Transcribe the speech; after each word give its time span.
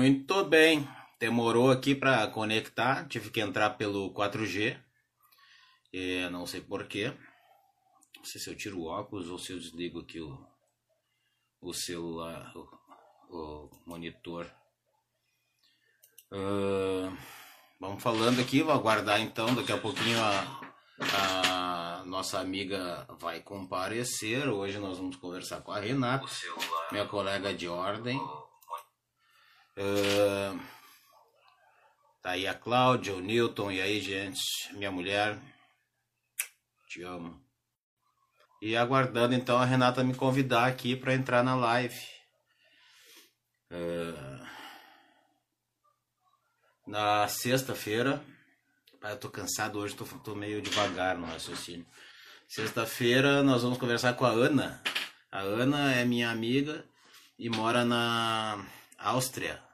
Muito 0.00 0.42
bem. 0.46 0.88
Demorou 1.18 1.70
aqui 1.70 1.94
para 1.94 2.26
conectar, 2.28 3.06
tive 3.06 3.28
que 3.28 3.38
entrar 3.38 3.76
pelo 3.76 4.10
4G. 4.14 4.80
É, 5.92 6.30
não 6.30 6.46
sei 6.46 6.62
porquê. 6.62 7.12
Não 8.16 8.24
sei 8.24 8.40
se 8.40 8.48
eu 8.48 8.56
tiro 8.56 8.78
o 8.78 8.86
óculos 8.86 9.28
ou 9.28 9.38
se 9.38 9.52
eu 9.52 9.58
desligo 9.58 10.00
aqui 10.00 10.18
o, 10.18 10.42
o 11.60 11.74
celular, 11.74 12.50
o, 12.56 12.66
o 13.28 13.70
monitor. 13.84 14.50
Uh, 16.32 17.14
vamos 17.78 18.02
falando 18.02 18.40
aqui, 18.40 18.62
vou 18.62 18.72
aguardar 18.72 19.20
então, 19.20 19.54
daqui 19.54 19.72
a 19.72 19.76
pouquinho 19.76 20.18
a, 20.18 22.00
a 22.00 22.04
nossa 22.06 22.40
amiga 22.40 23.06
vai 23.18 23.40
comparecer. 23.40 24.48
Hoje 24.48 24.78
nós 24.78 24.96
vamos 24.96 25.16
conversar 25.16 25.60
com 25.60 25.72
a 25.72 25.78
Renata, 25.78 26.24
minha 26.90 27.04
colega 27.04 27.52
de 27.52 27.68
ordem. 27.68 28.18
Tá 32.22 32.32
aí 32.32 32.46
a 32.46 32.54
Cláudia, 32.54 33.14
o 33.14 33.20
Newton, 33.20 33.72
e 33.72 33.80
aí, 33.80 33.98
gente, 34.00 34.40
minha 34.74 34.90
mulher. 34.90 35.38
Te 36.86 37.02
amo. 37.02 37.42
E 38.60 38.76
aguardando 38.76 39.34
então 39.34 39.56
a 39.56 39.64
Renata 39.64 40.04
me 40.04 40.14
convidar 40.14 40.66
aqui 40.66 40.94
para 40.94 41.14
entrar 41.14 41.42
na 41.42 41.54
live. 41.54 41.98
Uh, 43.70 44.46
na 46.86 47.26
sexta-feira. 47.26 48.22
Eu 49.02 49.18
tô 49.18 49.30
cansado 49.30 49.78
hoje, 49.78 49.96
tô, 49.96 50.04
tô 50.04 50.34
meio 50.34 50.60
devagar 50.60 51.16
no 51.16 51.26
raciocínio. 51.26 51.86
Sexta-feira 52.46 53.42
nós 53.42 53.62
vamos 53.62 53.78
conversar 53.78 54.12
com 54.12 54.26
a 54.26 54.30
Ana. 54.30 54.82
A 55.32 55.40
Ana 55.40 55.94
é 55.94 56.04
minha 56.04 56.30
amiga 56.30 56.84
e 57.38 57.48
mora 57.48 57.82
na 57.82 58.62
Áustria. 58.98 59.69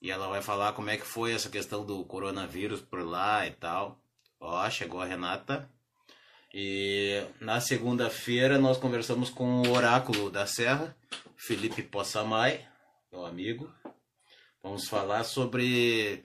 E 0.00 0.10
ela 0.10 0.28
vai 0.28 0.40
falar 0.40 0.72
como 0.72 0.90
é 0.90 0.96
que 0.96 1.06
foi 1.06 1.32
essa 1.32 1.50
questão 1.50 1.84
do 1.84 2.04
coronavírus 2.04 2.80
por 2.80 3.02
lá 3.02 3.46
e 3.46 3.50
tal. 3.50 4.00
Ó, 4.40 4.68
chegou 4.70 5.00
a 5.00 5.04
Renata. 5.04 5.68
E 6.54 7.22
na 7.40 7.60
segunda-feira 7.60 8.58
nós 8.58 8.78
conversamos 8.78 9.28
com 9.28 9.62
o 9.62 9.72
oráculo 9.72 10.30
da 10.30 10.46
Serra, 10.46 10.96
Felipe 11.36 11.82
Possamay, 11.82 12.66
meu 13.12 13.26
amigo. 13.26 13.72
Vamos 14.62 14.88
falar 14.88 15.24
sobre 15.24 16.24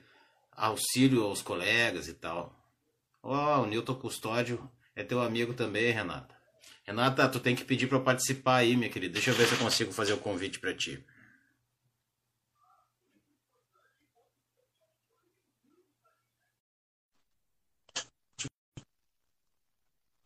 auxílio 0.52 1.24
aos 1.24 1.42
colegas 1.42 2.08
e 2.08 2.14
tal. 2.14 2.54
Ó, 3.22 3.62
o 3.62 3.66
Newton 3.66 3.94
Custódio 3.96 4.70
é 4.94 5.02
teu 5.02 5.20
amigo 5.20 5.52
também, 5.52 5.90
Renata. 5.90 6.34
Renata, 6.84 7.28
tu 7.28 7.40
tem 7.40 7.56
que 7.56 7.64
pedir 7.64 7.88
para 7.88 8.00
participar 8.00 8.56
aí, 8.56 8.76
minha 8.76 8.90
querida. 8.90 9.14
Deixa 9.14 9.30
eu 9.30 9.34
ver 9.34 9.46
se 9.46 9.54
eu 9.54 9.58
consigo 9.58 9.92
fazer 9.92 10.12
o 10.12 10.18
convite 10.18 10.60
para 10.60 10.74
ti. 10.74 11.04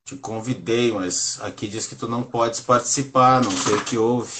Te 0.08 0.16
convidei, 0.16 0.90
mas 0.90 1.38
aqui 1.42 1.68
diz 1.68 1.86
que 1.86 1.94
tu 1.94 2.08
não 2.08 2.22
podes 2.22 2.60
participar, 2.62 3.44
não 3.44 3.50
sei 3.50 3.74
o 3.74 3.84
que 3.84 3.98
houve. 3.98 4.32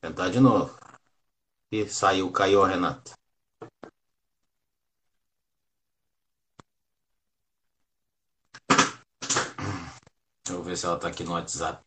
Tentar 0.00 0.28
de 0.28 0.38
novo. 0.38 0.78
E 1.72 1.88
saiu, 1.88 2.30
caiu 2.30 2.62
a 2.62 2.68
Renata. 2.68 3.10
Deixa 10.46 10.52
eu 10.52 10.62
ver 10.62 10.76
se 10.76 10.86
ela 10.86 10.96
tá 10.96 11.08
aqui 11.08 11.24
no 11.24 11.32
WhatsApp. 11.32 11.84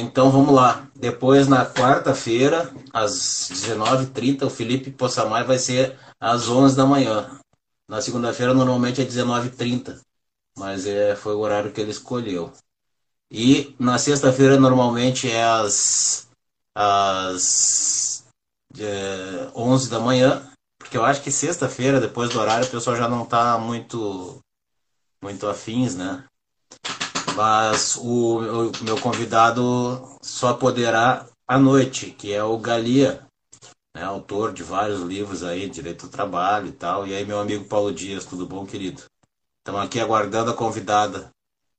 Então 0.00 0.30
vamos 0.30 0.54
lá. 0.54 0.88
Depois, 0.94 1.46
na 1.46 1.64
quarta-feira, 1.66 2.72
às 2.92 3.50
19h30, 3.50 4.46
o 4.46 4.50
Felipe 4.50 4.90
Possamay 4.90 5.44
vai 5.44 5.58
ser 5.58 5.98
às 6.18 6.48
11 6.48 6.76
da 6.76 6.86
manhã. 6.86 7.38
Na 7.88 8.00
segunda-feira, 8.00 8.52
normalmente 8.52 9.00
é 9.00 9.04
19h30, 9.04 10.00
mas 10.58 10.86
é, 10.86 11.14
foi 11.14 11.34
o 11.34 11.40
horário 11.40 11.70
que 11.70 11.80
ele 11.80 11.90
escolheu. 11.90 12.52
E 13.30 13.74
na 13.78 13.98
sexta-feira, 13.98 14.58
normalmente 14.58 15.30
é 15.30 15.44
às, 15.44 16.28
às 16.74 18.24
é, 18.78 19.50
11 19.54 19.90
da 19.90 20.00
manhã, 20.00 20.50
porque 20.78 20.96
eu 20.96 21.04
acho 21.04 21.22
que 21.22 21.30
sexta-feira, 21.30 22.00
depois 22.00 22.30
do 22.30 22.40
horário, 22.40 22.66
o 22.66 22.70
pessoal 22.70 22.96
já 22.96 23.08
não 23.08 23.24
está 23.24 23.58
muito, 23.58 24.40
muito 25.22 25.46
afins, 25.46 25.94
né? 25.94 26.24
Mas 27.36 27.96
o, 27.96 28.38
o 28.38 28.84
meu 28.84 28.98
convidado 28.98 30.18
só 30.22 30.54
poderá 30.54 31.28
à 31.46 31.58
noite, 31.58 32.10
que 32.10 32.32
é 32.32 32.42
o 32.42 32.56
Galia, 32.56 33.26
né, 33.94 34.02
autor 34.02 34.54
de 34.54 34.62
vários 34.62 35.02
livros 35.02 35.42
aí, 35.42 35.68
Direito 35.68 36.06
ao 36.06 36.10
Trabalho 36.10 36.68
e 36.68 36.72
tal. 36.72 37.06
E 37.06 37.14
aí, 37.14 37.26
meu 37.26 37.38
amigo 37.38 37.66
Paulo 37.66 37.92
Dias, 37.92 38.24
tudo 38.24 38.46
bom, 38.46 38.64
querido? 38.64 39.02
Estamos 39.58 39.82
aqui 39.82 40.00
aguardando 40.00 40.50
a 40.50 40.54
convidada. 40.54 41.30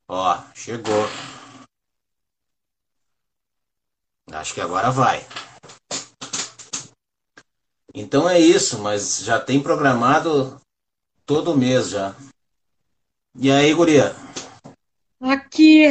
Ó, 0.07 0.39
chegou. 0.53 1.07
Acho 4.31 4.53
que 4.53 4.61
agora 4.61 4.91
vai. 4.91 5.25
Então 7.95 8.29
é 8.29 8.39
isso, 8.39 8.77
mas 8.77 9.23
já 9.23 9.39
tem 9.39 9.59
programado 9.59 10.61
todo 11.25 11.57
mês 11.57 11.89
já. 11.89 12.15
E 13.39 13.49
aí, 13.49 13.73
guria? 13.73 14.15
Aqui, 15.19 15.87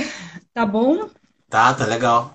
tá 0.54 0.64
bom? 0.64 1.08
Tá, 1.48 1.74
tá 1.74 1.84
legal. 1.84 2.34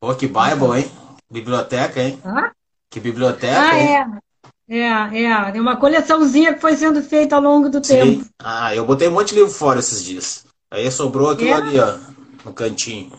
Pô, 0.00 0.14
que 0.14 0.26
Bible, 0.26 0.78
hein? 0.78 0.90
Biblioteca, 1.30 2.00
hein? 2.02 2.18
Ah, 2.24 2.52
Que 2.90 3.00
biblioteca, 3.00 3.58
ah 3.58 3.76
hein? 3.76 3.88
é. 3.88 4.22
É, 4.68 5.24
é. 5.24 5.52
Tem 5.52 5.60
uma 5.60 5.76
coleçãozinha 5.76 6.54
que 6.54 6.60
foi 6.60 6.76
sendo 6.76 7.02
feita 7.02 7.36
ao 7.36 7.42
longo 7.42 7.68
do 7.68 7.80
tempo. 7.80 8.22
Sim. 8.22 8.24
Ah, 8.42 8.74
eu 8.74 8.86
botei 8.86 9.08
um 9.08 9.12
monte 9.12 9.30
de 9.30 9.36
livro 9.36 9.50
fora 9.50 9.80
esses 9.80 10.02
dias. 10.04 10.46
Aí 10.70 10.90
sobrou 10.90 11.30
aquilo 11.30 11.50
É? 11.50 11.54
ali, 11.54 11.78
ó, 11.78 11.98
no 12.44 12.52
cantinho. 12.54 13.12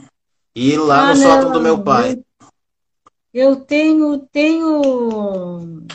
E 0.56 0.76
lá 0.78 1.04
Ah, 1.04 1.10
no 1.10 1.16
sótão 1.16 1.52
do 1.52 1.62
meu 1.62 1.84
pai. 1.84 2.20
Eu 3.34 3.56
tenho, 3.66 4.20
tenho, 4.32 5.86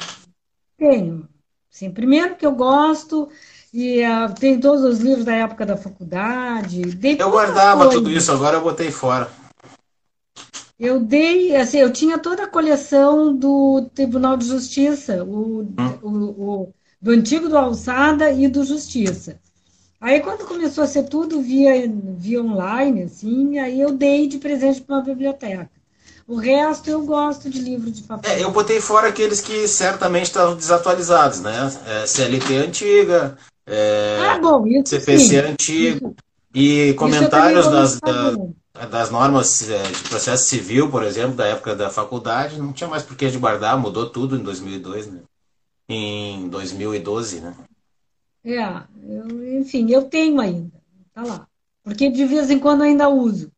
tenho. 0.76 1.28
Sim, 1.70 1.90
primeiro 1.92 2.36
que 2.36 2.44
eu 2.44 2.52
gosto 2.54 3.28
e 3.80 4.02
ah, 4.04 4.28
tem 4.28 4.58
todos 4.58 4.82
os 4.84 4.98
livros 4.98 5.24
da 5.24 5.34
época 5.34 5.64
da 5.64 5.76
faculdade. 5.76 6.82
Eu 7.18 7.30
guardava 7.30 7.84
coisa. 7.84 7.92
tudo 7.98 8.10
isso, 8.10 8.32
agora 8.32 8.56
eu 8.56 8.60
botei 8.62 8.90
fora. 8.90 9.30
Eu 10.78 11.00
dei, 11.00 11.54
assim, 11.56 11.78
eu 11.78 11.92
tinha 11.92 12.18
toda 12.18 12.44
a 12.44 12.48
coleção 12.48 13.34
do 13.34 13.88
Tribunal 13.94 14.36
de 14.36 14.46
Justiça, 14.46 15.24
o, 15.24 15.60
Hum. 15.60 15.98
o, 16.02 16.08
o- 16.08 16.74
do 17.00 17.10
antigo 17.12 17.48
do 17.48 17.56
Alçada 17.58 18.30
e 18.32 18.48
do 18.48 18.64
Justiça. 18.64 19.38
Aí 20.00 20.20
quando 20.20 20.46
começou 20.46 20.84
a 20.84 20.86
ser 20.86 21.04
tudo 21.04 21.40
via, 21.40 21.72
via 22.16 22.42
online, 22.42 23.02
assim, 23.04 23.58
aí 23.58 23.80
eu 23.80 23.92
dei 23.92 24.28
de 24.28 24.38
presente 24.38 24.80
para 24.80 24.96
uma 24.96 25.02
biblioteca. 25.02 25.70
O 26.26 26.36
resto 26.36 26.90
eu 26.90 27.02
gosto 27.04 27.48
de 27.48 27.58
livro 27.58 27.90
de 27.90 28.02
É, 28.02 28.06
papel. 28.06 28.38
eu 28.38 28.50
botei 28.52 28.80
fora 28.80 29.08
aqueles 29.08 29.40
que 29.40 29.66
certamente 29.66 30.26
estavam 30.26 30.54
desatualizados, 30.56 31.40
né? 31.40 31.52
É, 31.86 32.06
CLT 32.06 32.56
antiga, 32.56 33.36
é, 33.68 34.16
Ah, 34.20 34.38
bom, 34.38 34.66
isso 34.66 34.88
CPC 34.88 35.26
sim. 35.26 35.36
antigo 35.36 36.16
e 36.54 36.94
comentários 36.94 37.68
das, 37.68 38.00
da- 38.00 38.86
das 38.86 39.10
normas 39.10 39.68
é, 39.68 39.82
de 39.82 40.02
processo 40.04 40.44
civil, 40.48 40.90
por 40.90 41.02
exemplo, 41.02 41.36
da 41.36 41.46
época 41.46 41.74
da 41.74 41.90
faculdade. 41.90 42.58
Não 42.58 42.72
tinha 42.72 42.88
mais 42.88 43.02
por 43.02 43.16
que 43.16 43.28
de 43.28 43.38
guardar, 43.38 43.76
mudou 43.78 44.08
tudo 44.08 44.36
em 44.36 44.42
2002, 44.42 45.06
né? 45.08 45.20
Em 45.88 46.48
2012, 46.48 47.40
né? 47.40 47.54
É, 48.44 48.82
eu, 49.08 49.58
enfim, 49.60 49.90
eu 49.90 50.04
tenho 50.04 50.40
ainda, 50.40 50.72
tá 51.12 51.24
lá. 51.24 51.46
Porque 51.82 52.08
de 52.10 52.24
vez 52.24 52.50
em 52.50 52.58
quando 52.58 52.82
ainda 52.82 53.08
uso. 53.08 53.50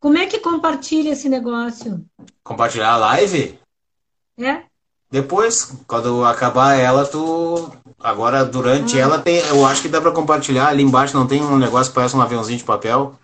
Como 0.00 0.18
é 0.18 0.26
que 0.26 0.38
compartilha 0.38 1.10
esse 1.10 1.28
negócio? 1.28 2.04
Compartilhar 2.42 2.92
a 2.92 2.96
live? 2.96 3.58
É? 4.38 4.64
Depois, 5.10 5.72
quando 5.86 6.24
acabar 6.24 6.74
ela, 6.74 7.06
tu. 7.06 7.70
Agora, 8.04 8.44
durante 8.44 8.98
Ah, 8.98 9.00
ela, 9.00 9.18
tem. 9.18 9.38
Eu 9.48 9.64
acho 9.64 9.80
que 9.80 9.88
dá 9.88 9.98
pra 9.98 10.12
compartilhar. 10.12 10.68
Ali 10.68 10.82
embaixo 10.82 11.16
não 11.16 11.26
tem 11.26 11.40
um 11.42 11.56
negócio 11.56 11.90
que 11.90 11.94
parece 11.94 12.14
um 12.14 12.20
aviãozinho 12.20 12.58
de 12.58 12.64
papel. 12.64 13.18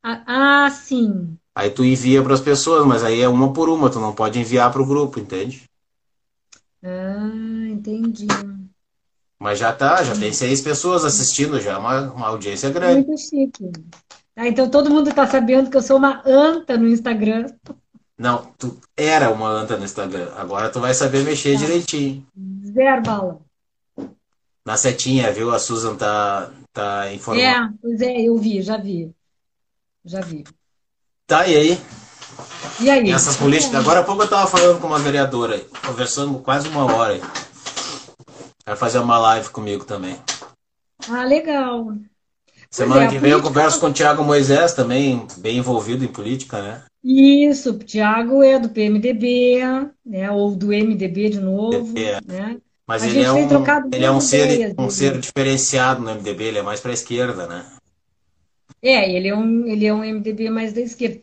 ah, 0.00 0.22
ah, 0.66 0.70
sim. 0.70 1.36
Aí 1.56 1.70
tu 1.70 1.84
envia 1.84 2.22
pras 2.22 2.40
pessoas, 2.40 2.86
mas 2.86 3.02
aí 3.02 3.20
é 3.20 3.28
uma 3.28 3.52
por 3.52 3.68
uma, 3.68 3.90
tu 3.90 3.98
não 3.98 4.12
pode 4.14 4.38
enviar 4.38 4.70
pro 4.72 4.86
grupo, 4.86 5.18
entende? 5.18 5.64
Ah, 6.84 7.66
entendi. 7.68 8.28
Mas 9.38 9.58
já 9.58 9.72
tá, 9.72 10.04
já 10.04 10.14
tem 10.14 10.32
seis 10.32 10.60
pessoas 10.60 11.04
assistindo, 11.04 11.60
já 11.60 11.72
é 11.72 11.76
uma, 11.76 12.12
uma 12.12 12.26
audiência 12.28 12.70
grande. 12.70 13.06
Muito 13.08 13.20
chique. 13.20 13.72
Ah, 14.36 14.46
então 14.46 14.70
todo 14.70 14.88
mundo 14.90 15.10
está 15.10 15.26
sabendo 15.26 15.68
que 15.68 15.76
eu 15.76 15.82
sou 15.82 15.96
uma 15.96 16.22
anta 16.24 16.76
no 16.78 16.86
Instagram. 16.86 17.46
Não, 18.16 18.52
tu 18.56 18.78
era 18.96 19.30
uma 19.30 19.48
anta 19.48 19.76
no 19.76 19.84
Instagram. 19.84 20.28
Agora 20.36 20.70
tu 20.70 20.78
vai 20.78 20.94
saber 20.94 21.24
mexer 21.24 21.54
Tá. 21.58 21.64
direitinho. 21.64 22.24
Zero 22.72 23.02
bala. 23.02 23.40
Na 24.64 24.76
setinha, 24.76 25.32
viu? 25.32 25.50
A 25.52 25.58
Susan 25.58 25.96
tá, 25.96 26.50
tá 26.72 27.12
informando. 27.12 27.44
É, 27.46 27.68
pois 27.80 28.00
é, 28.00 28.20
eu 28.22 28.36
vi, 28.36 28.62
já 28.62 28.76
vi. 28.76 29.10
Já 30.04 30.20
vi. 30.20 30.44
Tá, 31.26 31.46
e 31.46 31.56
aí? 31.56 31.78
E 32.80 32.90
aí? 32.90 33.10
Essas 33.10 33.36
políticas. 33.36 33.76
Agora 33.76 34.00
há 34.00 34.04
pouco 34.04 34.22
eu 34.22 34.28
tava 34.28 34.46
falando 34.46 34.80
com 34.80 34.86
uma 34.86 34.98
vereadora, 34.98 35.60
conversando 35.86 36.38
quase 36.38 36.68
uma 36.68 36.84
hora. 36.92 37.14
aí. 37.14 37.20
Vai 38.66 38.76
fazer 38.76 38.98
uma 38.98 39.18
live 39.18 39.48
comigo 39.50 39.84
também. 39.84 40.16
Ah, 41.08 41.24
legal. 41.24 41.92
Semana 42.70 43.04
é, 43.04 43.08
que 43.08 43.18
vem 43.18 43.32
eu 43.32 43.38
política- 43.38 43.48
converso 43.48 43.80
com 43.80 43.86
o 43.88 43.92
Thiago 43.92 44.22
Moisés, 44.24 44.72
também 44.74 45.26
bem 45.38 45.58
envolvido 45.58 46.04
em 46.04 46.08
política, 46.08 46.62
né? 46.62 46.82
Isso, 47.02 47.70
o 47.70 47.78
Thiago 47.78 48.42
é 48.42 48.58
do 48.58 48.68
PMDB, 48.68 49.58
né? 50.04 50.30
Ou 50.30 50.54
do 50.54 50.72
MDB 50.72 51.30
de 51.30 51.40
novo, 51.40 51.98
É. 51.98 52.20
né? 52.24 52.58
Mas 52.90 53.04
A 53.04 53.06
ele 53.06 53.22
é 53.22 53.32
um, 53.32 53.38
ele 53.92 54.04
é 54.04 54.10
um 54.10 54.20
ser, 54.20 54.74
um 54.76 54.90
ser 54.90 55.16
diferenciado 55.20 56.02
no 56.02 56.10
MDB, 56.10 56.42
ele 56.42 56.58
é 56.58 56.62
mais 56.62 56.80
para 56.80 56.90
a 56.90 56.94
esquerda, 56.94 57.46
né? 57.46 57.64
É, 58.82 59.08
ele 59.14 59.28
é 59.28 59.36
um, 59.36 59.64
ele 59.64 59.86
é 59.86 59.94
um 59.94 60.02
MDB 60.02 60.50
mais 60.50 60.72
da 60.72 60.80
esquerda. 60.80 61.20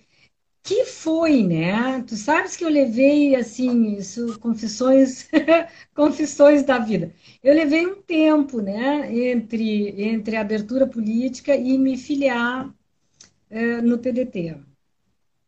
Que 0.63 0.85
foi, 0.85 1.43
né? 1.43 2.01
Tu 2.07 2.15
sabes 2.15 2.55
que 2.55 2.63
eu 2.63 2.69
levei, 2.69 3.35
assim, 3.35 3.97
isso, 3.97 4.39
confissões, 4.39 5.27
confissões 5.93 6.63
da 6.63 6.79
vida. 6.79 7.13
Eu 7.43 7.53
levei 7.53 7.85
um 7.85 8.01
tempo, 8.01 8.61
né, 8.61 9.13
entre, 9.13 10.01
entre 10.01 10.37
a 10.37 10.41
abertura 10.41 10.87
política 10.87 11.53
e 11.53 11.77
me 11.77 11.97
filiar 11.97 12.73
eh, 13.49 13.81
no 13.81 13.97
PDT. 13.97 14.55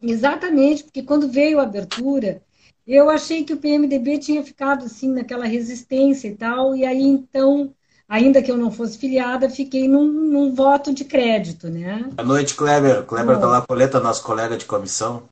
Exatamente, 0.04 0.83
porque 0.83 1.01
quando 1.01 1.31
veio 1.31 1.62
a 1.62 1.63
abertura, 1.63 2.42
eu 2.88 3.10
achei 3.10 3.44
que 3.44 3.54
o 3.54 3.58
PMDB 3.58 4.18
tinha 4.18 4.44
ficado, 4.44 4.86
assim, 4.86 5.12
naquela 5.12 5.46
resistência 5.46 6.28
e 6.28 6.36
tal, 6.36 6.76
e 6.76 6.86
aí, 6.86 7.02
então, 7.04 7.74
ainda 8.08 8.42
que 8.42 8.52
eu 8.52 8.58
não 8.58 8.72
fosse 8.72 8.98
filiada, 8.98 9.50
fiquei 9.50 9.88
num, 9.88 10.06
num 10.06 10.54
voto 10.54 10.94
de 10.94 11.06
crédito, 11.06 11.70
né? 11.70 12.10
Boa 12.16 12.28
noite, 12.28 12.56
Kleber. 12.56 13.04
Kleber 13.06 13.36
Bom. 13.36 13.42
da 13.42 13.48
Lapoleta, 13.48 14.00
nosso 14.00 14.24
colega 14.24 14.58
de 14.58 14.66
comissão, 14.66 15.24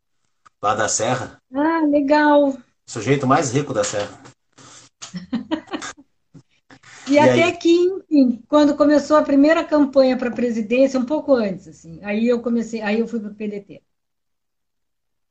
lá 0.62 0.76
da 0.76 0.88
Serra. 0.88 1.38
Ah, 1.54 1.82
legal. 1.88 2.58
Sujeito 2.88 3.26
mais 3.26 3.52
rico 3.52 3.74
da 3.74 3.84
Serra. 3.84 4.10
E, 7.10 7.14
E 7.14 7.20
até 7.20 7.44
aí? 7.46 7.58
que, 7.58 7.70
enfim, 7.70 8.44
quando 8.50 8.76
começou 8.76 9.16
a 9.16 9.24
primeira 9.24 9.64
campanha 9.64 10.18
para 10.18 10.28
a 10.28 10.34
presidência, 10.34 11.00
um 11.00 11.06
pouco 11.06 11.34
antes, 11.34 11.68
assim, 11.68 12.00
aí 12.04 12.28
eu 12.28 12.42
comecei, 12.42 12.82
aí 12.82 13.00
eu 13.00 13.08
fui 13.08 13.20
para 13.20 13.32
o 13.32 13.34
PDT. 13.34 13.82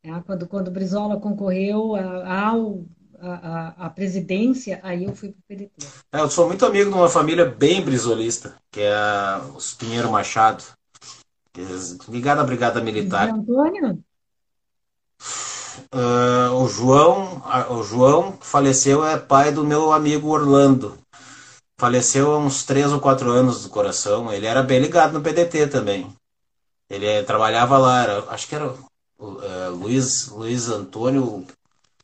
É, 0.06 0.22
quando, 0.24 0.46
quando 0.46 0.68
o 0.68 0.70
Brizola 0.70 1.18
concorreu 1.18 1.96
ao, 1.96 2.84
a, 3.20 3.86
a, 3.86 3.90
presidência, 3.90 4.78
aí 4.84 5.02
eu 5.02 5.16
fui 5.16 5.30
para 5.30 5.40
o 5.40 5.42
PDT. 5.48 5.86
É, 6.12 6.20
eu 6.20 6.30
sou 6.30 6.46
muito 6.46 6.64
amigo 6.64 6.90
de 6.90 6.96
uma 6.96 7.08
família 7.08 7.44
bem 7.44 7.84
brisolista, 7.84 8.54
que 8.70 8.80
é 8.82 8.94
a- 8.94 9.40
os 9.56 9.74
Pinheiro 9.74 10.12
Machado, 10.12 10.62
é 11.58 11.62
ligada 12.08 12.40
à 12.40 12.44
Brigada 12.44 12.80
Militar. 12.80 13.30
Antônio? 13.30 13.98
Ah, 15.90 16.52
o 16.52 16.68
João, 16.68 17.42
o 17.70 17.82
João 17.82 18.32
que 18.32 18.46
faleceu 18.46 19.04
é 19.04 19.18
pai 19.18 19.50
do 19.50 19.64
meu 19.64 19.92
amigo 19.92 20.28
Orlando. 20.28 20.96
Faleceu 21.80 22.32
há 22.32 22.38
uns 22.38 22.62
três 22.62 22.92
ou 22.92 23.00
quatro 23.00 23.28
anos 23.30 23.64
do 23.64 23.70
coração. 23.70 24.32
Ele 24.32 24.46
era 24.46 24.62
bem 24.62 24.78
ligado 24.78 25.14
no 25.14 25.20
PDT 25.20 25.66
também. 25.66 26.14
Ele 26.88 27.06
eh, 27.06 27.22
trabalhava 27.24 27.76
lá, 27.76 28.02
era- 28.04 28.24
acho 28.30 28.46
que 28.46 28.54
era 28.54 28.72
eh, 29.18 29.68
Luiz, 29.68 30.28
Luiz 30.28 30.68
Antônio, 30.68 31.46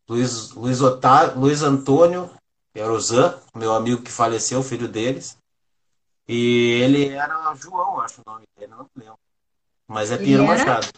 Luiz, 0.09 0.51
Luiz, 0.53 0.81
Otávio, 0.81 1.41
Luiz 1.41 1.63
Antônio, 1.63 2.31
que 2.73 2.81
era 2.81 2.93
o 2.93 3.01
Zan, 3.01 3.39
meu 3.55 3.75
amigo 3.75 4.03
que 4.03 4.11
faleceu, 4.11 4.63
filho 4.63 4.89
deles. 4.89 5.37
E 6.29 6.81
ele 6.83 7.09
era 7.09 7.55
João, 7.55 8.01
acho 8.01 8.21
o 8.25 8.31
nome 8.31 8.45
dele, 8.57 8.71
não 8.71 8.87
lembro. 8.97 9.19
Mas 9.87 10.11
é 10.11 10.17
Pinheiro? 10.17 10.45
Machado. 10.45 10.89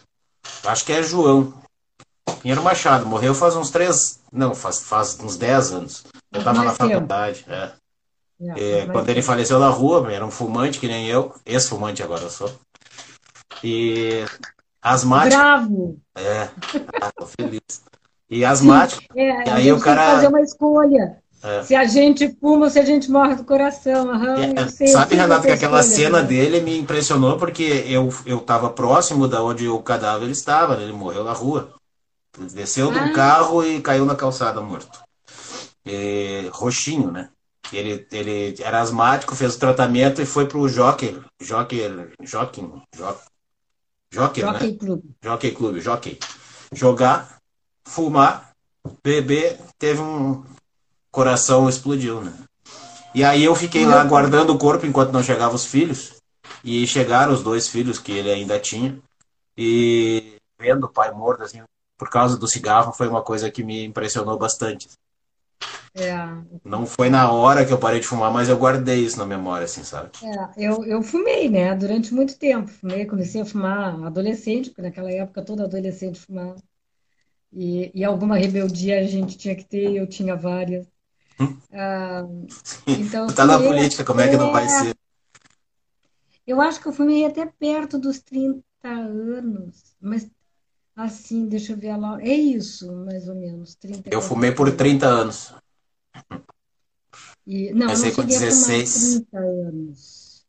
Acho 0.65 0.85
que 0.85 0.93
é 0.93 1.03
João. 1.03 1.53
Pinheiro 2.41 2.63
Machado, 2.63 3.05
morreu 3.05 3.33
faz 3.33 3.55
uns 3.55 3.69
três, 3.69 4.19
não, 4.31 4.53
faz, 4.55 4.83
faz 4.83 5.19
uns 5.19 5.35
dez 5.35 5.71
anos. 5.71 6.03
Eu 6.31 6.39
estava 6.39 6.63
na 6.63 6.73
faculdade, 6.73 7.45
é. 7.47 7.73
É, 8.39 8.81
É, 8.81 8.85
quando 8.87 9.09
ele 9.09 9.21
faleceu 9.21 9.59
na 9.59 9.69
rua, 9.69 10.11
era 10.11 10.25
um 10.25 10.31
fumante 10.31 10.79
que 10.79 10.87
nem 10.87 11.07
eu, 11.07 11.33
ex-fumante 11.45 12.03
agora 12.03 12.23
eu 12.23 12.29
sou. 12.29 12.53
E 13.63 14.25
asmático, 14.93 15.35
Bravo! 15.41 15.99
é, 16.15 16.49
ah, 17.01 17.11
tô 17.17 17.25
feliz. 17.25 17.61
E 18.29 18.43
asmático, 18.45 19.03
É, 19.15 19.47
E 19.47 19.49
aí 19.51 19.71
o 19.71 19.79
cara- 19.79 20.01
tem 20.01 20.09
que 20.09 20.15
fazer 20.15 20.27
uma 20.27 20.41
escolha. 20.41 21.17
É. 21.43 21.61
Se 21.63 21.75
a 21.75 21.85
gente 21.85 22.35
fuma 22.39 22.65
ou 22.65 22.69
se 22.71 22.79
a 22.79 22.83
gente 22.85 23.11
morre 23.11 23.35
do 23.35 23.43
coração. 23.43 24.09
Aham, 24.09 24.35
É, 24.57 24.67
sei, 24.67 24.87
sabe, 24.87 25.15
Renato, 25.15 25.43
que 25.43 25.49
essa 25.49 25.55
aquela 25.65 25.83
cena 25.83 26.21
né? 26.21 26.27
dele 26.27 26.59
me 26.61 26.75
impressionou 26.79 27.37
porque 27.37 27.83
eu 27.87 28.09
eu 28.25 28.37
estava 28.39 28.69
próximo 28.71 29.27
da 29.27 29.43
onde 29.43 29.67
o 29.67 29.79
cadáver 29.79 30.27
estava, 30.29 30.75
né? 30.75 30.83
ele 30.83 30.93
morreu 30.93 31.23
na 31.23 31.33
rua. 31.33 31.69
Desceu 32.51 32.91
de 32.91 32.97
um 32.97 33.03
Ah. 33.05 33.13
carro 33.13 33.63
e 33.63 33.79
caiu 33.79 34.05
na 34.05 34.15
calçada 34.15 34.59
morto. 34.59 34.99
E, 35.85 36.49
roxinho, 36.51 37.11
né? 37.11 37.29
Ele, 37.71 38.07
ele 38.11 38.55
era 38.59 38.81
asmático, 38.81 39.35
fez 39.35 39.55
o 39.55 39.59
tratamento 39.59 40.21
e 40.21 40.25
foi 40.25 40.47
pro 40.47 40.67
Jockey, 40.67 41.19
Jockey, 41.41 41.81
Jockey, 42.23 42.63
Jockey, 44.15 44.41
Jockey, 44.41 44.41
né? 44.41 44.51
Jockey 44.51 44.77
Club. 44.77 45.01
Jockey 45.21 45.51
Clube, 45.51 45.81
Jockey. 45.81 46.19
Jogar, 46.73 47.37
fumar, 47.85 48.51
beber, 49.03 49.59
teve 49.77 50.01
um 50.01 50.43
coração 51.11 51.67
explodiu, 51.67 52.21
né? 52.21 52.33
E 53.13 53.23
aí 53.23 53.43
eu 53.43 53.55
fiquei 53.55 53.85
lá 53.85 54.03
guardando 54.03 54.51
o 54.51 54.57
corpo 54.57 54.85
enquanto 54.85 55.11
não 55.11 55.23
chegavam 55.23 55.55
os 55.55 55.65
filhos. 55.65 56.15
E 56.63 56.85
chegaram 56.87 57.33
os 57.33 57.43
dois 57.43 57.67
filhos 57.67 57.99
que 57.99 58.11
ele 58.11 58.31
ainda 58.31 58.59
tinha. 58.59 58.97
E 59.57 60.35
vendo 60.59 60.85
o 60.85 60.89
pai 60.89 61.11
morto, 61.11 61.43
assim, 61.43 61.61
por 61.97 62.09
causa 62.09 62.37
do 62.37 62.47
cigarro, 62.47 62.91
foi 62.91 63.07
uma 63.07 63.21
coisa 63.21 63.51
que 63.51 63.63
me 63.63 63.85
impressionou 63.85 64.37
bastante. 64.37 64.89
É, 65.93 66.55
Não 66.65 66.85
foi 66.85 67.09
na 67.09 67.31
hora 67.31 67.65
que 67.65 67.71
eu 67.71 67.77
parei 67.79 68.01
de 68.01 68.07
fumar, 68.07 68.29
mas 68.31 68.49
eu 68.49 68.57
guardei 68.57 68.99
isso 69.05 69.17
na 69.17 69.25
memória, 69.25 69.63
assim, 69.65 69.83
sabe? 69.85 70.09
é, 70.21 70.65
eu, 70.67 70.83
eu 70.85 71.03
fumei, 71.03 71.49
né? 71.49 71.75
Durante 71.75 72.13
muito 72.13 72.37
tempo. 72.37 72.67
Fumei, 72.69 73.05
comecei 73.05 73.41
a 73.41 73.45
fumar 73.45 74.01
adolescente, 74.05 74.69
porque 74.69 74.81
naquela 74.81 75.11
época 75.11 75.43
todo 75.43 75.63
adolescente 75.63 76.19
fumava. 76.19 76.55
E, 77.53 77.91
e 77.95 78.03
alguma 78.03 78.37
rebeldia 78.37 78.99
a 78.99 79.03
gente 79.03 79.37
tinha 79.37 79.55
que 79.55 79.65
ter, 79.65 79.95
eu 79.95 80.07
tinha 80.07 80.35
várias. 80.35 80.87
Ah, 81.73 82.23
então, 82.87 83.27
Tá 83.35 83.45
na 83.45 83.59
política, 83.59 84.03
como 84.03 84.21
é 84.21 84.29
que 84.29 84.37
não 84.37 84.51
vai 84.51 84.67
ser? 84.69 84.95
Eu 86.45 86.61
acho 86.61 86.81
que 86.81 86.87
eu 86.87 86.93
fumei 86.93 87.25
até 87.25 87.45
perto 87.45 87.97
dos 87.99 88.19
30 88.21 88.63
anos. 88.83 89.95
Mas, 89.99 90.29
assim, 90.95 91.47
deixa 91.47 91.73
eu 91.73 91.77
ver 91.77 91.95
lá. 91.97 92.21
É 92.21 92.33
isso, 92.33 92.91
mais 93.05 93.27
ou 93.27 93.35
menos. 93.35 93.75
30 93.75 94.09
Eu 94.11 94.21
fumei 94.21 94.51
por 94.51 94.71
30 94.71 95.07
anos. 95.07 95.53
E, 97.45 97.71
não, 97.73 97.87
Comecei 97.87 98.09
não 98.09 98.15
com 98.15 98.21
cheguei 98.21 98.37
a 98.37 98.39
fumar 98.39 98.49
16. 98.49 99.11
30 99.11 99.37
anos. 99.37 100.45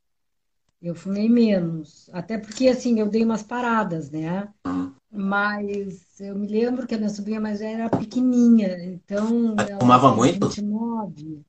Eu 0.81 0.95
fumei 0.95 1.29
menos. 1.29 2.09
Até 2.13 2.39
porque, 2.39 2.69
assim, 2.69 3.01
eu 3.01 3.09
dei 3.09 3.25
umas 3.25 3.43
paradas, 3.43 4.11
né? 4.11 4.49
Hum. 4.67 4.93
Mas 5.11 6.21
eu 6.21 6.37
me 6.37 6.47
lembro 6.47 6.87
que 6.87 6.95
a 6.95 6.99
minha 6.99 7.11
sobrinha 7.11 7.41
mais 7.41 7.61
velha 7.61 7.85
era 7.85 7.91
pequenininha. 7.91 8.85
Então, 8.85 9.55
Ela 9.59 9.81
fumava 9.81 10.15
muito? 10.15 10.49
29. 10.49 11.43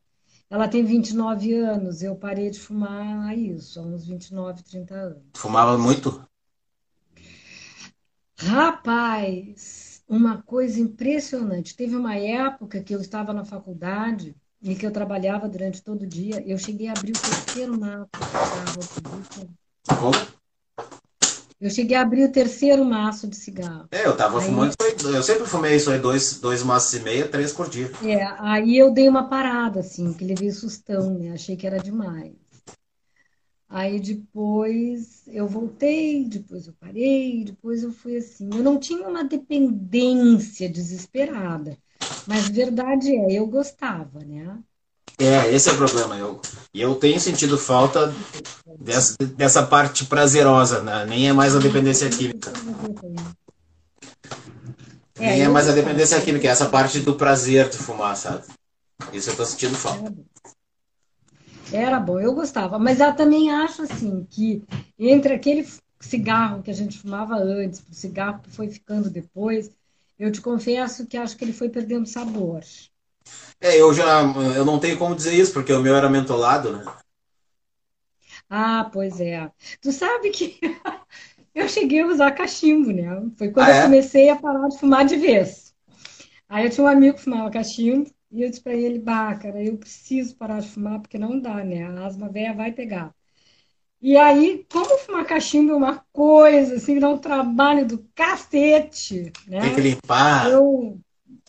Ela 0.49 0.67
tem 0.67 0.83
29 0.83 1.53
anos. 1.53 2.01
Eu 2.01 2.15
parei 2.15 2.49
de 2.49 2.59
fumar 2.59 3.37
isso, 3.37 3.79
há 3.79 3.83
uns 3.83 4.05
29, 4.05 4.63
30 4.63 4.95
anos. 4.95 5.23
Fumava 5.35 5.77
muito? 5.77 6.25
Rapaz, 8.39 10.01
uma 10.07 10.41
coisa 10.43 10.79
impressionante. 10.79 11.75
Teve 11.75 11.95
uma 11.95 12.15
época 12.15 12.81
que 12.81 12.93
eu 12.93 13.01
estava 13.01 13.33
na 13.33 13.43
faculdade 13.43 14.35
e 14.61 14.75
que 14.75 14.85
eu 14.85 14.91
trabalhava 14.91 15.49
durante 15.49 15.81
todo 15.81 16.03
o 16.03 16.07
dia. 16.07 16.43
Eu 16.45 16.57
cheguei 16.57 16.87
a 16.87 16.91
abrir 16.91 17.13
o 17.13 17.19
terceiro 17.19 17.79
maço 17.79 18.09
de 18.71 18.85
cigarro. 18.85 19.49
Eu 21.59 21.71
cheguei 21.71 21.97
a 21.97 22.01
abrir 22.01 22.25
o 22.25 22.31
terceiro 22.31 22.85
maço 22.85 23.27
de 23.27 23.35
cigarro. 23.35 23.87
É, 23.91 24.05
eu 24.05 24.15
tava 24.15 24.39
Aí- 24.39 24.45
fumando, 24.45 24.75
eu 25.03 25.23
sempre 25.23 25.47
fumei 25.47 25.75
isso 25.75 25.89
aí, 25.89 25.97
dois, 25.97 26.39
dois 26.39 26.61
maços 26.61 26.93
e 26.93 26.99
meia, 26.99 27.27
três 27.27 27.51
por 27.51 27.67
dia. 27.67 27.91
É, 28.03 28.23
aí 28.37 28.77
eu 28.77 28.91
dei 28.93 29.09
uma 29.09 29.27
parada, 29.27 29.79
assim, 29.79 30.13
que 30.13 30.23
levei 30.23 30.51
sustão, 30.51 31.17
né? 31.17 31.31
Achei 31.31 31.55
que 31.55 31.65
era 31.65 31.79
demais. 31.79 32.33
Aí 33.69 33.99
depois 33.99 35.23
eu 35.27 35.45
voltei, 35.45 36.23
depois 36.23 36.67
eu 36.67 36.73
parei, 36.79 37.43
depois 37.43 37.83
eu 37.83 37.91
fui 37.91 38.17
assim. 38.17 38.49
Eu 38.51 38.63
não 38.63 38.79
tinha 38.79 39.07
uma 39.07 39.23
dependência 39.25 40.69
desesperada, 40.69 41.77
mas 42.25 42.47
verdade 42.47 43.13
é, 43.13 43.33
eu 43.33 43.47
gostava, 43.47 44.19
né? 44.19 44.57
É, 45.19 45.51
esse 45.53 45.69
é 45.69 45.73
o 45.73 45.77
problema. 45.77 46.15
Eu, 46.15 46.39
e 46.73 46.79
eu 46.79 46.95
tenho 46.95 47.19
sentido 47.19 47.57
falta 47.57 48.13
dessa, 48.79 49.15
dessa 49.35 49.63
parte 49.63 50.05
prazerosa, 50.05 50.81
né? 50.81 51.05
Nem 51.05 51.27
é 51.27 51.33
mais 51.33 51.55
a 51.55 51.59
dependência 51.59 52.09
química. 52.09 52.53
É, 55.15 55.31
Nem 55.31 55.41
é 55.41 55.47
mais 55.49 55.67
a 55.67 55.73
dependência 55.73 56.21
química, 56.21 56.47
é 56.47 56.51
essa 56.51 56.69
parte 56.69 56.99
do 56.99 57.15
prazer 57.15 57.67
de 57.69 57.77
fumar, 57.77 58.15
sabe? 58.15 58.43
Isso 59.11 59.31
eu 59.31 59.35
tô 59.35 59.45
sentindo 59.45 59.75
falta. 59.75 60.13
Era 61.71 61.99
bom, 61.99 62.19
eu 62.19 62.33
gostava. 62.33 62.77
Mas 62.79 62.99
eu 62.99 63.15
também 63.15 63.51
acho 63.51 63.83
assim 63.83 64.25
que 64.29 64.63
entre 64.97 65.33
aquele 65.33 65.65
cigarro 65.99 66.61
que 66.63 66.71
a 66.71 66.73
gente 66.73 66.97
fumava 66.99 67.35
antes, 67.35 67.79
o 67.89 67.93
cigarro 67.93 68.41
que 68.41 68.49
foi 68.51 68.69
ficando 68.69 69.09
depois, 69.09 69.71
eu 70.19 70.31
te 70.31 70.41
confesso 70.41 71.05
que 71.07 71.17
acho 71.17 71.37
que 71.37 71.43
ele 71.45 71.53
foi 71.53 71.69
perdendo 71.69 72.05
sabor. 72.07 72.61
É, 73.59 73.79
eu 73.79 73.93
já 73.93 74.21
eu 74.55 74.65
não 74.65 74.79
tenho 74.79 74.97
como 74.97 75.15
dizer 75.15 75.33
isso, 75.33 75.53
porque 75.53 75.73
o 75.73 75.81
meu 75.81 75.95
era 75.95 76.09
mentolado, 76.09 76.71
né? 76.77 76.85
Ah, 78.49 78.89
pois 78.91 79.19
é. 79.19 79.51
Tu 79.81 79.91
sabe 79.91 80.31
que 80.31 80.59
eu 81.55 81.67
cheguei 81.69 82.01
a 82.01 82.07
usar 82.07 82.31
cachimbo, 82.33 82.91
né? 82.91 83.05
Foi 83.37 83.51
quando 83.51 83.69
Ah, 83.69 83.71
eu 83.71 83.75
é? 83.75 83.81
comecei 83.81 84.29
a 84.29 84.35
parar 84.35 84.67
de 84.69 84.79
fumar 84.79 85.05
de 85.05 85.15
vez. 85.17 85.75
Aí 86.49 86.65
eu 86.65 86.71
tinha 86.71 86.85
um 86.85 86.89
amigo 86.89 87.17
que 87.17 87.23
fumava 87.23 87.51
cachimbo 87.51 88.11
e 88.31 88.41
eu 88.43 88.49
disse 88.49 88.61
pra 88.61 88.73
ele, 88.75 88.99
bah, 88.99 89.35
cara, 89.37 89.63
eu 89.63 89.77
preciso 89.77 90.35
parar 90.37 90.59
de 90.61 90.69
fumar 90.69 90.99
porque 91.01 91.17
não 91.17 91.39
dá, 91.39 91.63
né? 91.63 91.83
A 91.85 92.05
asma 92.05 92.29
velha 92.29 92.53
vai 92.53 92.71
pegar. 92.71 93.13
E 94.01 94.15
aí, 94.17 94.65
como 94.71 94.97
fumar 94.99 95.25
cachimbo 95.25 95.73
é 95.73 95.75
uma 95.75 95.99
coisa, 96.13 96.75
assim, 96.75 96.99
dá 96.99 97.09
um 97.09 97.17
trabalho 97.17 97.87
do 97.87 97.99
cacete, 98.15 99.31
Tem 99.59 99.71
que 99.73 99.81
né? 99.81 99.81
limpar. 99.81 100.47
Eu, 100.49 100.99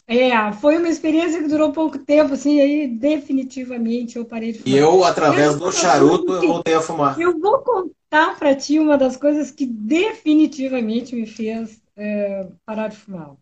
é, 0.06 0.52
foi 0.54 0.78
uma 0.78 0.88
experiência 0.88 1.42
que 1.42 1.48
durou 1.48 1.72
pouco 1.72 1.98
tempo, 1.98 2.34
assim, 2.34 2.60
aí 2.60 2.88
definitivamente 2.88 4.16
eu 4.18 4.26
parei 4.26 4.52
de 4.52 4.60
E 4.64 4.76
fumar. 4.76 4.84
eu, 4.84 5.02
Eu 5.26 5.42
através 5.42 5.56
vou 5.56 5.72
do 5.72 5.72
charuto, 5.72 6.32
eu 6.32 6.44
voltei 6.44 6.74
a 6.76 6.80
fumar. 6.80 7.16
eu 7.16 7.38
vou 7.38 7.60
contar 7.62 8.38
para 8.38 8.54
ti 8.56 8.78
uma 8.78 8.96
das 8.98 9.16
coisas 9.16 9.50
que 9.50 9.66
definitivamente 9.66 11.14
me 11.14 11.26
fez 11.26 11.82
é, 11.96 12.48
parar 12.64 12.88
de 12.88 12.96
fumar. 12.96 13.36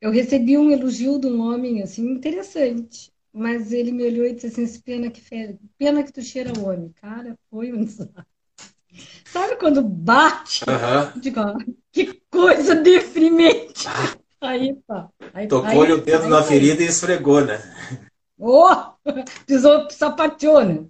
Eu 0.00 0.10
recebi 0.10 0.58
um 0.58 0.70
elogio 0.70 1.18
de 1.18 1.26
um 1.26 1.40
homem 1.40 1.82
assim 1.82 2.06
interessante, 2.10 3.10
mas 3.32 3.72
ele 3.72 3.92
me 3.92 4.04
olhou 4.04 4.26
e 4.26 4.34
disse 4.34 4.46
assim: 4.62 4.80
pena 4.80 5.10
que 5.10 5.20
fe... 5.20 5.58
pena 5.78 6.02
que 6.02 6.12
tu 6.12 6.22
cheira 6.22 6.52
homem, 6.58 6.92
cara, 7.00 7.34
foi 7.50 7.72
um 7.72 7.84
desastre. 7.84 8.24
Sabe 9.26 9.56
quando 9.56 9.82
bate? 9.82 10.64
Eu 11.14 11.20
Digo, 11.20 11.40
"Ah, 11.40 11.56
que 11.92 12.20
coisa 12.30 12.74
deprimente. 12.74 13.86
Aí, 14.40 14.74
pá, 14.86 15.08
aí, 15.34 15.48
Tocou-lhe 15.48 15.92
o 15.92 15.96
aí, 15.96 16.00
dedo 16.02 16.24
aí 16.24 16.30
na 16.30 16.42
foi. 16.42 16.54
ferida 16.54 16.82
e 16.82 16.86
esfregou, 16.86 17.44
né? 17.44 17.60
Oh, 18.38 18.70
pisou, 19.46 19.88
sapateou, 19.90 20.62
né? 20.64 20.84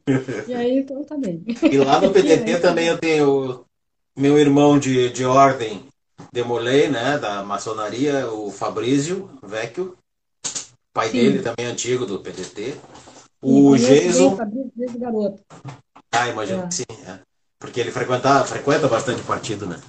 E 0.48 0.54
aí, 0.54 0.78
então 0.78 1.02
tá 1.04 1.16
bem. 1.16 1.44
E 1.46 1.78
lá 1.78 2.00
no 2.00 2.12
PDT 2.12 2.50
aí, 2.54 2.60
também 2.60 2.88
eu 2.88 2.98
tenho 2.98 3.64
meu 4.16 4.38
irmão 4.38 4.78
de, 4.78 5.10
de 5.10 5.24
ordem 5.24 5.84
Demolei, 6.40 6.88
né? 6.88 7.16
Da 7.16 7.42
maçonaria, 7.42 8.30
o 8.30 8.50
Fabrício 8.50 9.30
Vecchio. 9.42 9.96
Pai 10.92 11.08
dele 11.08 11.38
sim. 11.38 11.44
também 11.44 11.64
é 11.64 11.70
antigo 11.70 12.04
do 12.04 12.18
PDT. 12.18 12.76
O 13.40 13.70
o 13.70 13.78
Jason. 13.78 14.36
Fabrício 14.36 14.98
garoto. 14.98 15.40
Ah, 16.12 16.28
imagino 16.28 16.64
É. 16.64 16.66
que 16.66 16.74
sim. 16.74 16.84
é. 17.06 17.18
Porque 17.58 17.80
ele 17.80 17.90
frequenta, 17.90 18.44
frequenta 18.44 18.86
bastante 18.86 19.22
partido, 19.22 19.66
né? 19.66 19.80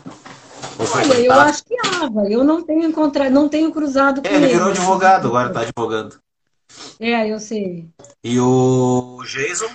Ou 0.80 0.88
Olha, 0.96 1.20
eu 1.20 1.34
acho 1.34 1.66
que 1.66 1.76
Ava, 2.02 2.30
eu 2.30 2.46
não 2.46 2.64
tenho 2.64 2.86
encontrado, 2.86 3.30
não 3.34 3.50
tenho 3.50 3.70
cruzado 3.74 4.22
com 4.22 4.28
É, 4.30 4.36
ele 4.36 4.46
ele. 4.46 4.54
virou 4.54 4.70
advogado, 4.70 5.28
agora 5.28 5.52
tá 5.52 5.62
advogando. 5.62 6.18
É, 6.98 7.28
eu 7.28 7.40
sei. 7.40 7.90
E 8.24 8.40
o 8.40 9.22
Jason 9.26 9.70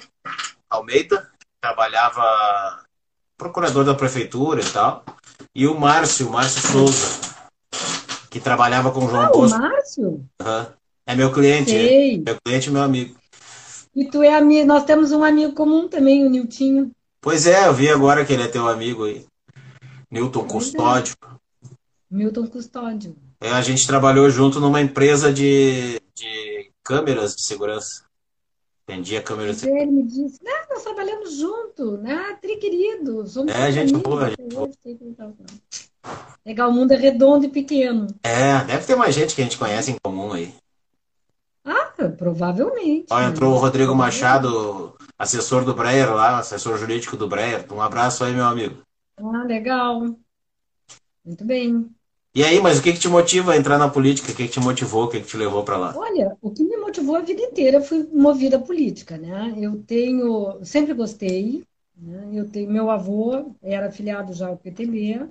Almeida 0.70 1.28
trabalhava 1.60 2.80
procurador 3.36 3.84
da 3.84 3.94
prefeitura 3.94 4.62
e 4.62 4.64
tal. 4.70 5.04
E 5.54 5.66
o 5.66 5.78
Márcio, 5.78 6.30
Márcio 6.30 6.60
Souza, 6.60 7.20
que 8.30 8.40
trabalhava 8.40 8.90
com 8.90 9.04
o 9.04 9.08
João 9.08 9.22
Ah, 9.22 9.30
o 9.30 9.32
Bosco. 9.32 9.58
Márcio? 9.58 10.24
Aham. 10.40 10.72
É 11.06 11.14
meu 11.16 11.32
cliente, 11.32 11.76
é. 11.76 12.16
Meu 12.18 12.36
cliente 12.44 12.68
e 12.68 12.72
meu 12.72 12.82
amigo. 12.82 13.16
E 13.94 14.06
tu 14.06 14.22
é 14.22 14.34
amigo, 14.34 14.66
nós 14.66 14.84
temos 14.84 15.12
um 15.12 15.22
amigo 15.22 15.52
comum 15.52 15.88
também, 15.88 16.24
o 16.24 16.30
Niltinho. 16.30 16.90
Pois 17.20 17.46
é, 17.46 17.66
eu 17.66 17.74
vi 17.74 17.88
agora 17.88 18.24
que 18.24 18.32
ele 18.32 18.42
é 18.44 18.48
teu 18.48 18.68
amigo 18.68 19.04
aí. 19.04 19.26
Newton 20.10 20.44
é, 20.44 20.48
Custódio. 20.48 21.14
Milton 22.10 22.46
Custódio. 22.46 23.16
É, 23.40 23.50
a 23.50 23.60
gente 23.60 23.86
trabalhou 23.86 24.30
junto 24.30 24.60
numa 24.60 24.80
empresa 24.80 25.32
de, 25.32 26.00
de 26.14 26.70
câmeras 26.82 27.34
de 27.34 27.44
segurança. 27.44 28.04
Vendia 28.88 29.22
câmeras 29.22 29.60
Pois 29.60 29.72
de 29.72 29.78
é, 29.78 29.82
ele 29.82 29.92
me 29.92 30.02
disse, 30.02 30.40
nós 30.68 30.82
trabalhamos 30.82 31.36
junto, 31.36 31.98
né? 31.98 32.36
Tri 32.40 32.56
querido, 32.56 33.26
somos 33.26 33.52
É, 33.54 33.70
gente 33.70 33.94
amigos 33.94 34.02
boa, 34.02 34.28
gente 34.28 34.42
boa. 34.54 34.70
Legal, 36.44 36.70
o 36.70 36.72
mundo 36.72 36.92
é 36.92 36.96
redondo 36.96 37.46
e 37.46 37.48
pequeno. 37.48 38.08
É, 38.24 38.64
deve 38.64 38.84
ter 38.84 38.96
mais 38.96 39.14
gente 39.14 39.34
que 39.34 39.40
a 39.40 39.44
gente 39.44 39.56
conhece 39.58 39.92
em 39.92 39.96
comum 40.02 40.32
aí. 40.32 40.52
Ah, 41.64 41.92
provavelmente, 42.18 43.06
Ó, 43.08 43.20
né? 43.20 43.26
entrou 43.26 43.54
o 43.54 43.58
Rodrigo. 43.58 43.94
Machado, 43.94 44.94
assessor 45.16 45.64
do 45.64 45.72
Breyer 45.74 46.12
lá, 46.12 46.38
assessor 46.38 46.76
jurídico 46.76 47.16
do 47.16 47.28
Breyer. 47.28 47.64
Um 47.72 47.80
abraço 47.80 48.24
aí, 48.24 48.32
meu 48.34 48.44
amigo. 48.44 48.82
Ah, 49.16 49.44
legal. 49.44 50.00
Muito 51.24 51.44
bem. 51.44 51.88
E 52.34 52.42
aí, 52.42 52.60
mas 52.60 52.78
o 52.78 52.82
que 52.82 52.94
que 52.94 52.98
te 52.98 53.08
motiva 53.08 53.52
a 53.52 53.56
entrar 53.56 53.78
na 53.78 53.88
política? 53.88 54.32
O 54.32 54.34
que 54.34 54.44
que 54.46 54.52
te 54.52 54.58
motivou? 54.58 55.04
O 55.04 55.08
que 55.08 55.20
que 55.20 55.26
te 55.26 55.36
levou 55.36 55.62
pra 55.62 55.76
lá? 55.76 55.94
Olha, 55.96 56.36
o 56.40 56.50
que 56.50 56.64
me 56.64 56.71
motivou 56.92 57.16
a 57.16 57.20
vida 57.20 57.40
inteira 57.40 57.80
foi 57.80 58.06
movida 58.12 58.58
à 58.58 58.60
política, 58.60 59.16
né? 59.16 59.54
Eu 59.56 59.82
tenho, 59.82 60.62
sempre 60.62 60.92
gostei, 60.92 61.64
né? 61.96 62.30
Eu 62.34 62.48
tenho, 62.50 62.70
meu 62.70 62.90
avô 62.90 63.54
era 63.62 63.88
afiliado 63.88 64.34
já 64.34 64.48
ao 64.48 64.58
PTB 64.58 65.26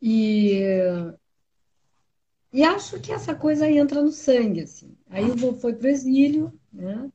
e, 0.00 0.60
e 2.50 2.62
acho 2.64 2.98
que 3.00 3.12
essa 3.12 3.34
coisa 3.34 3.70
entra 3.70 4.02
no 4.02 4.10
sangue, 4.10 4.62
assim. 4.62 4.96
Aí 5.10 5.28
o 5.28 5.32
avô 5.32 5.52
foi 5.52 5.74
para 5.74 5.86
o 5.86 5.90
exílio, 5.90 6.58
né? 6.72 7.10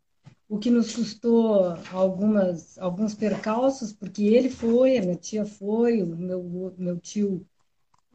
O 0.48 0.60
que 0.60 0.70
nos 0.70 0.94
custou 0.94 1.74
algumas, 1.92 2.78
alguns 2.78 3.16
percalços, 3.16 3.92
porque 3.92 4.24
ele 4.24 4.50
foi, 4.50 4.98
a 4.98 5.02
minha 5.02 5.16
tia 5.16 5.46
foi, 5.46 6.04
o 6.04 6.06
meu, 6.06 6.76
meu 6.78 7.00
tio 7.00 7.44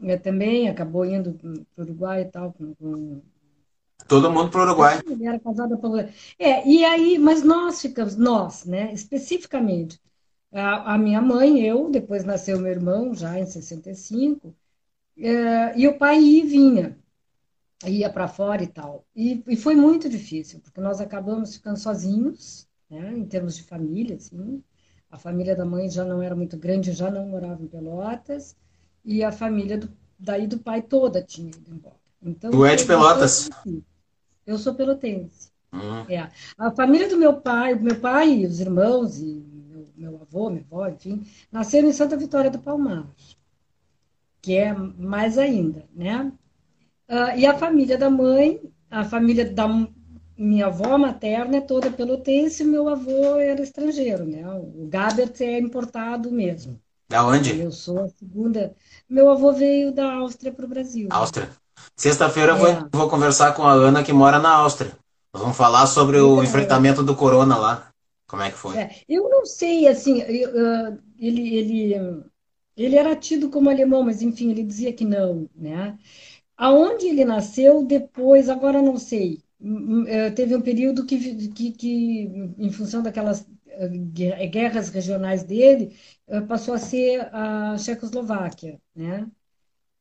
eh, 0.02 0.18
também 0.18 0.68
acabou 0.68 1.04
indo 1.04 1.32
para 1.32 1.82
o 1.82 1.86
Uruguai 1.86 2.22
e 2.22 2.24
tal, 2.26 2.52
com, 2.52 2.74
com 2.74 3.22
Todo 4.08 4.30
mundo 4.30 4.50
pro 4.50 4.62
Uruguai. 4.62 5.00
ele 5.06 5.26
era 5.26 5.38
casado 5.40 5.78
por... 5.78 5.98
É, 6.38 6.66
e 6.68 6.84
aí, 6.84 7.18
mas 7.18 7.42
nós 7.42 7.80
ficamos, 7.80 8.16
nós, 8.16 8.64
né, 8.64 8.92
especificamente, 8.92 10.00
a, 10.52 10.94
a 10.94 10.98
minha 10.98 11.20
mãe, 11.20 11.60
eu, 11.62 11.90
depois 11.90 12.24
nasceu 12.24 12.58
meu 12.58 12.70
irmão, 12.72 13.14
já 13.14 13.38
em 13.38 13.46
65, 13.46 14.54
é, 15.18 15.78
e 15.78 15.88
o 15.88 15.98
pai 15.98 16.20
ia 16.20 16.44
e 16.44 16.46
vinha, 16.46 16.98
ia 17.86 18.10
para 18.10 18.28
fora 18.28 18.62
e 18.62 18.66
tal. 18.68 19.06
E, 19.16 19.42
e 19.48 19.56
foi 19.56 19.74
muito 19.76 20.08
difícil, 20.08 20.60
porque 20.60 20.80
nós 20.80 21.00
acabamos 21.00 21.54
ficando 21.56 21.78
sozinhos, 21.78 22.68
né, 22.90 23.16
em 23.16 23.26
termos 23.26 23.56
de 23.56 23.62
família, 23.64 24.16
assim. 24.16 24.62
A 25.10 25.18
família 25.18 25.56
da 25.56 25.64
mãe 25.64 25.88
já 25.90 26.04
não 26.04 26.22
era 26.22 26.36
muito 26.36 26.56
grande, 26.58 26.92
já 26.92 27.10
não 27.10 27.26
morava 27.28 27.62
em 27.62 27.68
Pelotas, 27.68 28.56
e 29.04 29.22
a 29.24 29.32
família 29.32 29.78
do, 29.78 29.90
daí 30.18 30.46
do 30.46 30.58
pai 30.58 30.82
toda 30.82 31.22
tinha 31.22 31.48
ido 31.50 31.72
embora. 31.74 31.96
Então 32.22 32.52
Tu 32.52 32.64
é 32.64 32.74
de 32.76 32.84
foi 32.84 32.96
Pelotas? 32.96 33.48
difícil. 33.64 33.84
Eu 34.46 34.58
sou 34.58 34.74
pelotense. 34.74 35.50
Hum. 35.72 36.04
É. 36.08 36.30
A 36.56 36.70
família 36.70 37.08
do 37.08 37.16
meu 37.16 37.40
pai, 37.40 37.74
meu 37.74 37.98
pai 38.00 38.32
e 38.32 38.46
os 38.46 38.60
irmãos, 38.60 39.18
e 39.18 39.44
meu, 39.68 39.86
meu 39.96 40.20
avô, 40.22 40.48
minha 40.50 40.62
avó, 40.62 40.88
enfim, 40.88 41.26
nasceram 41.50 41.88
em 41.88 41.92
Santa 41.92 42.16
Vitória 42.16 42.50
do 42.50 42.58
Palmar, 42.58 43.06
que 44.40 44.54
é 44.54 44.72
mais 44.72 45.36
ainda, 45.36 45.84
né? 45.94 46.32
Ah, 47.08 47.36
e 47.36 47.46
a 47.46 47.56
família 47.56 47.98
da 47.98 48.08
mãe, 48.08 48.60
a 48.90 49.04
família 49.04 49.44
da 49.44 49.66
minha 50.36 50.66
avó 50.66 50.96
materna 50.98 51.56
é 51.56 51.60
toda 51.60 51.90
pelotense, 51.90 52.62
e 52.62 52.66
meu 52.66 52.88
avô 52.88 53.36
era 53.36 53.62
estrangeiro, 53.62 54.24
né? 54.24 54.46
O 54.48 54.86
Gabert 54.88 55.40
é 55.40 55.58
importado 55.58 56.30
mesmo. 56.30 56.80
Da 57.08 57.24
onde? 57.24 57.58
Eu 57.58 57.70
sou 57.70 58.00
a 58.00 58.08
segunda. 58.08 58.74
Meu 59.08 59.30
avô 59.30 59.52
veio 59.52 59.92
da 59.92 60.12
Áustria 60.14 60.52
para 60.52 60.66
o 60.66 60.68
Brasil. 60.68 61.08
Áustria. 61.10 61.48
Sexta-feira 61.96 62.52
eu 62.52 62.56
vou, 62.56 62.68
É. 62.68 62.90
vou 62.92 63.08
conversar 63.10 63.52
com 63.54 63.64
a 63.66 63.72
Ana 63.72 64.02
que 64.04 64.12
mora 64.12 64.38
na 64.38 64.50
Áustria. 64.54 64.96
Nós 65.32 65.42
vamos 65.42 65.56
falar 65.56 65.86
sobre 65.86 66.18
o 66.18 66.42
Legal. 66.42 66.42
enfrentamento 66.42 67.02
do 67.02 67.16
corona 67.16 67.56
lá. 67.58 67.88
Como 68.26 68.42
é 68.42 68.50
que 68.50 68.56
foi? 68.58 68.78
É, 68.78 69.04
eu 69.08 69.28
não 69.28 69.46
sei, 69.46 69.86
assim, 69.86 70.20
eu, 70.22 70.50
ele, 71.18 71.56
ele, 71.56 71.94
ele 72.76 72.96
era 72.96 73.14
tido 73.16 73.48
como 73.50 73.70
alemão, 73.70 74.02
mas 74.02 74.22
enfim, 74.22 74.50
ele 74.50 74.64
dizia 74.64 74.92
que 74.92 75.04
não, 75.04 75.48
né? 75.54 75.98
Aonde 76.56 77.06
ele 77.08 77.24
nasceu, 77.24 77.84
depois, 77.84 78.48
agora 78.48 78.82
não 78.82 78.98
sei. 78.98 79.42
Hum, 79.60 80.02
hum, 80.04 80.08
eh, 80.08 80.30
Teve 80.32 80.56
um 80.56 80.62
período 80.62 81.06
que, 81.06 81.48
que, 81.50 81.72
que, 81.72 82.22
em 82.58 82.72
função 82.72 83.02
daquelas 83.02 83.46
eh, 83.68 83.88
gue- 83.88 84.48
guerras 84.48 84.90
regionais 84.90 85.44
dele, 85.44 85.96
eh, 86.28 86.40
passou 86.42 86.74
a 86.74 86.78
ser 86.78 87.28
a 87.34 87.78
Checoslováquia, 87.78 88.80
né? 88.94 89.30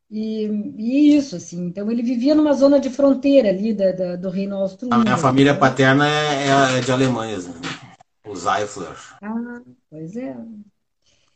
E, 0.09 0.45
e 0.77 1.15
isso, 1.15 1.35
assim, 1.35 1.65
então 1.65 1.91
ele 1.91 2.03
vivia 2.03 2.35
numa 2.35 2.53
zona 2.53 2.79
de 2.79 2.89
fronteira 2.89 3.49
ali 3.49 3.73
da, 3.73 3.91
da- 3.91 4.15
do 4.15 4.29
Reino 4.29 4.55
A 4.91 4.97
minha 4.97 5.17
família 5.17 5.55
paterna 5.55 6.07
é, 6.07 6.77
é 6.77 6.81
de 6.81 6.91
Alemanhas, 6.91 7.47
né? 7.47 7.55
Os 8.27 8.45
Eifler. 8.45 8.95
Ah, 9.21 9.61
pois 9.89 10.15
é. 10.15 10.35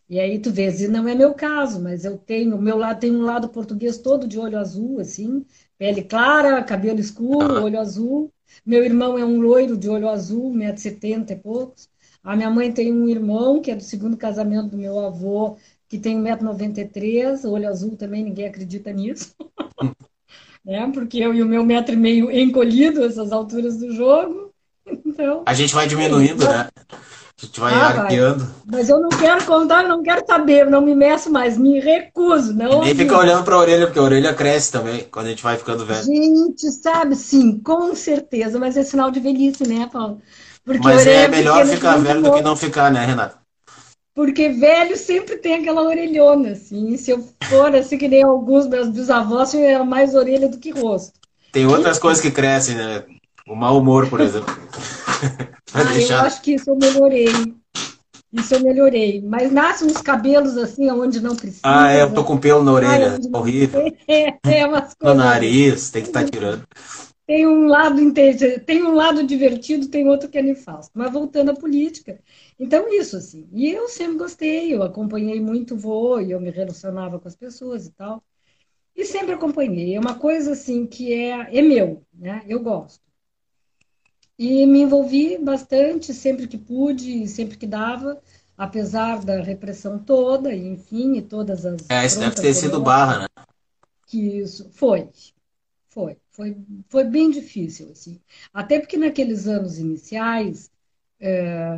E 0.09 0.19
aí 0.19 0.39
tu 0.39 0.51
vês, 0.51 0.81
e 0.81 0.87
não 0.87 1.07
é 1.07 1.13
meu 1.13 1.33
caso, 1.35 1.79
mas 1.81 2.03
eu 2.03 2.17
tenho, 2.17 2.59
meu 2.59 2.77
lado 2.77 2.99
tem 2.99 3.11
um 3.15 3.21
lado 3.21 3.47
português 3.49 3.97
todo 3.99 4.27
de 4.27 4.39
olho 4.39 4.57
azul, 4.57 4.99
assim, 4.99 5.45
pele 5.77 6.03
clara, 6.03 6.63
cabelo 6.63 6.99
escuro, 6.99 7.61
olho 7.61 7.79
azul. 7.79 8.33
Meu 8.65 8.83
irmão 8.83 9.17
é 9.17 9.23
um 9.23 9.39
loiro 9.39 9.77
de 9.77 9.87
olho 9.87 10.09
azul, 10.09 10.49
1,70m 10.51 11.33
e 11.33 11.35
poucos. 11.37 11.89
A 12.23 12.35
minha 12.35 12.49
mãe 12.49 12.71
tem 12.73 12.91
um 12.91 13.07
irmão, 13.07 13.61
que 13.61 13.69
é 13.71 13.75
do 13.75 13.83
segundo 13.83 14.17
casamento 14.17 14.69
do 14.69 14.77
meu 14.77 14.99
avô, 14.99 15.57
que 15.89 15.97
tem 15.97 16.21
1,93m, 16.23 17.49
olho 17.49 17.67
azul 17.67 17.97
também, 17.97 18.23
ninguém 18.23 18.45
acredita 18.45 18.93
nisso. 18.93 19.33
né? 20.63 20.89
Porque 20.93 21.17
eu 21.17 21.33
e 21.33 21.41
o 21.41 21.47
meu 21.47 21.65
metro 21.65 21.95
e 21.95 21.97
meio 21.97 22.31
encolhido, 22.31 23.03
essas 23.03 23.31
alturas 23.31 23.77
do 23.77 23.91
jogo. 23.93 24.53
Então, 25.05 25.43
a 25.45 25.53
gente 25.53 25.73
vai 25.73 25.87
diminuindo, 25.87 26.45
né? 26.45 26.69
A 26.91 27.45
gente 27.45 27.59
vai 27.59 27.73
ah, 27.73 27.87
arqueando. 27.87 28.43
Vai. 28.43 28.79
Mas 28.79 28.89
eu 28.89 28.99
não 28.99 29.09
quero 29.09 29.43
contar, 29.45 29.83
não 29.83 30.03
quero 30.03 30.23
saber, 30.27 30.69
não 30.69 30.81
me 30.81 30.93
meço 30.93 31.31
mais, 31.31 31.57
me 31.57 31.79
recuso. 31.79 32.53
Não, 32.53 32.81
nem 32.81 32.93
fica 32.93 33.17
olhando 33.17 33.43
para 33.43 33.55
a 33.55 33.59
orelha, 33.59 33.85
porque 33.87 33.99
a 33.99 34.03
orelha 34.03 34.33
cresce 34.33 34.71
também 34.71 35.07
quando 35.09 35.27
a 35.27 35.29
gente 35.29 35.41
vai 35.43 35.57
ficando 35.57 35.85
velho. 35.85 36.03
Gente, 36.03 36.69
sabe, 36.71 37.15
sim, 37.15 37.57
com 37.59 37.95
certeza, 37.95 38.59
mas 38.59 38.77
é 38.77 38.83
sinal 38.83 39.09
de 39.09 39.19
velhice, 39.19 39.67
né, 39.67 39.89
Paulo? 39.91 40.21
Porque 40.65 40.83
mas 40.83 41.07
é 41.07 41.27
melhor 41.27 41.65
ficar 41.65 41.97
velho 41.97 42.21
do 42.21 42.33
que 42.33 42.41
não 42.41 42.55
ficar, 42.55 42.91
né, 42.91 43.05
Renata? 43.05 43.38
Porque 44.13 44.49
velho 44.49 44.97
sempre 44.97 45.37
tem 45.37 45.55
aquela 45.55 45.83
orelhona, 45.83 46.51
assim. 46.51 46.97
Se 46.97 47.11
eu 47.11 47.27
for 47.43 47.73
assim 47.75 47.97
que 47.97 48.07
nem 48.07 48.23
alguns 48.23 48.67
meus 48.67 48.89
bisavós, 48.89 49.53
eu 49.53 49.61
era 49.61 49.83
mais 49.83 50.15
orelha 50.15 50.49
do 50.49 50.57
que 50.57 50.71
rosto. 50.71 51.13
Tem 51.51 51.65
outras 51.65 51.97
e... 51.97 52.01
coisas 52.01 52.21
que 52.21 52.31
crescem, 52.31 52.75
né? 52.75 53.03
O 53.47 53.55
mau 53.55 53.77
humor, 53.77 54.09
por 54.09 54.21
exemplo. 54.21 54.53
ah, 55.73 55.83
deixar... 55.83 56.19
Eu 56.19 56.25
acho 56.27 56.41
que 56.41 56.53
isso 56.53 56.69
eu 56.69 56.75
melhorei. 56.75 57.29
Isso 58.31 58.53
eu 58.53 58.59
melhorei. 58.59 59.21
Mas 59.25 59.51
nasce 59.51 59.83
uns 59.83 60.01
cabelos 60.01 60.55
assim, 60.57 60.89
onde 60.91 61.19
não 61.19 61.35
precisa. 61.35 61.61
Ah, 61.63 61.91
é, 61.91 62.03
eu 62.03 62.13
tô 62.13 62.23
com 62.23 62.37
pelo 62.37 62.63
na 62.63 62.71
orelha. 62.71 63.13
Ai, 63.13 63.19
horrível. 63.33 63.91
É, 64.07 64.33
é 64.43 64.65
umas 64.65 64.93
coisas. 64.95 64.97
No 65.01 65.13
nariz, 65.15 65.89
tem 65.91 66.01
que 66.01 66.09
estar 66.09 66.23
tá 66.23 66.29
tirando. 66.29 66.63
Tem 67.29 67.45
um 67.45 67.67
lado 67.67 68.01
tem 68.65 68.81
um 68.81 68.95
lado 68.95 69.21
divertido, 69.21 69.87
tem 69.87 70.07
outro 70.07 70.27
que 70.27 70.39
é 70.39 70.41
nefasto. 70.41 70.91
Mas 70.95 71.13
voltando 71.13 71.51
à 71.51 71.53
política, 71.53 72.19
então, 72.57 72.91
isso, 72.91 73.17
assim. 73.17 73.47
E 73.51 73.69
eu 73.69 73.87
sempre 73.87 74.17
gostei, 74.17 74.73
eu 74.73 74.81
acompanhei 74.81 75.39
muito 75.39 75.77
voo, 75.77 76.19
e 76.19 76.31
eu 76.31 76.41
me 76.41 76.49
relacionava 76.49 77.19
com 77.19 77.27
as 77.27 77.35
pessoas 77.35 77.85
e 77.85 77.91
tal. 77.91 78.23
E 78.95 79.05
sempre 79.05 79.33
acompanhei. 79.33 79.93
É 79.93 79.99
uma 79.99 80.15
coisa, 80.15 80.53
assim, 80.53 80.87
que 80.87 81.13
é, 81.13 81.55
é 81.55 81.61
meu, 81.61 82.01
né? 82.11 82.41
Eu 82.47 82.61
gosto. 82.61 83.03
E 84.35 84.65
me 84.65 84.81
envolvi 84.81 85.37
bastante, 85.37 86.15
sempre 86.15 86.47
que 86.47 86.57
pude, 86.57 87.27
sempre 87.27 87.59
que 87.59 87.67
dava, 87.67 88.19
apesar 88.57 89.23
da 89.23 89.39
repressão 89.39 89.99
toda, 89.99 90.51
e, 90.51 90.67
enfim, 90.67 91.17
e 91.17 91.21
todas 91.21 91.63
as... 91.63 91.87
É, 91.91 92.03
isso 92.03 92.19
deve 92.19 92.37
ter 92.37 92.55
sido 92.55 92.81
barra, 92.81 93.19
né? 93.19 93.27
Que 94.07 94.39
isso, 94.39 94.67
foi, 94.71 95.09
foi. 95.89 96.17
Foi, 96.39 96.55
foi 96.87 97.03
bem 97.03 97.29
difícil, 97.29 97.91
assim. 97.91 98.21
Até 98.53 98.79
porque 98.79 98.95
naqueles 98.95 99.45
anos 99.45 99.77
iniciais... 99.77 100.71
É, 101.19 101.77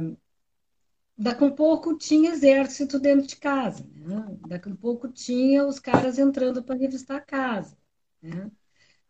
Daqui 1.22 1.44
um 1.44 1.51
pouco 1.51 1.96
tinha 1.96 2.32
exército 2.32 3.00
dentro 3.00 3.27
de 3.27 3.36
casa, 3.36 3.86
né? 3.96 4.25
Daqui 4.48 4.68
um 4.70 4.75
pouco 4.75 5.08
tinha 5.08 5.68
os 5.68 5.77
caras 5.77 6.18
entrando 6.18 6.63
para 6.63 6.75
revistar 6.75 7.18
a 7.18 7.22
casa, 7.22 7.77
né? 8.24 8.50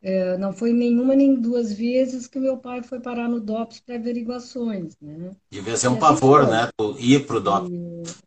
É, 0.01 0.37
não 0.37 0.51
foi 0.51 0.73
nenhuma 0.73 1.15
nem 1.15 1.39
duas 1.39 1.71
vezes 1.71 2.27
que 2.27 2.37
meu 2.37 2.57
pai 2.57 2.83
foi 2.83 2.99
parar 2.99 3.29
no 3.29 3.39
DOPS 3.39 3.79
para 3.79 3.95
averiguações, 3.95 4.97
né? 4.99 5.31
Devia 5.49 5.77
ser 5.77 5.87
um 5.87 5.97
pavor, 5.97 6.45
né? 6.49 6.69
Ir 6.99 7.25
para 7.25 7.37
o 7.37 7.39
DOPS. 7.39 8.21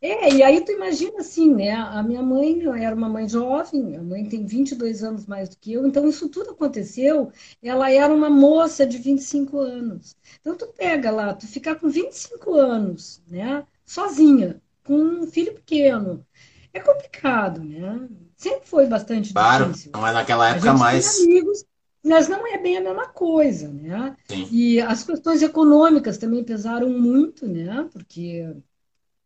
É, 0.00 0.32
e 0.34 0.42
aí 0.42 0.64
tu 0.64 0.72
imagina 0.72 1.20
assim, 1.20 1.54
né? 1.54 1.72
A 1.72 2.02
minha 2.02 2.22
mãe 2.22 2.60
era 2.82 2.94
uma 2.94 3.08
mãe 3.08 3.28
jovem, 3.28 3.82
minha 3.82 4.02
mãe 4.02 4.24
tem 4.28 4.44
22 4.46 5.02
anos 5.02 5.26
mais 5.26 5.48
do 5.48 5.56
que 5.58 5.72
eu, 5.72 5.86
então 5.86 6.08
isso 6.08 6.28
tudo 6.28 6.50
aconteceu, 6.50 7.32
ela 7.62 7.90
era 7.90 8.12
uma 8.12 8.30
moça 8.30 8.86
de 8.86 8.98
25 8.98 9.58
anos. 9.58 10.16
Então 10.40 10.56
tu 10.56 10.66
pega 10.76 11.10
lá, 11.10 11.34
tu 11.34 11.46
ficar 11.46 11.76
com 11.76 11.88
25 11.88 12.54
anos, 12.54 13.22
né? 13.26 13.64
Sozinha, 13.84 14.60
com 14.84 14.94
um 14.94 15.26
filho 15.26 15.54
pequeno, 15.54 16.24
é 16.72 16.80
complicado, 16.80 17.62
né? 17.62 18.08
Sempre 18.36 18.68
foi 18.68 18.86
bastante 18.86 19.32
claro, 19.32 19.66
difícil. 19.66 19.90
Mas 19.94 20.14
naquela 20.14 20.50
época 20.50 20.74
mais. 20.74 21.20
amigos, 21.20 21.64
mas 22.04 22.28
não 22.28 22.46
é 22.46 22.58
bem 22.58 22.76
a 22.76 22.80
mesma 22.80 23.08
coisa, 23.08 23.68
né? 23.68 24.16
Sim. 24.28 24.48
E 24.50 24.80
as 24.80 25.02
questões 25.04 25.42
econômicas 25.42 26.18
também 26.18 26.44
pesaram 26.44 26.88
muito, 26.90 27.46
né? 27.46 27.88
Porque 27.92 28.54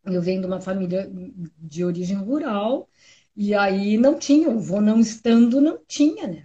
eu 0.04 0.22
venho 0.22 0.40
de 0.40 0.46
uma 0.46 0.60
família 0.60 1.10
de 1.58 1.84
origem 1.84 2.16
rural, 2.16 2.88
e 3.36 3.54
aí 3.54 3.96
não 3.96 4.18
tinha, 4.18 4.48
o 4.48 4.58
vô 4.58 4.80
não 4.80 5.00
estando, 5.00 5.60
não 5.60 5.78
tinha, 5.86 6.26
né? 6.26 6.44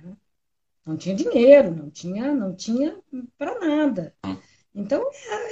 Não 0.85 0.95
tinha 0.95 1.15
dinheiro, 1.15 1.75
não 1.75 1.89
tinha, 1.89 2.33
não 2.33 2.55
tinha 2.55 2.95
para 3.37 3.59
nada. 3.59 4.13
Hum. 4.25 4.37
Então, 4.73 5.03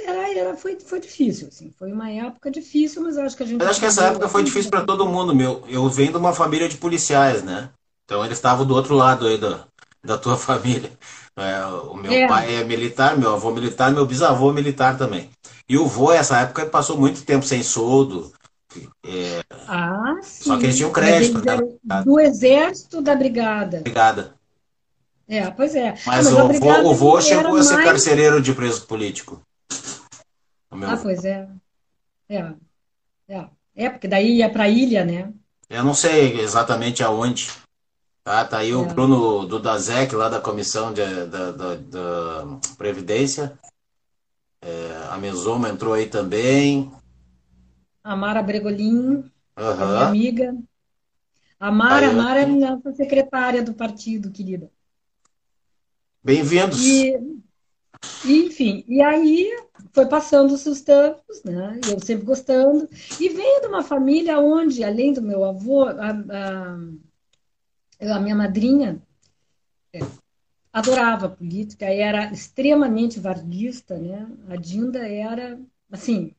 era, 0.06 0.38
era, 0.38 0.56
foi, 0.56 0.78
foi 0.78 1.00
difícil, 1.00 1.48
assim. 1.48 1.72
Foi 1.76 1.92
uma 1.92 2.10
época 2.10 2.50
difícil, 2.50 3.02
mas 3.02 3.18
acho 3.18 3.36
que 3.36 3.42
a 3.42 3.46
gente... 3.46 3.60
Eu 3.60 3.68
acho 3.68 3.80
que 3.80 3.86
essa 3.86 4.04
época 4.04 4.28
foi 4.28 4.44
difícil 4.44 4.70
para 4.70 4.84
todo 4.84 5.08
mundo, 5.08 5.34
meu. 5.34 5.64
Eu 5.68 5.88
venho 5.90 6.12
de 6.12 6.16
uma 6.16 6.32
família 6.32 6.68
de 6.68 6.76
policiais, 6.76 7.42
né? 7.42 7.70
Então, 8.04 8.24
eles 8.24 8.38
estavam 8.38 8.64
do 8.64 8.74
outro 8.74 8.94
lado 8.94 9.26
aí 9.26 9.36
da, 9.36 9.66
da 10.02 10.16
tua 10.16 10.36
família. 10.38 10.92
É, 11.36 11.66
o 11.66 11.94
meu 11.94 12.12
é. 12.12 12.26
pai 12.26 12.54
é 12.54 12.64
militar, 12.64 13.18
meu 13.18 13.34
avô 13.34 13.50
militar, 13.50 13.92
meu 13.92 14.06
bisavô 14.06 14.52
militar 14.52 14.96
também. 14.96 15.28
E 15.68 15.76
o 15.76 15.86
vô, 15.86 16.12
nessa 16.12 16.40
época, 16.40 16.66
passou 16.66 16.96
muito 16.96 17.22
tempo 17.22 17.44
sem 17.44 17.62
soldo. 17.62 18.32
É... 19.04 19.42
Ah, 19.66 20.16
sim. 20.22 20.44
Só 20.44 20.58
que 20.58 20.64
eles 20.64 20.76
tinham 20.76 20.92
crédito. 20.92 21.42
Né? 21.44 22.02
Do 22.04 22.20
exército 22.20 23.02
da 23.02 23.14
brigada. 23.14 23.80
Brigada. 23.80 24.34
É, 25.28 25.50
pois 25.50 25.74
é. 25.74 25.94
Mas, 26.06 26.26
ah, 26.26 26.44
mas 26.44 26.56
o, 26.56 26.60
vô, 26.60 26.90
o 26.90 26.94
vô 26.94 27.20
chegou 27.20 27.56
a 27.56 27.62
ser 27.62 27.74
mais... 27.74 27.86
carcereiro 27.86 28.40
de 28.40 28.54
preso 28.54 28.86
político. 28.86 29.40
Ah, 30.70 30.96
pois 31.02 31.24
é. 31.24 31.48
É. 32.28 32.52
É, 33.28 33.46
é 33.74 33.90
porque 33.90 34.06
daí 34.06 34.36
ia 34.36 34.48
para 34.48 34.64
a 34.64 34.68
ilha, 34.68 35.04
né? 35.04 35.32
Eu 35.68 35.82
não 35.82 35.94
sei 35.94 36.40
exatamente 36.40 37.02
aonde. 37.02 37.50
Tá, 38.22 38.44
tá 38.44 38.58
aí 38.58 38.70
é. 38.70 38.74
o 38.76 38.84
Bruno 38.84 39.46
do 39.46 39.58
Dazec, 39.58 40.14
lá 40.14 40.28
da 40.28 40.40
Comissão 40.40 40.92
de, 40.92 41.26
da, 41.26 41.52
da, 41.52 41.74
da 41.74 42.58
Previdência. 42.76 43.58
É, 44.66 45.06
a 45.10 45.16
Mesoma 45.16 45.68
entrou 45.68 45.94
aí 45.94 46.08
também. 46.08 46.90
A 48.02 48.16
Mara 48.16 48.42
Bregolin, 48.42 49.22
uhum. 49.56 49.56
minha 49.56 50.08
amiga. 50.08 50.56
A 51.60 51.70
Mara, 51.70 52.10
a 52.10 52.12
Mara 52.12 52.40
é 52.40 52.46
nossa 52.46 52.92
secretária 52.92 53.62
do 53.62 53.74
partido, 53.74 54.32
querida. 54.32 54.68
Bem-vindos. 56.20 56.84
E, 56.84 57.16
enfim, 58.24 58.84
e 58.88 59.00
aí 59.00 59.48
foi 59.92 60.06
passando 60.06 60.52
os 60.52 60.80
tempos, 60.80 61.44
né? 61.44 61.78
Eu 61.88 62.00
sempre 62.00 62.26
gostando. 62.26 62.88
E 63.20 63.28
venho 63.28 63.60
de 63.60 63.68
uma 63.68 63.84
família 63.84 64.40
onde, 64.40 64.82
além 64.82 65.12
do 65.12 65.22
meu 65.22 65.44
avô, 65.44 65.84
a, 65.84 66.10
a, 68.00 68.16
a 68.16 68.20
minha 68.20 68.34
madrinha 68.34 69.00
adorava 70.76 71.28
política, 71.28 71.86
era 71.86 72.30
extremamente 72.32 73.18
varguista, 73.18 73.98
né? 73.98 74.28
A 74.48 74.56
Dinda 74.56 75.06
era, 75.08 75.58
assim... 75.90 76.34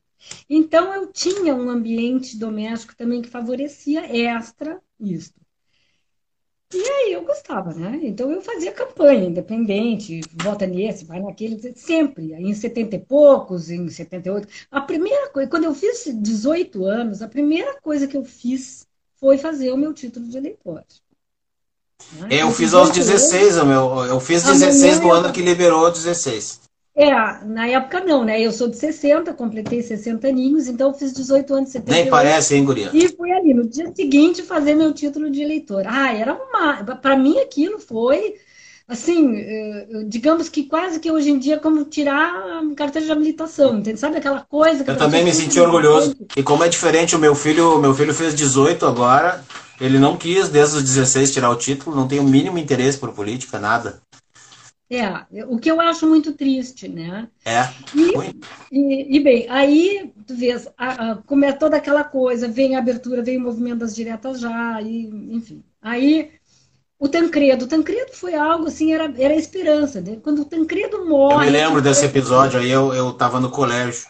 Então, 0.50 0.92
eu 0.94 1.12
tinha 1.12 1.54
um 1.54 1.70
ambiente 1.70 2.36
doméstico 2.36 2.96
também 2.96 3.22
que 3.22 3.28
favorecia 3.28 4.00
extra 4.16 4.80
isto. 5.00 5.40
E 6.72 6.76
aí 6.76 7.12
eu 7.14 7.24
gostava, 7.24 7.72
né? 7.74 7.98
Então 8.02 8.30
eu 8.30 8.42
fazia 8.42 8.72
campanha 8.72 9.24
independente, 9.24 10.20
vota 10.42 10.66
nesse, 10.66 11.04
vai 11.04 11.20
naquele, 11.20 11.58
sempre. 11.74 12.34
Em 12.34 12.52
70 12.54 12.96
e 12.96 12.98
poucos, 13.00 13.70
em 13.70 13.88
78. 13.88 14.48
A 14.70 14.80
primeira 14.80 15.30
coisa, 15.30 15.48
quando 15.48 15.64
eu 15.64 15.74
fiz 15.74 16.04
18 16.20 16.84
anos, 16.84 17.22
a 17.22 17.28
primeira 17.28 17.80
coisa 17.80 18.06
que 18.06 18.16
eu 18.16 18.24
fiz 18.24 18.86
foi 19.16 19.38
fazer 19.38 19.70
o 19.70 19.78
meu 19.78 19.94
título 19.94 20.26
de 20.28 20.36
eleitor. 20.36 20.84
Né? 22.12 22.28
Eu, 22.30 22.50
fiz 22.50 22.72
aos 22.72 22.90
16, 22.90 23.56
eu, 23.56 23.66
meu, 23.66 24.04
eu 24.04 24.20
fiz 24.20 24.42
16 24.42 25.00
no 25.00 25.12
ano 25.12 25.32
que 25.32 25.42
liberou 25.42 25.90
16. 25.90 26.68
É, 26.96 27.12
na 27.44 27.68
época 27.68 28.00
não, 28.00 28.24
né? 28.24 28.40
Eu 28.40 28.50
sou 28.50 28.66
de 28.66 28.76
60, 28.76 29.32
completei 29.34 29.80
60 29.82 30.26
aninhos, 30.26 30.66
então 30.66 30.88
eu 30.88 30.94
fiz 30.94 31.12
18 31.12 31.54
anos, 31.54 31.68
70. 31.70 31.92
Nem 31.92 32.10
parece, 32.10 32.56
hein, 32.56 32.64
Guria? 32.64 32.90
E 32.92 33.08
fui 33.08 33.30
ali 33.30 33.54
no 33.54 33.68
dia 33.68 33.92
seguinte 33.94 34.42
fazer 34.42 34.74
meu 34.74 34.92
título 34.92 35.30
de 35.30 35.40
eleitor. 35.40 35.84
Ah, 35.86 36.12
era 36.12 36.34
uma. 36.34 36.82
Para 36.96 37.16
mim 37.16 37.38
aquilo 37.38 37.78
foi, 37.78 38.34
assim, 38.88 39.36
eh, 39.36 39.86
digamos 40.06 40.48
que 40.48 40.64
quase 40.64 40.98
que 40.98 41.08
hoje 41.08 41.30
em 41.30 41.38
dia 41.38 41.60
como 41.60 41.84
tirar 41.84 42.32
a 42.32 42.74
carteira 42.74 43.06
de 43.06 43.12
habilitação, 43.12 43.78
entende? 43.78 44.00
Sabe 44.00 44.16
aquela 44.16 44.40
coisa 44.40 44.82
que 44.82 44.90
Eu 44.90 44.96
também 44.96 45.22
me 45.22 45.32
senti 45.32 45.60
orgulhoso. 45.60 46.16
E 46.36 46.42
como 46.42 46.64
é 46.64 46.68
diferente, 46.68 47.14
o 47.14 47.18
meu 47.20 47.36
filho, 47.36 47.78
meu 47.78 47.94
filho 47.94 48.12
fez 48.12 48.34
18 48.34 48.84
agora, 48.84 49.44
ele 49.80 49.98
não 49.98 50.16
quis 50.16 50.48
desde 50.48 50.76
os 50.76 50.82
16 50.82 51.32
tirar 51.32 51.50
o 51.50 51.56
título, 51.56 51.96
não 51.96 52.08
tem 52.08 52.18
o 52.18 52.24
mínimo 52.24 52.58
interesse 52.58 52.98
por 52.98 53.12
política, 53.12 53.58
nada. 53.58 54.00
É, 54.90 55.44
o 55.46 55.58
que 55.58 55.70
eu 55.70 55.80
acho 55.82 56.08
muito 56.08 56.32
triste, 56.32 56.88
né? 56.88 57.28
É. 57.44 57.68
E, 57.94 58.12
e, 58.72 59.16
e 59.16 59.20
bem, 59.20 59.46
aí 59.50 60.10
tu 60.26 60.34
vês, 60.34 60.66
a, 60.78 61.12
a, 61.12 61.16
como 61.16 61.44
é 61.44 61.52
toda 61.52 61.76
aquela 61.76 62.02
coisa, 62.02 62.48
vem 62.48 62.74
a 62.74 62.78
abertura, 62.78 63.22
vem 63.22 63.36
o 63.36 63.42
movimento 63.42 63.80
das 63.80 63.94
diretas 63.94 64.40
já, 64.40 64.80
e, 64.80 65.06
enfim. 65.30 65.62
Aí 65.82 66.30
o 66.98 67.06
Tancredo, 67.06 67.66
o 67.66 67.68
Tancredo 67.68 68.12
foi 68.14 68.34
algo 68.34 68.66
assim, 68.66 68.94
era, 68.94 69.12
era 69.18 69.34
esperança. 69.34 70.00
Né? 70.00 70.18
Quando 70.22 70.40
o 70.40 70.44
Tancredo 70.46 71.06
morre. 71.06 71.34
Eu 71.46 71.52
me 71.52 71.58
lembro 71.58 71.82
desse 71.82 72.06
episódio 72.06 72.58
aí, 72.58 72.70
eu, 72.70 72.94
eu 72.94 73.12
tava 73.12 73.38
no 73.38 73.50
colégio. 73.50 74.06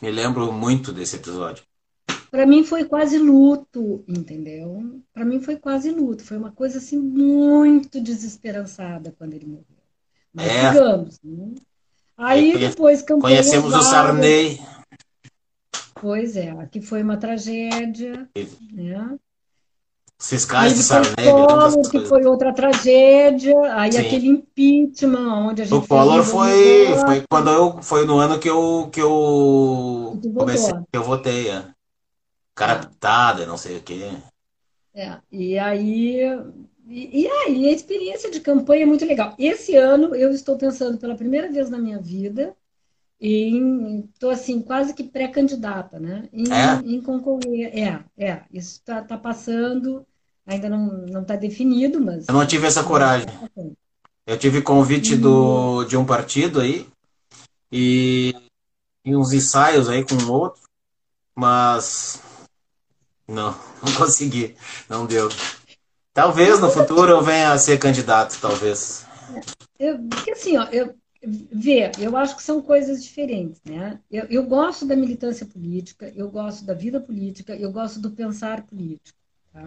Me 0.00 0.10
lembro 0.10 0.52
muito 0.52 0.92
desse 0.92 1.16
episódio. 1.16 1.64
Para 2.32 2.46
mim 2.46 2.64
foi 2.64 2.86
quase 2.86 3.18
luto, 3.18 4.02
entendeu? 4.08 4.98
Para 5.12 5.22
mim 5.22 5.38
foi 5.38 5.56
quase 5.56 5.90
luto. 5.90 6.24
Foi 6.24 6.38
uma 6.38 6.50
coisa 6.50 6.78
assim 6.78 6.98
muito 6.98 8.00
desesperançada 8.00 9.14
quando 9.18 9.34
ele 9.34 9.44
morreu. 9.44 9.66
Mas 10.32 10.46
é. 10.46 10.70
digamos, 10.70 11.20
né? 11.22 11.50
Aí 12.16 12.56
depois 12.56 13.02
Conhecemos 13.02 13.74
o 13.74 13.82
Sarney. 13.82 14.58
Pois 15.94 16.34
é, 16.34 16.48
aqui 16.52 16.80
foi 16.80 17.02
uma 17.02 17.18
tragédia, 17.18 18.26
né? 18.72 19.18
Esses 20.18 20.46
caras 20.46 20.74
de 20.74 20.82
Sarney. 20.84 21.30
Collor, 21.30 21.90
que 21.90 22.06
foi 22.06 22.24
outra 22.24 22.54
tragédia, 22.54 23.56
aí 23.74 23.92
Sim. 23.92 23.98
aquele 23.98 24.28
impeachment, 24.28 25.48
onde 25.48 25.62
a 25.62 25.64
gente. 25.66 25.74
O 25.74 25.86
Collor 25.86 26.22
foi, 26.22 26.96
foi 27.04 27.24
quando 27.28 27.50
eu 27.50 27.82
foi 27.82 28.06
no 28.06 28.16
ano 28.16 28.38
que 28.38 28.48
eu 28.48 28.88
que 28.90 29.02
eu 29.02 30.18
comecei, 30.34 30.72
que 30.90 30.96
eu 30.96 31.02
votei, 31.02 31.50
é. 31.50 31.66
Cara 32.54 32.90
é. 33.42 33.46
não 33.46 33.56
sei 33.56 33.78
o 33.78 33.82
quê. 33.82 34.10
É, 34.94 35.18
e 35.30 35.58
aí 35.58 36.20
e, 36.86 37.22
e, 37.22 37.26
aí, 37.28 37.68
a 37.68 37.72
experiência 37.72 38.30
de 38.30 38.40
campanha 38.40 38.82
é 38.82 38.86
muito 38.86 39.04
legal. 39.04 39.34
Esse 39.38 39.76
ano 39.76 40.14
eu 40.14 40.30
estou 40.30 40.58
pensando 40.58 40.98
pela 40.98 41.14
primeira 41.14 41.50
vez 41.50 41.70
na 41.70 41.78
minha 41.78 41.98
vida 41.98 42.54
em 43.20 44.00
estou 44.12 44.30
assim 44.30 44.60
quase 44.60 44.92
que 44.92 45.04
pré-candidata, 45.04 46.00
né? 46.00 46.28
Em, 46.32 46.44
é? 46.52 46.80
em, 46.84 47.00
concorrer. 47.00 47.70
É, 47.78 48.04
é. 48.18 48.42
Isso 48.52 48.72
está 48.72 49.00
tá 49.00 49.16
passando, 49.16 50.04
ainda 50.44 50.68
não 50.68 50.88
não 51.06 51.22
está 51.22 51.36
definido, 51.36 52.00
mas. 52.00 52.26
Eu 52.28 52.34
não 52.34 52.44
tive 52.44 52.66
essa 52.66 52.82
coragem. 52.82 53.26
Tá 53.26 53.62
eu 54.26 54.38
tive 54.38 54.60
convite 54.60 55.16
do, 55.16 55.78
uhum. 55.78 55.86
de 55.86 55.96
um 55.96 56.04
partido 56.04 56.60
aí 56.60 56.86
e, 57.70 58.34
e 59.04 59.14
uns 59.14 59.32
ensaios 59.32 59.88
aí 59.88 60.04
com 60.04 60.30
outro, 60.30 60.62
mas 61.34 62.20
não, 63.32 63.54
não 63.82 63.92
consegui, 63.96 64.54
não 64.88 65.06
deu. 65.06 65.28
Talvez 66.14 66.60
no 66.60 66.70
futuro 66.70 67.10
eu 67.10 67.22
venha 67.22 67.52
a 67.52 67.58
ser 67.58 67.78
candidato, 67.78 68.38
talvez. 68.40 69.06
Eu, 69.78 69.98
porque 70.08 70.32
assim, 70.32 70.58
ó, 70.58 70.64
eu, 70.64 70.94
vê, 71.22 71.90
eu 71.98 72.16
acho 72.16 72.36
que 72.36 72.42
são 72.42 72.60
coisas 72.60 73.02
diferentes, 73.02 73.60
né? 73.64 73.98
Eu, 74.10 74.24
eu 74.26 74.44
gosto 74.44 74.84
da 74.84 74.94
militância 74.94 75.46
política, 75.46 76.12
eu 76.14 76.30
gosto 76.30 76.64
da 76.64 76.74
vida 76.74 77.00
política, 77.00 77.56
eu 77.56 77.72
gosto 77.72 77.98
do 77.98 78.10
pensar 78.10 78.62
político, 78.66 79.18
tá? 79.52 79.66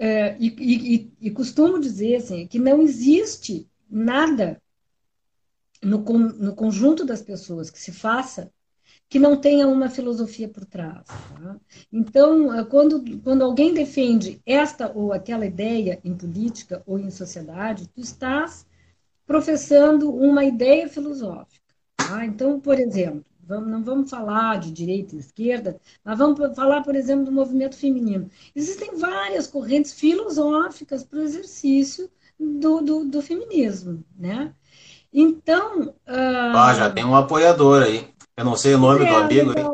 É, 0.00 0.36
e, 0.38 0.46
e, 0.46 1.12
e, 1.20 1.30
costumo 1.32 1.80
dizer 1.80 2.16
assim, 2.16 2.46
que 2.46 2.58
não 2.58 2.80
existe 2.80 3.68
nada 3.90 4.62
no, 5.82 5.98
no 5.98 6.54
conjunto 6.54 7.04
das 7.04 7.20
pessoas 7.20 7.68
que 7.68 7.80
se 7.80 7.90
faça 7.90 8.48
que 9.08 9.18
não 9.18 9.36
tenha 9.36 9.66
uma 9.66 9.88
filosofia 9.88 10.48
por 10.48 10.64
trás. 10.64 11.04
Tá? 11.06 11.56
Então, 11.92 12.54
eh, 12.54 12.64
quando, 12.64 13.02
quando 13.20 13.42
alguém 13.42 13.72
defende 13.72 14.40
esta 14.44 14.92
ou 14.94 15.12
aquela 15.12 15.46
ideia 15.46 15.98
em 16.04 16.14
política 16.14 16.82
ou 16.86 16.98
em 16.98 17.10
sociedade, 17.10 17.88
tu 17.88 18.00
estás 18.00 18.66
professando 19.26 20.14
uma 20.14 20.44
ideia 20.44 20.88
filosófica. 20.88 21.74
Tá? 21.96 22.24
Então, 22.26 22.60
por 22.60 22.78
exemplo, 22.78 23.24
vamos, 23.42 23.70
não 23.70 23.82
vamos 23.82 24.10
falar 24.10 24.58
de 24.58 24.70
direita 24.70 25.16
e 25.16 25.18
esquerda, 25.18 25.80
mas 26.04 26.18
vamos 26.18 26.54
falar, 26.54 26.82
por 26.82 26.94
exemplo, 26.94 27.24
do 27.24 27.32
movimento 27.32 27.76
feminino. 27.76 28.30
Existem 28.54 28.96
várias 28.96 29.46
correntes 29.46 29.92
filosóficas 29.94 31.02
para 31.02 31.18
o 31.18 31.22
exercício 31.22 32.10
do, 32.38 32.82
do, 32.82 33.04
do, 33.04 33.22
feminismo, 33.22 34.04
né? 34.16 34.52
Então... 35.12 35.88
Uh... 36.06 36.54
Ah, 36.54 36.74
já 36.74 36.90
tem 36.90 37.04
um 37.04 37.16
apoiador 37.16 37.82
aí. 37.82 38.06
Eu 38.38 38.44
não 38.44 38.56
sei 38.56 38.72
o 38.76 38.78
nome 38.78 39.04
é, 39.04 39.08
do 39.08 39.16
amigo 39.16 39.50
aí. 39.50 39.64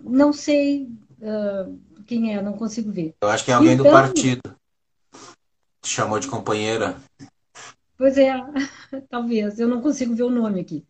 Não 0.00 0.32
sei 0.32 0.90
uh, 1.20 1.78
quem 2.04 2.34
é, 2.34 2.42
não 2.42 2.54
consigo 2.54 2.90
ver. 2.90 3.14
Eu 3.20 3.28
acho 3.28 3.44
que 3.44 3.52
é 3.52 3.54
alguém 3.54 3.74
então, 3.74 3.86
do 3.86 3.92
partido. 3.92 4.42
Te 5.80 5.88
chamou 5.88 6.18
de 6.18 6.26
companheira. 6.26 6.96
Pois 7.96 8.18
é, 8.18 8.32
talvez. 9.08 9.60
Eu 9.60 9.68
não 9.68 9.80
consigo 9.80 10.12
ver 10.12 10.24
o 10.24 10.30
nome 10.30 10.60
aqui. 10.60 10.84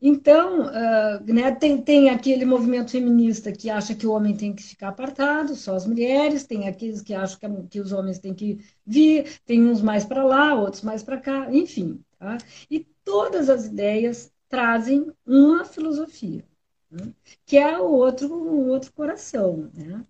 Então, 0.00 0.66
uh, 0.66 1.24
né, 1.26 1.50
tem, 1.50 1.82
tem 1.82 2.08
aquele 2.08 2.44
movimento 2.44 2.92
feminista 2.92 3.50
que 3.50 3.68
acha 3.68 3.92
que 3.92 4.06
o 4.06 4.12
homem 4.12 4.36
tem 4.36 4.54
que 4.54 4.62
ficar 4.62 4.90
apartado, 4.90 5.56
só 5.56 5.74
as 5.74 5.86
mulheres, 5.86 6.46
tem 6.46 6.68
aqueles 6.68 7.02
que 7.02 7.14
acham 7.14 7.36
que, 7.40 7.68
que 7.68 7.80
os 7.80 7.90
homens 7.90 8.20
têm 8.20 8.32
que 8.32 8.60
vir, 8.86 9.40
tem 9.44 9.66
uns 9.66 9.82
mais 9.82 10.04
para 10.04 10.22
lá, 10.22 10.54
outros 10.54 10.82
mais 10.82 11.02
para 11.02 11.18
cá, 11.18 11.48
enfim. 11.50 12.00
Tá? 12.16 12.38
E 12.70 12.86
todas 13.04 13.48
as 13.50 13.66
ideias 13.66 14.30
trazem 14.48 15.12
uma 15.24 15.64
filosofia, 15.64 16.44
né? 16.90 17.12
que 17.44 17.56
é 17.56 17.78
o 17.78 17.90
outro, 17.90 18.32
o 18.32 18.68
outro 18.68 18.92
coração, 18.92 19.70
né? 19.74 20.04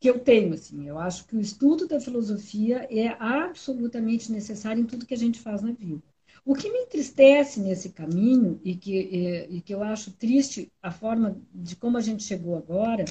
que 0.00 0.08
eu 0.08 0.18
tenho. 0.18 0.54
Assim, 0.54 0.88
eu 0.88 0.98
acho 0.98 1.26
que 1.26 1.36
o 1.36 1.40
estudo 1.40 1.86
da 1.86 2.00
filosofia 2.00 2.88
é 2.90 3.08
absolutamente 3.18 4.32
necessário 4.32 4.82
em 4.82 4.86
tudo 4.86 5.06
que 5.06 5.14
a 5.14 5.18
gente 5.18 5.38
faz 5.38 5.62
na 5.62 5.72
vida. 5.72 6.02
O 6.44 6.54
que 6.54 6.70
me 6.70 6.78
entristece 6.78 7.60
nesse 7.60 7.90
caminho 7.90 8.58
e 8.64 8.74
que, 8.74 8.96
e, 8.96 9.56
e 9.56 9.60
que 9.60 9.74
eu 9.74 9.82
acho 9.82 10.12
triste 10.12 10.72
a 10.82 10.90
forma 10.90 11.36
de 11.54 11.76
como 11.76 11.98
a 11.98 12.00
gente 12.00 12.22
chegou 12.22 12.56
agora 12.56 13.04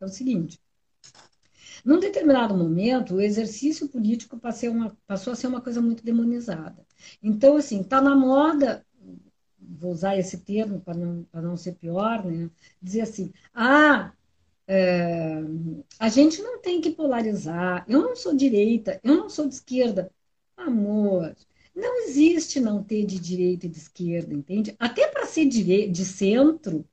é 0.00 0.04
o 0.04 0.08
seguinte: 0.08 0.60
num 1.84 1.98
determinado 1.98 2.56
momento, 2.56 3.14
o 3.14 3.20
exercício 3.20 3.88
político 3.88 4.38
passou 4.38 5.32
a 5.32 5.36
ser 5.36 5.46
uma 5.46 5.60
coisa 5.60 5.80
muito 5.80 6.04
demonizada. 6.04 6.86
Então, 7.22 7.56
assim, 7.56 7.80
está 7.80 8.00
na 8.00 8.14
moda 8.14 8.84
vou 9.78 9.92
usar 9.92 10.16
esse 10.16 10.38
termo 10.38 10.80
para 10.80 10.94
não, 10.94 11.26
não 11.32 11.56
ser 11.56 11.72
pior, 11.74 12.24
né? 12.24 12.50
dizer 12.80 13.02
assim, 13.02 13.32
ah, 13.54 14.12
é, 14.66 15.42
a 15.98 16.08
gente 16.08 16.40
não 16.42 16.58
tem 16.58 16.80
que 16.80 16.90
polarizar, 16.90 17.84
eu 17.88 18.00
não 18.00 18.16
sou 18.16 18.34
direita, 18.34 19.00
eu 19.02 19.16
não 19.16 19.28
sou 19.28 19.46
de 19.46 19.54
esquerda. 19.54 20.10
Amor, 20.56 21.34
não 21.74 22.04
existe 22.04 22.60
não 22.60 22.82
ter 22.82 23.04
de 23.04 23.18
direita 23.18 23.66
e 23.66 23.68
de 23.68 23.78
esquerda, 23.78 24.32
entende? 24.32 24.74
Até 24.78 25.06
para 25.08 25.26
ser 25.26 25.46
de, 25.46 25.88
de 25.88 26.04
centro, 26.04 26.84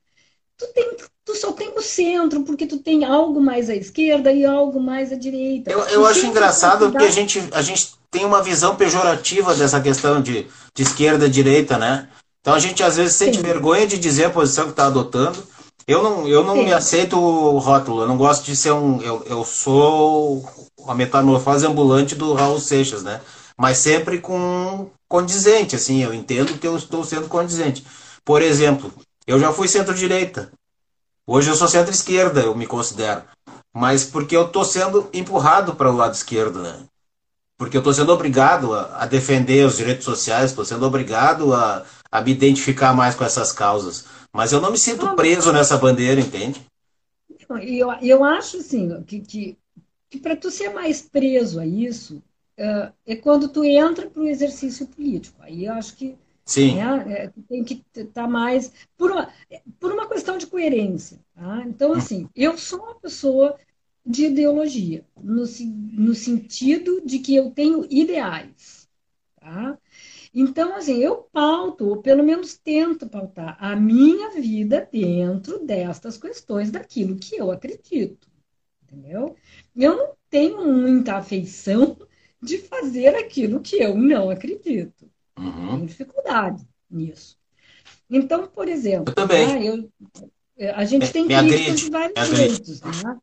tu, 0.56 0.66
tem, 0.74 0.96
tu 1.24 1.34
só 1.36 1.52
tem 1.52 1.72
o 1.76 1.80
centro, 1.80 2.42
porque 2.42 2.66
tu 2.66 2.78
tem 2.78 3.04
algo 3.04 3.40
mais 3.40 3.70
à 3.70 3.74
esquerda 3.74 4.32
e 4.32 4.44
algo 4.44 4.80
mais 4.80 5.12
à 5.12 5.16
direita. 5.16 5.70
Eu, 5.70 5.80
eu 5.80 6.06
acho 6.06 6.26
engraçado 6.26 6.90
porque 6.90 7.04
a 7.04 7.10
gente, 7.10 7.38
a 7.52 7.62
gente 7.62 7.92
tem 8.10 8.24
uma 8.24 8.42
visão 8.42 8.76
pejorativa 8.76 9.54
dessa 9.54 9.80
questão 9.80 10.20
de, 10.20 10.46
de 10.74 10.82
esquerda 10.82 11.26
e 11.26 11.30
direita, 11.30 11.78
né? 11.78 12.08
Então 12.42 12.54
a 12.54 12.58
gente 12.58 12.82
às 12.82 12.96
vezes 12.96 13.14
sente 13.14 13.36
Sim. 13.36 13.42
vergonha 13.42 13.86
de 13.86 13.96
dizer 13.96 14.24
a 14.26 14.30
posição 14.30 14.64
que 14.64 14.72
está 14.72 14.86
adotando. 14.86 15.42
Eu 15.86 16.02
não, 16.02 16.28
eu 16.28 16.44
não 16.44 16.56
me 16.56 16.72
aceito 16.72 17.16
o 17.18 17.58
rótulo, 17.58 18.02
eu 18.02 18.08
não 18.08 18.16
gosto 18.16 18.44
de 18.44 18.56
ser 18.56 18.72
um. 18.72 19.00
Eu, 19.00 19.24
eu 19.26 19.44
sou 19.44 20.44
a 20.86 20.94
metamorfose 20.94 21.66
ambulante 21.66 22.14
do 22.14 22.34
Raul 22.34 22.60
Seixas, 22.60 23.02
né? 23.02 23.20
Mas 23.56 23.78
sempre 23.78 24.18
com 24.18 24.90
condizente, 25.08 25.76
assim, 25.76 26.02
eu 26.02 26.12
entendo 26.12 26.58
que 26.58 26.66
eu 26.66 26.76
estou 26.76 27.04
sendo 27.04 27.28
condizente. 27.28 27.84
Por 28.24 28.42
exemplo, 28.42 28.92
eu 29.26 29.38
já 29.38 29.52
fui 29.52 29.68
centro-direita. 29.68 30.50
Hoje 31.26 31.50
eu 31.50 31.54
sou 31.54 31.68
centro-esquerda, 31.68 32.40
eu 32.40 32.54
me 32.56 32.66
considero. 32.66 33.22
Mas 33.72 34.04
porque 34.04 34.36
eu 34.36 34.46
estou 34.46 34.64
sendo 34.64 35.08
empurrado 35.12 35.74
para 35.74 35.90
o 35.90 35.96
lado 35.96 36.14
esquerdo, 36.14 36.60
né? 36.60 36.76
Porque 37.56 37.76
eu 37.76 37.80
estou 37.80 37.94
sendo 37.94 38.12
obrigado 38.12 38.74
a, 38.74 39.02
a 39.02 39.06
defender 39.06 39.64
os 39.64 39.76
direitos 39.76 40.04
sociais, 40.04 40.50
estou 40.50 40.64
sendo 40.64 40.84
obrigado 40.86 41.54
a, 41.54 41.84
a 42.12 42.20
me 42.20 42.32
identificar 42.32 42.94
mais 42.94 43.14
com 43.14 43.24
essas 43.24 43.50
causas. 43.50 44.04
Mas 44.30 44.52
eu 44.52 44.60
não 44.60 44.70
me 44.70 44.78
sinto 44.78 45.16
preso 45.16 45.50
nessa 45.50 45.78
bandeira, 45.78 46.20
entende? 46.20 46.60
Eu, 47.62 47.90
eu 48.02 48.22
acho 48.22 48.58
assim 48.58 49.02
que, 49.04 49.20
que, 49.20 49.58
que 50.10 50.18
para 50.18 50.36
tu 50.36 50.50
ser 50.50 50.68
mais 50.70 51.00
preso 51.00 51.58
a 51.58 51.66
isso 51.66 52.22
uh, 52.58 52.92
é 53.06 53.16
quando 53.16 53.48
tu 53.48 53.64
entra 53.64 54.06
para 54.06 54.22
o 54.22 54.28
exercício 54.28 54.86
político. 54.86 55.36
Aí 55.40 55.64
eu 55.64 55.72
acho 55.72 55.96
que 55.96 56.16
Sim. 56.44 56.74
Né, 56.76 57.04
é, 57.08 57.32
tem 57.48 57.64
que 57.64 57.84
estar 57.94 58.22
tá 58.22 58.28
mais 58.28 58.72
por 58.96 59.10
uma, 59.10 59.30
por 59.78 59.92
uma 59.92 60.08
questão 60.08 60.36
de 60.36 60.46
coerência. 60.46 61.18
Tá? 61.34 61.62
Então, 61.66 61.92
assim, 61.94 62.28
eu 62.34 62.58
sou 62.58 62.80
uma 62.80 62.94
pessoa 62.94 63.56
de 64.04 64.26
ideologia, 64.26 65.04
no, 65.16 65.44
no 65.92 66.14
sentido 66.14 67.00
de 67.04 67.20
que 67.20 67.34
eu 67.36 67.50
tenho 67.50 67.86
ideais. 67.88 68.88
Tá? 69.40 69.78
Então, 70.34 70.74
assim, 70.74 70.98
eu 70.98 71.28
pauto, 71.30 71.88
ou 71.88 72.00
pelo 72.00 72.22
menos 72.22 72.56
tento 72.56 73.06
pautar 73.06 73.56
a 73.60 73.76
minha 73.76 74.30
vida 74.30 74.88
dentro 74.90 75.58
destas 75.64 76.16
questões, 76.16 76.70
daquilo 76.70 77.16
que 77.16 77.36
eu 77.36 77.50
acredito. 77.50 78.28
Entendeu? 78.82 79.36
Eu 79.76 79.96
não 79.96 80.12
tenho 80.30 80.64
muita 80.64 81.16
afeição 81.16 81.98
de 82.40 82.58
fazer 82.58 83.14
aquilo 83.14 83.60
que 83.60 83.76
eu 83.76 83.94
não 83.94 84.30
acredito. 84.30 85.10
Uhum. 85.38 85.68
Tenho 85.68 85.86
dificuldade 85.86 86.66
nisso. 86.90 87.36
Então, 88.08 88.46
por 88.46 88.68
exemplo, 88.68 89.10
eu 89.10 89.14
também. 89.14 89.46
Né, 89.46 89.66
eu, 89.66 90.74
a 90.74 90.84
gente 90.84 91.10
tem 91.12 91.26
críticas 91.26 91.80
de 91.80 91.90
vários 91.90 92.28
jeitos. 92.28 92.80
Né? 92.82 93.18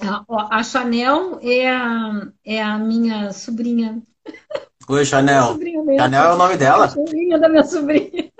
A, 0.00 0.58
a, 0.58 0.62
Chanel 0.62 1.38
é 1.42 1.68
a, 1.68 2.32
é 2.44 2.62
a 2.62 2.78
minha 2.78 3.32
sobrinha. 3.32 4.02
Oi, 4.88 5.04
Chanel. 5.04 5.58
Chanel 5.98 6.24
é 6.24 6.32
o 6.32 6.36
nome 6.38 6.56
dela? 6.56 6.86
A 6.86 6.88
sobrinha 6.88 7.38
da 7.38 7.48
minha 7.48 7.64
sobrinha. 7.64 8.32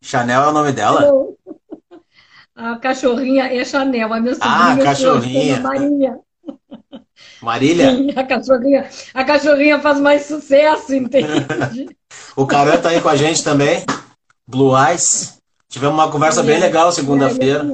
Chanel 0.00 0.42
é 0.42 0.48
o 0.48 0.52
nome 0.52 0.72
dela? 0.72 1.08
A 2.56 2.76
cachorrinha 2.76 3.44
é 3.44 3.64
Chanel, 3.64 4.12
a 4.12 4.20
minha 4.20 4.36
ah, 4.40 4.70
sobrinha. 4.70 4.82
Ah, 4.82 4.84
cachorrinha. 4.84 5.60
Maria. 5.60 6.18
Marília? 7.40 7.90
Sim, 7.94 8.10
a 8.16 8.24
cachorrinha, 8.24 8.90
a 9.14 9.24
cachorrinha 9.24 9.80
faz 9.80 10.00
mais 10.00 10.26
sucesso, 10.26 10.92
entende? 10.92 11.96
o 12.34 12.46
Caran 12.46 12.80
tá 12.80 12.88
aí 12.88 13.00
com 13.00 13.08
a 13.08 13.16
gente 13.16 13.44
também. 13.44 13.84
Blue 14.44 14.76
Eyes. 14.76 15.40
Tivemos 15.68 15.94
uma 15.94 16.10
conversa 16.10 16.42
bem 16.42 16.58
legal 16.58 16.90
segunda-feira. 16.90 17.64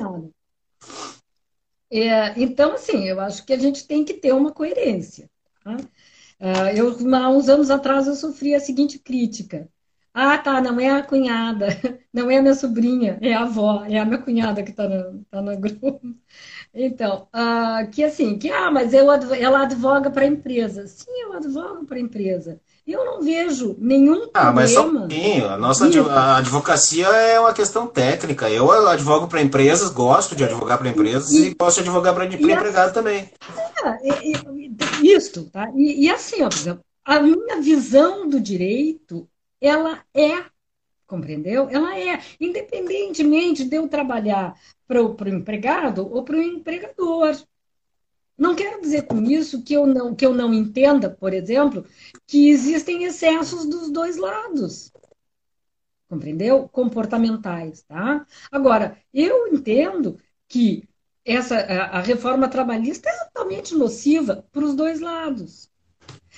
É, 1.90 2.38
então, 2.38 2.74
assim, 2.74 3.08
eu 3.08 3.18
acho 3.20 3.44
que 3.46 3.54
a 3.54 3.58
gente 3.58 3.86
tem 3.86 4.04
que 4.04 4.12
ter 4.12 4.32
uma 4.32 4.52
coerência. 4.52 5.30
Tá? 5.64 5.76
Uh, 6.40 6.68
eu, 6.76 7.14
há 7.16 7.30
uns 7.30 7.48
anos 7.48 7.70
atrás, 7.70 8.06
eu 8.06 8.14
sofri 8.14 8.54
a 8.54 8.60
seguinte 8.60 8.98
crítica. 8.98 9.68
Ah, 10.14 10.38
tá, 10.38 10.60
não 10.60 10.80
é 10.80 10.90
a 10.90 11.02
cunhada, 11.02 11.66
não 12.12 12.30
é 12.30 12.38
a 12.38 12.42
minha 12.42 12.54
sobrinha, 12.54 13.18
é 13.20 13.34
a 13.34 13.42
avó, 13.42 13.84
é 13.84 13.98
a 13.98 14.04
minha 14.04 14.18
cunhada 14.22 14.62
que 14.62 14.70
está 14.70 14.88
no, 14.88 15.24
tá 15.24 15.42
no 15.42 15.56
grupo. 15.58 16.00
Então, 16.74 17.28
uh, 17.34 17.90
que 17.90 18.04
assim, 18.04 18.38
que 18.38 18.50
ah, 18.50 18.70
mas 18.70 18.92
eu, 18.92 19.10
ela 19.10 19.62
advoga 19.62 20.10
para 20.10 20.22
a 20.24 20.26
empresa. 20.26 20.86
Sim, 20.86 21.10
eu 21.22 21.32
advogo 21.32 21.86
para 21.86 21.96
a 21.96 22.00
empresa. 22.00 22.60
Eu 22.88 23.04
não 23.04 23.20
vejo 23.20 23.76
nenhum 23.78 24.30
ah, 24.32 24.40
problema. 24.40 24.50
Ah, 24.50 24.52
mas 24.52 24.70
só 24.72 24.86
um 24.86 24.98
pouquinho. 25.00 25.46
A 25.46 25.58
nossa 25.58 25.84
a 26.10 26.38
advocacia 26.38 27.06
é 27.06 27.38
uma 27.38 27.52
questão 27.52 27.86
técnica. 27.86 28.48
Eu 28.48 28.70
advogo 28.88 29.28
para 29.28 29.42
empresas, 29.42 29.90
gosto 29.90 30.34
de 30.34 30.44
advogar 30.44 30.78
para 30.78 30.88
empresas 30.88 31.30
e, 31.32 31.48
e, 31.48 31.54
gosto 31.54 31.82
de 31.82 31.88
advogar 31.88 32.14
para 32.14 32.24
empregado 32.24 32.94
também. 32.94 33.30
É, 33.84 34.18
isso, 35.02 35.50
tá? 35.50 35.70
E, 35.76 36.06
e 36.06 36.10
assim, 36.10 36.42
ó, 36.42 36.48
por 36.48 36.56
exemplo, 36.56 36.84
a 37.04 37.20
minha 37.20 37.60
visão 37.60 38.26
do 38.26 38.40
direito, 38.40 39.28
ela 39.60 40.00
é 40.14 40.44
compreendeu? 41.06 41.68
Ela 41.70 41.98
é, 41.98 42.20
independentemente 42.38 43.64
de 43.64 43.76
eu 43.76 43.88
trabalhar 43.88 44.54
para 44.86 45.02
o 45.02 45.16
empregado 45.28 46.06
ou 46.06 46.22
para 46.22 46.36
o 46.36 46.42
empregador. 46.42 47.34
Não 48.38 48.54
quero 48.54 48.80
dizer 48.80 49.02
com 49.02 49.20
isso 49.22 49.64
que 49.64 49.74
eu 49.74 49.84
não, 49.84 50.14
que 50.14 50.24
eu 50.24 50.32
não 50.32 50.54
entenda, 50.54 51.10
por 51.10 51.34
exemplo, 51.34 51.84
que 52.24 52.48
existem 52.48 53.02
excessos 53.02 53.66
dos 53.66 53.90
dois 53.90 54.16
lados. 54.16 54.92
Compreendeu? 56.08 56.68
Comportamentais, 56.68 57.82
tá? 57.82 58.24
Agora, 58.50 58.96
eu 59.12 59.48
entendo 59.48 60.18
que 60.46 60.88
essa 61.24 61.56
a, 61.58 62.00
reforma 62.00 62.48
trabalhista 62.48 63.10
é 63.10 63.24
totalmente 63.24 63.74
nociva 63.74 64.46
para 64.52 64.64
os 64.64 64.74
dois 64.74 65.00
lados. 65.00 65.68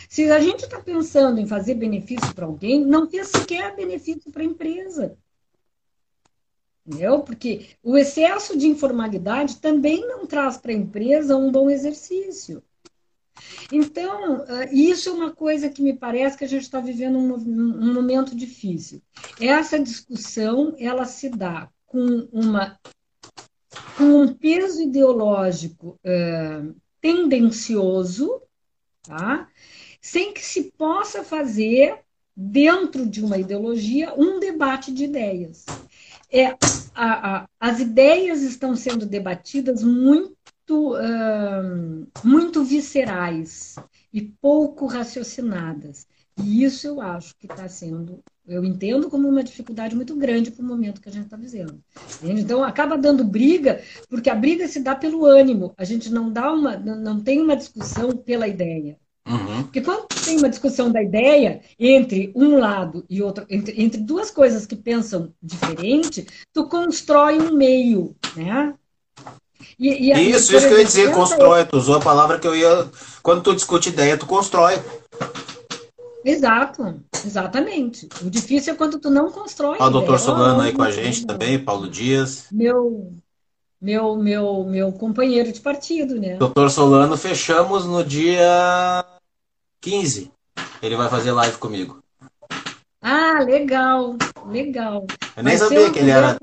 Se 0.09 0.29
a 0.31 0.41
gente 0.41 0.65
está 0.65 0.81
pensando 0.81 1.39
em 1.39 1.47
fazer 1.47 1.75
benefício 1.75 2.35
para 2.35 2.47
alguém, 2.47 2.85
não 2.85 3.09
fez 3.09 3.29
sequer 3.29 3.77
benefício 3.77 4.33
para 4.33 4.43
a 4.43 4.47
empresa. 4.47 5.17
Entendeu? 6.91 7.21
Porque 7.21 7.69
o 7.85 7.97
excesso 7.97 8.59
de 8.59 8.67
informalidade 8.67 9.59
também 9.59 10.01
não 10.09 10.27
traz 10.27 10.57
para 10.57 10.73
a 10.73 10.75
empresa 10.75 11.37
um 11.37 11.51
bom 11.53 11.71
exercício. 11.71 12.61
Então, 13.71 14.45
ah, 14.49 14.67
isso 14.73 15.09
é 15.09 15.13
uma 15.13 15.31
coisa 15.31 15.69
que 15.69 15.81
me 15.83 15.93
parece 15.93 16.37
que 16.37 16.45
a 16.45 16.49
gente 16.49 16.63
está 16.63 16.81
vivendo 16.81 17.17
um, 17.17 17.35
um, 17.35 17.95
momento 17.95 18.35
difícil. 18.35 19.01
Essa 19.41 19.79
discussão, 19.79 20.75
ela 20.79 21.05
se 21.05 21.29
dá 21.29 21.71
com, 21.87 22.29
uma, 22.33 22.77
com 23.97 24.23
um 24.23 24.35
peso 24.35 24.83
ideológico 24.83 25.97
uh, 26.05 26.75
tendencioso, 27.01 28.43
tá? 29.05 29.49
sem 30.03 30.35
que 30.35 30.45
se 30.45 30.73
possa 30.73 31.23
fazer, 31.23 32.01
dentro 32.37 33.07
de 33.07 33.23
uma 33.23 33.39
ideologia, 33.39 34.13
um 34.17 34.41
debate 34.41 34.93
de 34.93 35.05
ideias 35.05 35.65
é, 36.33 36.57
a, 36.95 37.37
a, 37.37 37.49
as 37.59 37.81
ideias 37.81 38.43
estão 38.43 38.77
sendo 38.77 39.07
debatidas 39.07 39.83
muito, 39.83 40.35
muito 42.25 42.65
viscerais 42.65 43.77
e 44.13 44.23
pouco 44.23 44.87
raciocinadas. 44.87 46.07
E 46.43 46.65
isso 46.65 46.87
eu 46.87 47.01
acho 47.01 47.37
que 47.37 47.47
está 47.47 47.69
sendo, 47.69 48.23
eu 48.47 48.65
entendo 48.65 49.11
como 49.11 49.29
uma 49.29 49.43
dificuldade 49.43 49.95
muito 49.95 50.17
grande 50.17 50.51
para 50.51 50.63
o 50.63 50.67
momento 50.67 51.01
que 51.01 51.09
a 51.09 51.13
gente 51.13 51.25
está 51.25 51.37
vivendo. 51.37 51.83
Entende? 52.23 52.41
Então 52.41 52.65
acaba 52.65 52.97
dando 52.97 53.25
briga, 53.25 53.83
porque 54.09 54.31
a 54.31 54.35
briga 54.35 54.67
se 54.67 54.81
dá 54.81 54.95
pelo 54.95 55.27
ânimo. 55.27 55.75
A 55.77 55.85
gente 55.85 56.11
não 56.11 56.33
dá 56.33 56.53
uma, 56.53 56.77
não 56.77 57.21
tem 57.21 57.41
uma 57.41 57.57
discussão 57.57 58.17
pela 58.17 58.49
ideia. 58.49 58.99
Uhum. 59.29 59.63
Porque 59.65 59.81
quando 59.81 60.07
tem 60.25 60.39
uma 60.39 60.49
discussão 60.49 60.91
da 60.91 61.03
ideia 61.03 61.61
entre 61.79 62.33
um 62.35 62.59
lado 62.59 63.05
e 63.09 63.23
outro, 63.23 63.45
entre, 63.49 63.81
entre 63.81 64.01
duas 64.01 64.31
coisas 64.31 64.67
que 64.67 64.75
pensam 64.75 65.33
diferente, 65.43 66.27
tu 66.53 66.67
constrói 66.67 67.39
um 67.39 67.53
meio, 67.55 68.17
né? 68.35 68.75
E, 69.79 70.13
e 70.13 70.31
isso, 70.31 70.55
isso 70.55 70.67
que 70.67 70.75
eu 70.75 70.79
ia 70.79 70.85
dizer, 70.85 71.13
constrói. 71.13 71.65
Tu 71.65 71.77
usou 71.77 71.97
a 71.97 72.01
palavra 72.01 72.39
que 72.39 72.47
eu 72.47 72.57
ia. 72.57 72.89
Quando 73.23 73.43
tu 73.43 73.55
discute 73.55 73.91
ideia, 73.91 74.17
tu 74.17 74.27
constrói. 74.27 74.75
Exato, 76.25 77.01
exatamente. 77.25 78.09
O 78.23 78.29
difícil 78.31 78.75
é 78.75 78.77
quando 78.77 78.99
tu 78.99 79.11
não 79.11 79.31
constrói. 79.31 79.79
Ó, 79.81 79.87
o 79.87 79.91
doutor 79.91 80.19
Solano 80.19 80.59
oh, 80.59 80.63
aí 80.63 80.73
com 80.73 80.83
a 80.83 80.91
gente 80.91 81.27
também, 81.27 81.59
Paulo 81.59 81.89
Dias. 81.89 82.47
Meu, 82.53 83.13
meu, 83.81 84.17
meu, 84.17 84.65
meu 84.65 84.93
companheiro 84.93 85.51
de 85.51 85.61
partido, 85.61 86.21
né? 86.21 86.37
Doutor 86.37 86.71
Solano, 86.71 87.17
fechamos 87.17 87.87
no 87.87 88.05
dia 88.05 89.05
15. 89.81 90.31
Ele 90.83 90.97
vai 90.97 91.09
fazer 91.09 91.33
live 91.33 91.57
comigo. 91.57 92.03
Ah, 93.01 93.43
legal, 93.43 94.17
legal. 94.47 95.07
Eu 95.35 95.43
nem 95.43 95.57
vai 95.57 95.69
sabia 95.69 95.91
que 95.91 95.99
ele 95.99 96.11
era. 96.11 96.37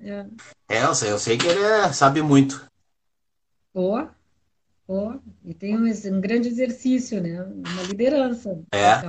É. 0.00 0.26
é, 0.68 0.84
eu 0.84 0.94
sei, 0.94 1.10
eu 1.10 1.18
sei 1.18 1.38
que 1.38 1.46
ele 1.46 1.62
é, 1.62 1.90
sabe 1.92 2.20
muito. 2.20 2.68
Pô, 3.72 4.06
pô, 4.86 5.14
e 5.44 5.54
tem 5.54 5.76
um, 5.76 5.84
um 5.86 6.20
grande 6.20 6.48
exercício, 6.48 7.22
né? 7.22 7.42
Uma 7.42 7.82
liderança. 7.84 8.60
É. 8.72 9.00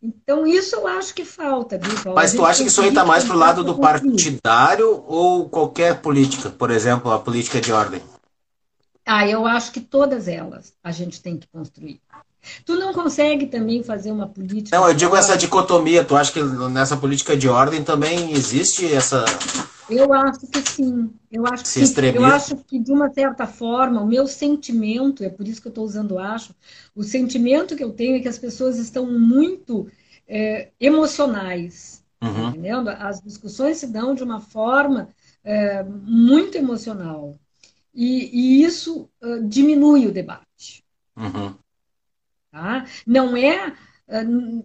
Então, 0.00 0.46
isso 0.46 0.76
eu 0.76 0.86
acho 0.86 1.12
que 1.12 1.24
falta, 1.24 1.76
viu, 1.76 2.14
Mas 2.14 2.32
tu 2.32 2.44
acha 2.44 2.62
que 2.62 2.68
isso 2.68 2.80
aí 2.80 2.88
está 2.88 3.04
mais 3.04 3.24
pro 3.24 3.36
lado 3.36 3.64
do 3.64 3.76
partidário 3.76 5.04
ou 5.06 5.48
qualquer 5.48 6.00
política? 6.00 6.50
Por 6.50 6.70
exemplo, 6.70 7.10
a 7.10 7.18
política 7.18 7.60
de 7.60 7.72
ordem? 7.72 8.00
Ah, 9.04 9.26
eu 9.26 9.46
acho 9.46 9.72
que 9.72 9.80
todas 9.80 10.28
elas 10.28 10.72
a 10.84 10.92
gente 10.92 11.20
tem 11.20 11.36
que 11.36 11.48
construir. 11.48 12.00
Tu 12.64 12.76
não 12.76 12.92
consegue 12.92 13.46
também 13.46 13.82
fazer 13.82 14.12
uma 14.12 14.28
política. 14.28 14.76
Não, 14.78 14.86
eu 14.86 14.94
digo 14.94 15.16
essa 15.16 15.36
dicotomia. 15.36 16.04
Tu 16.04 16.16
acha 16.16 16.32
que 16.32 16.42
nessa 16.42 16.96
política 16.96 17.36
de 17.36 17.48
ordem 17.48 17.82
também 17.82 18.32
existe 18.32 18.92
essa. 18.92 19.24
Eu 19.88 20.12
acho 20.12 20.46
que 20.46 20.70
sim. 20.70 21.10
Eu 21.30 21.46
acho 21.46 21.64
que, 21.64 22.16
eu 22.16 22.24
acho 22.24 22.56
que 22.56 22.78
de 22.78 22.92
uma 22.92 23.12
certa 23.12 23.46
forma 23.46 24.02
o 24.02 24.06
meu 24.06 24.26
sentimento 24.26 25.24
é 25.24 25.30
por 25.30 25.46
isso 25.48 25.60
que 25.60 25.68
eu 25.68 25.70
estou 25.70 25.84
usando 25.84 26.18
acho. 26.18 26.54
O 26.94 27.02
sentimento 27.02 27.74
que 27.74 27.84
eu 27.84 27.92
tenho 27.92 28.16
é 28.16 28.20
que 28.20 28.28
as 28.28 28.38
pessoas 28.38 28.78
estão 28.78 29.06
muito 29.06 29.90
é, 30.26 30.70
emocionais, 30.78 32.04
uhum. 32.22 32.48
entendendo? 32.48 32.88
As 32.90 33.20
discussões 33.20 33.78
se 33.78 33.86
dão 33.86 34.14
de 34.14 34.22
uma 34.22 34.40
forma 34.40 35.08
é, 35.42 35.82
muito 35.82 36.56
emocional. 36.56 37.38
E, 37.94 38.30
e 38.32 38.64
isso 38.64 39.08
uh, 39.22 39.42
diminui 39.48 40.06
o 40.06 40.12
debate. 40.12 40.84
Uhum. 41.16 41.54
Tá? 42.52 42.86
Não 43.06 43.36
é 43.36 43.74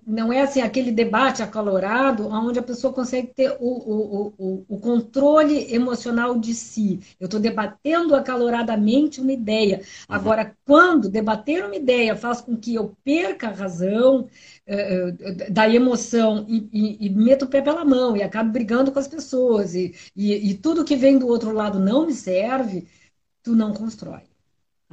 não 0.08 0.32
é 0.32 0.42
assim 0.42 0.62
aquele 0.62 0.90
debate 0.92 1.44
acalorado 1.44 2.28
onde 2.30 2.60
a 2.60 2.64
pessoa 2.64 2.94
consegue 2.94 3.28
ter 3.28 3.52
o, 3.60 3.68
o, 3.68 4.34
o, 4.38 4.66
o 4.70 4.80
controle 4.80 5.74
emocional 5.74 6.40
de 6.40 6.54
si. 6.54 7.02
Eu 7.20 7.26
estou 7.26 7.40
debatendo 7.42 8.16
acaloradamente 8.16 9.20
uma 9.20 9.34
ideia. 9.34 9.80
Uhum. 9.80 10.16
Agora, 10.16 10.56
quando 10.66 11.10
debater 11.10 11.66
uma 11.66 11.76
ideia 11.76 12.16
faz 12.16 12.40
com 12.40 12.56
que 12.56 12.74
eu 12.76 12.96
perca 13.04 13.48
a 13.48 13.54
razão 13.54 14.30
eh, 14.66 15.14
eh, 15.20 15.50
da 15.50 15.68
emoção 15.70 16.46
e, 16.48 16.70
e, 16.72 17.08
e 17.08 17.10
meto 17.10 17.44
o 17.46 17.50
pé 17.50 17.62
pela 17.62 17.84
mão 17.84 18.16
e 18.16 18.24
acabo 18.24 18.52
brigando 18.52 18.92
com 18.94 19.00
as 19.00 19.08
pessoas 19.10 19.76
e, 19.76 19.94
e, 20.16 20.52
e 20.52 20.54
tudo 20.56 20.86
que 20.86 20.96
vem 20.96 21.18
do 21.18 21.28
outro 21.28 21.52
lado 21.52 21.80
não 21.80 22.06
me 22.06 22.14
serve, 22.14 22.88
tu 23.44 23.56
não 23.56 23.74
constrói. 23.74 24.22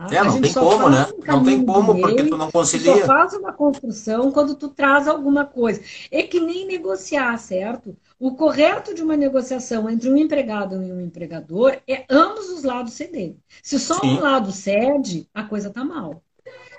Tá? 0.09 0.17
É, 0.17 0.25
não 0.25 0.41
tem 0.41 0.53
como, 0.55 0.89
né? 0.89 1.07
Um 1.13 1.27
não 1.27 1.45
tem 1.45 1.65
como, 1.65 2.01
porque 2.01 2.25
tu 2.25 2.37
não 2.39 2.51
concilia. 2.51 2.93
Tu 2.95 3.01
só 3.01 3.07
faz 3.07 3.35
uma 3.35 3.53
construção 3.53 4.33
quando 4.33 4.55
tu 4.55 4.69
traz 4.69 5.07
alguma 5.07 5.45
coisa. 5.45 5.83
É 6.11 6.23
que 6.23 6.41
nem 6.41 6.67
negociar, 6.67 7.37
certo? 7.39 7.95
O 8.19 8.35
correto 8.35 8.95
de 8.95 9.03
uma 9.03 9.15
negociação 9.15 9.91
entre 9.91 10.11
um 10.11 10.17
empregado 10.17 10.83
e 10.83 10.91
um 10.91 11.01
empregador 11.03 11.77
é 11.87 12.05
ambos 12.09 12.49
os 12.49 12.65
lados 12.65 12.95
cederem. 12.95 13.37
Se 13.63 13.79
só 13.79 14.01
Sim. 14.01 14.17
um 14.17 14.21
lado 14.21 14.51
cede, 14.53 15.29
a 15.35 15.43
coisa 15.43 15.69
tá 15.69 15.85
mal. 15.85 16.23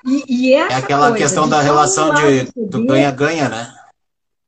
E, 0.04 0.24
e 0.28 0.54
é 0.54 0.74
aquela 0.74 1.14
questão 1.14 1.48
da 1.48 1.62
relação 1.62 2.16
de, 2.16 2.52
do 2.56 2.86
ganha-ganha, 2.86 3.50
né? 3.50 3.72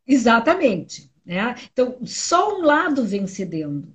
Exatamente. 0.08 1.12
Né? 1.24 1.56
Então, 1.72 1.98
só 2.04 2.58
um 2.58 2.66
lado 2.66 3.06
vem 3.06 3.28
cedendo. 3.28 3.88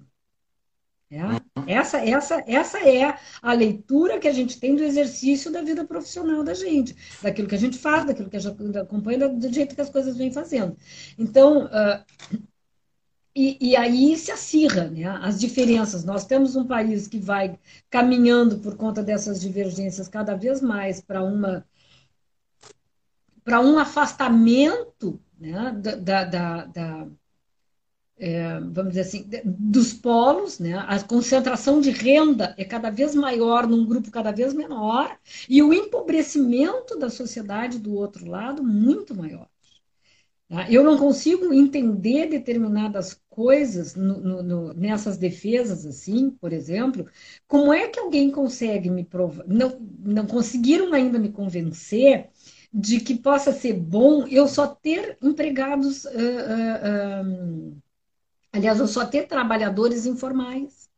É, 1.11 1.73
essa, 1.73 1.99
essa, 1.99 2.45
essa 2.47 2.79
é 2.87 3.19
a 3.41 3.53
leitura 3.55 4.19
que 4.19 4.29
a 4.29 4.33
gente 4.33 4.61
tem 4.61 4.77
do 4.77 4.83
exercício 4.83 5.51
da 5.51 5.63
vida 5.63 5.83
profissional 5.85 6.45
da 6.45 6.53
gente, 6.53 6.95
daquilo 7.23 7.49
que 7.49 7.55
a 7.55 7.59
gente 7.59 7.79
faz, 7.79 8.05
daquilo 8.05 8.29
que 8.29 8.37
a 8.37 8.41
gente 8.41 8.79
acompanha, 8.79 9.27
do 9.29 9.53
jeito 9.53 9.75
que 9.75 9.81
as 9.81 9.89
coisas 9.89 10.19
vêm 10.19 10.31
fazendo. 10.31 10.77
Então, 11.19 11.65
uh, 11.65 12.05
e, 13.35 13.71
e, 13.71 13.77
aí 13.77 14.17
se 14.17 14.31
acirra 14.31 14.89
né, 14.91 15.05
as 15.23 15.39
diferenças. 15.39 16.05
Nós 16.05 16.27
temos 16.27 16.57
um 16.57 16.67
país 16.67 17.07
que 17.07 17.19
vai 17.19 17.59
caminhando 17.89 18.59
por 18.59 18.77
conta 18.77 19.03
dessas 19.03 19.41
divergências 19.41 20.09
cada 20.09 20.35
vez 20.35 20.61
mais 20.61 21.01
para 21.01 21.23
uma 21.23 21.65
para 23.45 23.61
um 23.61 23.79
afastamento 23.79 25.19
né, 25.39 25.73
da, 25.73 26.25
da, 26.25 26.65
da 26.67 27.09
é, 28.19 28.59
vamos 28.61 28.91
dizer 28.91 29.01
assim, 29.03 29.29
dos 29.45 29.93
polos, 29.93 30.59
né? 30.59 30.75
a 30.75 31.01
concentração 31.03 31.81
de 31.81 31.91
renda 31.91 32.55
é 32.59 32.65
cada 32.65 32.91
vez 32.91 33.15
maior 33.15 33.67
num 33.67 33.87
grupo 33.87 34.11
cada 34.11 34.33
vez 34.33 34.53
menor, 34.53 35.17
e 35.49 35.63
o 35.63 35.73
empobrecimento 35.73 36.99
da 36.99 37.11
sociedade 37.11 37.79
do 37.79 37.95
outro 37.95 38.29
lado 38.29 38.63
muito 38.63 39.15
maior. 39.15 39.49
Tá? 40.49 40.71
Eu 40.71 40.83
não 40.83 40.99
consigo 40.99 41.53
entender 41.53 42.27
determinadas 42.27 43.21
coisas 43.29 43.95
no, 43.95 44.19
no, 44.19 44.43
no, 44.43 44.75
nessas 44.75 45.17
defesas, 45.17 45.87
assim, 45.87 46.31
por 46.31 46.53
exemplo, 46.53 47.07
como 47.47 47.73
é 47.73 47.89
que 47.89 48.01
alguém 48.01 48.31
consegue 48.31 48.91
me 48.91 49.05
provar, 49.05 49.47
não, 49.47 49.79
não 50.01 50.27
conseguiram 50.27 50.93
ainda 50.93 51.19
me 51.19 51.31
convencer 51.31 52.31
de 52.73 53.01
que 53.01 53.15
possa 53.17 53.53
ser 53.53 53.75
bom 53.75 54.27
eu 54.27 54.49
só 54.49 54.67
ter 54.67 55.17
empregados. 55.23 56.05
Uh, 56.05 56.09
uh, 56.09 57.73
uh, 57.73 57.88
Aliás, 58.53 58.81
eu 58.81 58.87
só 58.89 59.05
ter 59.07 59.27
trabalhadores 59.27 60.07
informais. 60.07 60.89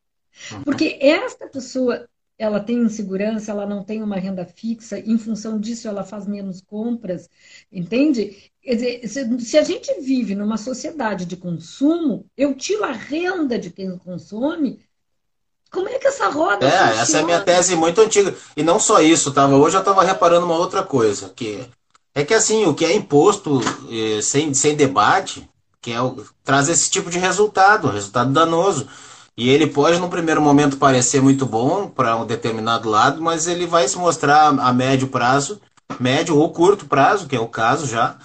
Uhum. 0.51 0.63
Porque 0.65 0.99
esta 1.01 1.49
pessoa, 1.49 2.09
ela 2.39 2.61
tem 2.61 2.79
insegurança, 2.79 3.51
ela 3.53 3.67
não 3.67 3.85
tem 3.85 4.03
uma 4.03 4.17
renda 4.17 4.47
fixa, 4.47 4.99
em 4.99 5.19
função 5.19 5.59
disso 5.61 5.89
ela 5.89 6.05
faz 6.05 6.27
menos 6.27 6.61
compras, 6.63 7.29
entende? 7.73 8.53
Quer 8.63 8.75
dizer, 8.77 9.09
se, 9.09 9.41
se 9.41 9.59
a 9.59 9.63
gente 9.65 10.01
vive 10.01 10.35
numa 10.35 10.57
sociedade 10.59 11.27
de 11.27 11.37
consumo, 11.37 12.27
eu 12.37 12.55
tiro 12.57 12.85
a 12.85 12.93
renda 12.93 13.59
de 13.59 13.71
quem 13.71 13.97
consome, 13.99 14.81
como 15.71 15.89
é 15.89 15.99
que 15.99 16.09
essa 16.09 16.29
roda 16.29 16.69
É, 16.69 16.69
funciona? 16.71 17.01
essa 17.01 17.19
é 17.19 17.21
a 17.21 17.25
minha 17.25 17.41
tese 17.41 17.75
muito 17.75 18.01
antiga. 18.01 18.35
E 18.57 18.63
não 18.63 18.79
só 18.79 19.01
isso, 19.01 19.33
tava, 19.33 19.57
hoje 19.57 19.77
eu 19.77 19.81
estava 19.81 20.05
reparando 20.05 20.45
uma 20.47 20.57
outra 20.57 20.83
coisa, 20.83 21.31
que 21.31 21.67
é 22.15 22.25
que 22.25 22.35
assim, 22.35 22.67
o 22.67 22.75
que 22.75 22.85
é 22.85 22.93
imposto 22.95 23.61
eh, 23.91 24.21
sem, 24.21 24.53
sem 24.53 24.77
debate, 24.77 25.49
que 25.81 25.93
é 25.93 26.01
o, 26.01 26.25
traz 26.45 26.69
esse 26.69 26.91
tipo 26.91 27.11
de 27.11 27.19
resultado, 27.19 27.89
resultado 27.89 28.33
danoso. 28.33 28.87
E 29.37 29.49
ele 29.49 29.67
pode, 29.67 29.99
no 29.99 30.09
primeiro 30.09 30.43
momento, 30.43 30.77
parecer 30.77 31.23
muito 31.23 31.47
bom 31.47 31.89
para 31.89 32.17
um 32.17 32.27
determinado 32.27 32.89
lado, 32.89 33.23
mas 33.23 33.47
ele 33.47 33.67
vai 33.67 33.89
se 33.89 33.97
mostrar 33.97 34.49
a 34.49 34.73
médio 34.73 35.09
prazo, 35.09 35.61
médio 35.99 36.37
ou 36.37 36.53
curto 36.53 36.85
prazo, 36.85 37.27
que 37.27 37.37
é 37.37 37.41
o 37.41 37.49
caso 37.49 37.87
já, 37.87 38.17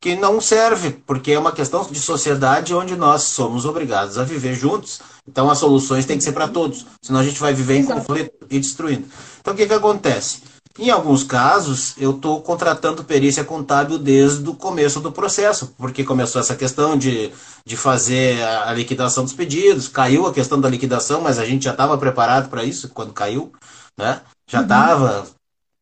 que 0.00 0.14
não 0.14 0.40
serve, 0.40 0.90
porque 1.06 1.32
é 1.32 1.38
uma 1.38 1.52
questão 1.52 1.84
de 1.90 1.98
sociedade 1.98 2.74
onde 2.74 2.94
nós 2.96 3.22
somos 3.22 3.64
obrigados 3.64 4.18
a 4.18 4.24
viver 4.24 4.54
juntos. 4.54 5.00
Então 5.26 5.50
as 5.50 5.58
soluções 5.58 6.06
têm 6.06 6.18
que 6.18 6.24
ser 6.24 6.32
para 6.32 6.48
todos, 6.48 6.86
senão 7.02 7.20
a 7.20 7.24
gente 7.24 7.40
vai 7.40 7.52
viver 7.52 7.76
em 7.76 7.84
conflito 7.84 8.32
e 8.50 8.60
destruindo. 8.60 9.08
Então 9.40 9.54
o 9.54 9.56
que, 9.56 9.66
que 9.66 9.74
acontece? 9.74 10.42
Em 10.76 10.90
alguns 10.90 11.24
casos, 11.24 11.94
eu 11.98 12.12
estou 12.12 12.40
contratando 12.40 13.04
perícia 13.04 13.44
contábil 13.44 13.98
desde 13.98 14.48
o 14.48 14.54
começo 14.54 15.00
do 15.00 15.10
processo, 15.10 15.74
porque 15.76 16.04
começou 16.04 16.40
essa 16.40 16.54
questão 16.54 16.96
de, 16.96 17.32
de 17.64 17.76
fazer 17.76 18.42
a 18.42 18.72
liquidação 18.72 19.24
dos 19.24 19.32
pedidos, 19.32 19.88
caiu 19.88 20.26
a 20.26 20.32
questão 20.32 20.60
da 20.60 20.68
liquidação, 20.68 21.20
mas 21.20 21.38
a 21.38 21.44
gente 21.44 21.64
já 21.64 21.72
estava 21.72 21.98
preparado 21.98 22.48
para 22.48 22.62
isso 22.62 22.88
quando 22.90 23.12
caiu, 23.12 23.52
né? 23.96 24.20
Já 24.48 24.62
estava 24.62 25.20
uhum. 25.20 25.26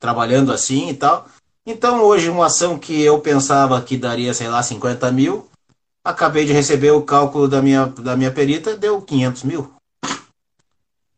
trabalhando 0.01 0.53
assim 0.53 0.89
e 0.89 0.95
tal. 0.95 1.27
Então, 1.67 2.03
hoje, 2.03 2.31
uma 2.31 2.47
ação 2.47 2.79
que 2.79 3.03
eu 3.03 3.19
pensava 3.19 3.81
que 3.83 3.97
daria, 3.97 4.33
sei 4.33 4.49
lá, 4.49 4.63
50 4.63 5.11
mil, 5.13 5.49
acabei 6.05 6.47
de 6.47 6.53
receber 6.53 6.93
o 6.93 7.03
cálculo 7.03 7.49
da 7.49 7.61
minha, 7.61 7.87
da 7.87 8.17
minha 8.17 8.31
perita, 8.31 8.77
deu 8.77 9.03
500 9.03 9.43
mil. 9.43 9.75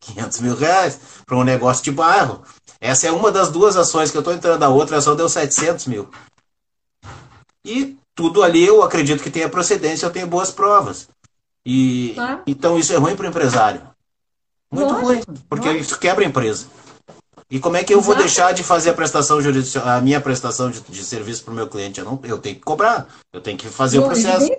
500 0.01 0.41
mil 0.41 0.57
reais 0.57 0.99
para 1.27 1.37
um 1.37 1.45
negócio 1.45 1.85
de 1.85 1.93
bairro. 1.93 2.43
Essa 2.81 3.09
é 3.09 3.13
uma 3.13 3.33
das 3.33 3.51
duas 3.51 3.77
ações 3.77 4.11
que 4.11 4.17
eu 4.17 4.21
estou 4.21 4.35
entrando, 4.35 4.63
a 4.63 4.69
outra 4.69 5.01
só 5.01 5.15
deu 5.15 5.29
700 5.29 5.87
mil. 5.87 6.09
E 7.65 7.97
tudo 8.15 8.43
ali 8.43 8.65
eu 8.65 8.83
acredito 8.83 9.23
que 9.23 9.31
tenha 9.31 9.49
procedência, 9.49 10.07
eu 10.07 10.11
tenho 10.11 10.27
boas 10.27 10.51
provas. 10.51 11.09
E 11.65 12.13
tá. 12.15 12.43
Então 12.47 12.79
isso 12.79 12.93
é 12.93 12.97
ruim 12.97 13.17
para 13.17 13.27
o 13.27 13.29
empresário. 13.29 13.83
Muito 14.71 14.93
ruim, 14.95 15.21
porque 15.49 15.71
isso 15.73 15.99
quebra 15.99 16.25
a 16.25 16.29
empresa. 16.29 16.67
E 17.51 17.59
como 17.59 17.77
é 17.77 17.85
que 17.85 17.95
eu 17.95 18.01
vou 18.01 18.15
deixar 18.15 18.53
de 18.53 18.63
fazer 18.63 18.91
a 18.91 18.95
prestação 18.95 19.41
judicial, 19.41 19.89
a 19.89 20.01
minha 20.01 20.21
prestação 20.21 20.71
de, 20.71 20.81
de 20.83 21.03
serviço 21.03 21.45
para 21.45 21.53
o 21.53 21.55
meu 21.55 21.67
cliente? 21.67 21.99
Eu, 21.99 22.05
não, 22.05 22.21
eu 22.25 22.39
tenho 22.39 22.57
que 22.57 22.61
cobrar, 22.61 23.07
eu 23.33 23.41
tenho 23.41 23.57
que 23.57 23.69
fazer 23.69 23.99
Bom, 23.99 24.05
o 24.05 24.09
processo. 24.09 24.51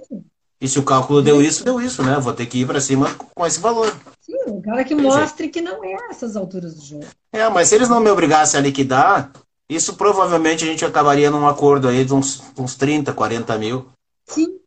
E 0.60 0.68
se 0.68 0.80
o 0.80 0.84
cálculo 0.84 1.22
deu 1.22 1.42
isso, 1.42 1.64
deu 1.64 1.80
isso, 1.80 2.02
né? 2.04 2.20
vou 2.20 2.34
ter 2.34 2.48
que 2.48 2.60
ir 2.62 2.66
para 2.66 2.82
cima 2.82 3.14
com 3.36 3.46
esse 3.46 3.60
valor. 3.60 3.96
Sim, 4.30 4.52
o 4.52 4.62
cara 4.62 4.84
que 4.84 4.94
mostre 4.94 5.50
que 5.50 5.60
não 5.60 5.84
é 5.84 5.96
essas 6.12 6.36
alturas 6.36 6.76
do 6.76 6.86
jogo. 6.86 7.06
É, 7.34 7.50
mas 7.50 7.68
se 7.68 7.76
eles 7.76 7.90
não 7.90 8.00
me 8.00 8.12
obrigassem 8.12 8.60
a 8.60 8.64
liquidar, 8.64 9.32
isso 9.68 9.96
provavelmente 9.96 10.64
a 10.64 10.68
gente 10.68 10.86
acabaria 10.86 11.32
num 11.32 11.48
acordo 11.48 11.88
aí 11.88 12.06
de 12.06 12.14
uns, 12.14 12.44
uns 12.56 12.76
30, 12.76 13.12
40 13.12 13.58
mil. 13.58 13.88
Sim. 14.28 14.60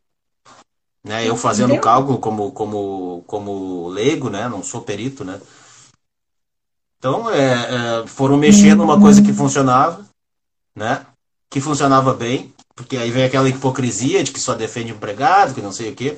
Né? 1.04 1.28
Eu 1.28 1.36
fazendo 1.36 1.74
o 1.74 1.80
cálculo 1.80 2.18
como, 2.18 2.50
como, 2.50 3.22
como 3.26 3.88
leigo, 3.88 4.28
né? 4.28 4.48
Não 4.48 4.64
sou 4.64 4.82
perito, 4.82 5.24
né? 5.24 5.40
Então, 6.98 7.30
é, 7.30 8.02
é, 8.02 8.06
foram 8.06 8.36
mexendo 8.36 8.78
numa 8.78 9.00
coisa 9.00 9.22
que 9.22 9.32
funcionava, 9.32 10.04
né? 10.74 11.06
Que 11.50 11.60
funcionava 11.60 12.14
bem, 12.14 12.52
porque 12.74 12.96
aí 12.96 13.10
vem 13.10 13.24
aquela 13.24 13.48
hipocrisia 13.48 14.24
de 14.24 14.32
que 14.32 14.40
só 14.40 14.54
defende 14.54 14.92
empregado, 14.92 15.54
que 15.54 15.60
não 15.60 15.72
sei 15.72 15.90
o 15.90 15.94
quê. 15.94 16.16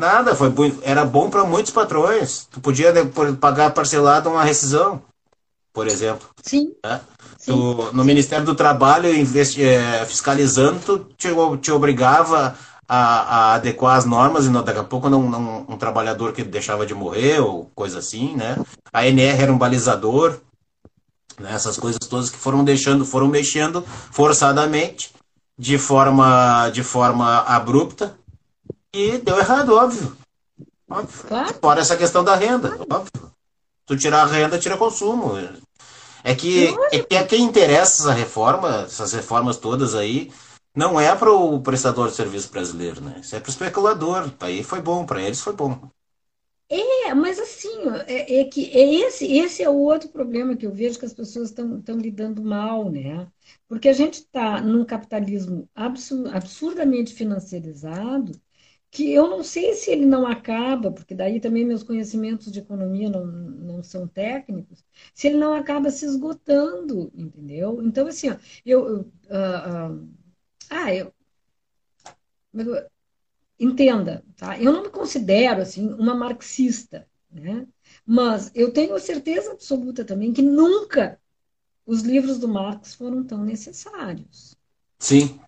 Nada, 0.00 0.34
foi 0.34 0.50
era 0.80 1.04
bom 1.04 1.28
para 1.28 1.44
muitos 1.44 1.70
patrões. 1.70 2.48
Tu 2.50 2.58
podia 2.58 2.90
pagar 3.38 3.70
parcelado 3.72 4.30
uma 4.30 4.42
rescisão, 4.42 5.02
por 5.74 5.86
exemplo. 5.86 6.26
Sim. 6.42 6.72
Né? 6.82 7.02
Tu, 7.44 7.54
no 7.92 8.02
Sim. 8.02 8.06
Ministério 8.06 8.46
do 8.46 8.54
Trabalho, 8.54 9.14
investi, 9.14 9.62
é, 9.62 10.02
fiscalizando, 10.06 10.80
tu 10.80 10.98
te, 11.18 11.28
te 11.60 11.70
obrigava 11.70 12.56
a, 12.88 12.96
a, 12.96 13.54
adequar 13.56 13.98
as 13.98 14.06
normas 14.06 14.46
e 14.46 14.48
não, 14.48 14.62
daqui 14.62 14.78
a 14.78 14.84
pouco 14.84 15.10
não, 15.10 15.28
não, 15.28 15.66
um 15.68 15.76
trabalhador 15.76 16.32
que 16.32 16.42
deixava 16.42 16.86
de 16.86 16.94
morrer 16.94 17.40
ou 17.40 17.70
coisa 17.74 17.98
assim, 17.98 18.34
né? 18.34 18.56
A 18.90 19.06
NR 19.06 19.42
era 19.42 19.52
um 19.52 19.58
balizador, 19.58 20.38
né? 21.38 21.52
essas 21.52 21.76
coisas 21.76 22.00
todas 22.08 22.30
que 22.30 22.38
foram 22.38 22.64
deixando, 22.64 23.04
foram 23.04 23.28
mexendo 23.28 23.84
forçadamente, 24.10 25.12
de 25.58 25.76
forma, 25.76 26.70
de 26.70 26.82
forma 26.82 27.40
abrupta, 27.40 28.16
e 28.92 29.18
deu 29.18 29.38
errado, 29.38 29.74
óbvio. 29.74 30.16
óbvio. 30.88 31.24
Claro. 31.28 31.54
Fora 31.54 31.80
essa 31.80 31.96
questão 31.96 32.24
da 32.24 32.34
renda, 32.34 32.76
óbvio. 32.90 33.32
Tu 33.86 33.96
tirar 33.96 34.22
a 34.22 34.26
renda, 34.26 34.58
tira 34.58 34.76
consumo. 34.76 35.32
É 36.22 36.34
que, 36.34 36.68
é 36.92 36.98
que 37.02 37.16
a 37.16 37.26
quem 37.26 37.42
interessa 37.42 38.02
essa 38.02 38.12
reforma, 38.12 38.82
essas 38.82 39.12
reformas 39.12 39.56
todas 39.56 39.94
aí, 39.94 40.30
não 40.74 41.00
é 41.00 41.14
para 41.14 41.32
o 41.32 41.60
prestador 41.60 42.08
de 42.08 42.14
serviço 42.14 42.50
brasileiro, 42.50 43.00
né? 43.00 43.20
Isso 43.20 43.34
é 43.34 43.40
para 43.40 43.48
o 43.48 43.50
especulador. 43.50 44.30
Aí 44.40 44.62
foi 44.62 44.80
bom, 44.80 45.04
para 45.04 45.22
eles 45.22 45.40
foi 45.40 45.52
bom. 45.52 45.90
É, 46.68 47.12
mas 47.14 47.40
assim, 47.40 47.82
é, 48.06 48.40
é, 48.40 48.44
que 48.44 48.70
é 48.70 48.94
esse, 48.94 49.26
esse 49.26 49.62
é 49.62 49.68
o 49.68 49.74
outro 49.74 50.08
problema 50.08 50.54
que 50.54 50.64
eu 50.64 50.72
vejo 50.72 51.00
que 51.00 51.04
as 51.04 51.12
pessoas 51.12 51.48
estão 51.48 51.96
lidando 51.96 52.40
mal, 52.40 52.88
né? 52.88 53.26
Porque 53.68 53.88
a 53.88 53.92
gente 53.92 54.20
está 54.20 54.60
num 54.60 54.84
capitalismo 54.84 55.68
absurdamente 55.74 57.12
financiarizado 57.12 58.40
que 58.90 59.12
eu 59.12 59.28
não 59.28 59.44
sei 59.44 59.74
se 59.74 59.90
ele 59.90 60.04
não 60.04 60.26
acaba, 60.26 60.90
porque 60.90 61.14
daí 61.14 61.40
também 61.40 61.64
meus 61.64 61.82
conhecimentos 61.82 62.50
de 62.50 62.58
economia 62.58 63.08
não, 63.08 63.24
não 63.24 63.82
são 63.82 64.06
técnicos, 64.06 64.84
se 65.14 65.28
ele 65.28 65.36
não 65.36 65.54
acaba 65.54 65.90
se 65.90 66.04
esgotando, 66.04 67.10
entendeu? 67.14 67.80
Então, 67.82 68.06
assim, 68.06 68.30
ó, 68.30 68.36
eu. 68.66 68.88
eu 68.88 69.00
uh, 69.30 69.92
uh, 69.92 70.08
ah, 70.70 70.94
eu. 70.94 71.12
Entenda, 73.58 74.24
tá? 74.36 74.58
Eu 74.58 74.72
não 74.72 74.82
me 74.82 74.88
considero, 74.88 75.60
assim, 75.60 75.92
uma 75.92 76.14
marxista, 76.14 77.06
né? 77.30 77.66
Mas 78.04 78.50
eu 78.54 78.72
tenho 78.72 78.98
certeza 78.98 79.52
absoluta 79.52 80.04
também 80.04 80.32
que 80.32 80.42
nunca 80.42 81.20
os 81.86 82.02
livros 82.02 82.38
do 82.38 82.48
Marx 82.48 82.94
foram 82.94 83.22
tão 83.22 83.44
necessários. 83.44 84.56
Sim. 84.98 85.40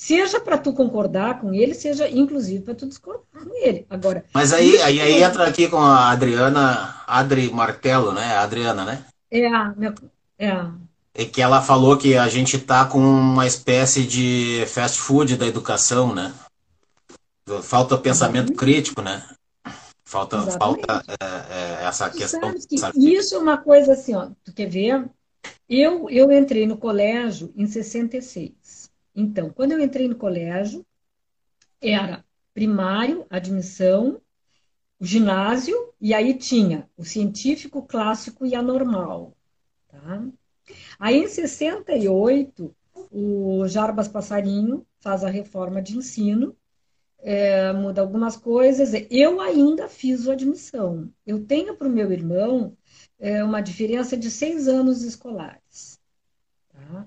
Seja 0.00 0.40
para 0.40 0.56
tu 0.56 0.72
concordar 0.72 1.42
com 1.42 1.52
ele, 1.52 1.74
seja 1.74 2.08
inclusive 2.08 2.64
para 2.64 2.74
tu 2.74 2.86
discordar 2.86 3.44
com 3.44 3.54
ele. 3.54 3.84
Agora. 3.90 4.24
Mas 4.32 4.50
aí, 4.50 4.80
aí, 4.80 4.98
aí 4.98 5.22
entra 5.22 5.46
aqui 5.46 5.68
com 5.68 5.76
a 5.76 6.10
Adriana, 6.10 7.02
Adri 7.06 7.52
Martelo, 7.52 8.10
né? 8.10 8.24
A 8.34 8.40
Adriana, 8.40 8.82
né? 8.82 9.04
É. 9.30 9.44
É 10.38 10.64
É 11.12 11.24
que 11.26 11.42
ela 11.42 11.60
falou 11.60 11.98
que 11.98 12.16
a 12.16 12.26
gente 12.28 12.58
tá 12.58 12.86
com 12.86 12.98
uma 12.98 13.46
espécie 13.46 14.06
de 14.06 14.64
fast 14.68 14.98
food 14.98 15.36
da 15.36 15.46
educação, 15.46 16.14
né? 16.14 16.32
Falta 17.62 17.98
pensamento 17.98 18.54
crítico, 18.54 19.02
né? 19.02 19.22
Falta, 20.02 20.40
falta 20.52 21.04
é, 21.08 21.82
é, 21.82 21.84
essa 21.84 22.08
Tu 22.08 22.16
questão. 22.16 22.54
que 22.54 23.14
isso 23.14 23.34
é 23.34 23.38
uma 23.38 23.58
coisa 23.58 23.92
assim, 23.92 24.14
ó, 24.14 24.30
tu 24.42 24.50
quer 24.54 24.66
ver? 24.66 25.04
Eu, 25.68 26.08
eu 26.08 26.32
entrei 26.32 26.66
no 26.66 26.78
colégio 26.78 27.52
em 27.54 27.66
66. 27.66 28.79
Então, 29.20 29.50
quando 29.50 29.72
eu 29.72 29.80
entrei 29.80 30.08
no 30.08 30.16
colégio, 30.16 30.84
era 31.80 32.24
primário, 32.54 33.26
admissão, 33.28 34.20
o 34.98 35.04
ginásio, 35.04 35.92
e 36.00 36.14
aí 36.14 36.34
tinha 36.34 36.88
o 36.96 37.04
científico, 37.04 37.82
clássico 37.82 38.46
e 38.46 38.54
anormal. 38.54 39.36
Tá? 39.88 40.26
Aí, 40.98 41.16
em 41.18 41.28
68, 41.28 42.74
o 43.10 43.66
Jarbas 43.68 44.08
Passarinho 44.08 44.86
faz 45.00 45.22
a 45.22 45.30
reforma 45.30 45.82
de 45.82 45.96
ensino, 45.96 46.56
é, 47.18 47.72
muda 47.72 48.00
algumas 48.00 48.36
coisas. 48.36 48.92
Eu 49.10 49.40
ainda 49.40 49.88
fiz 49.88 50.26
o 50.26 50.32
admissão. 50.32 51.12
Eu 51.26 51.44
tenho 51.44 51.76
para 51.76 51.88
o 51.88 51.92
meu 51.92 52.10
irmão 52.10 52.76
é, 53.18 53.44
uma 53.44 53.60
diferença 53.60 54.16
de 54.16 54.30
seis 54.30 54.66
anos 54.66 55.02
escolares. 55.02 55.99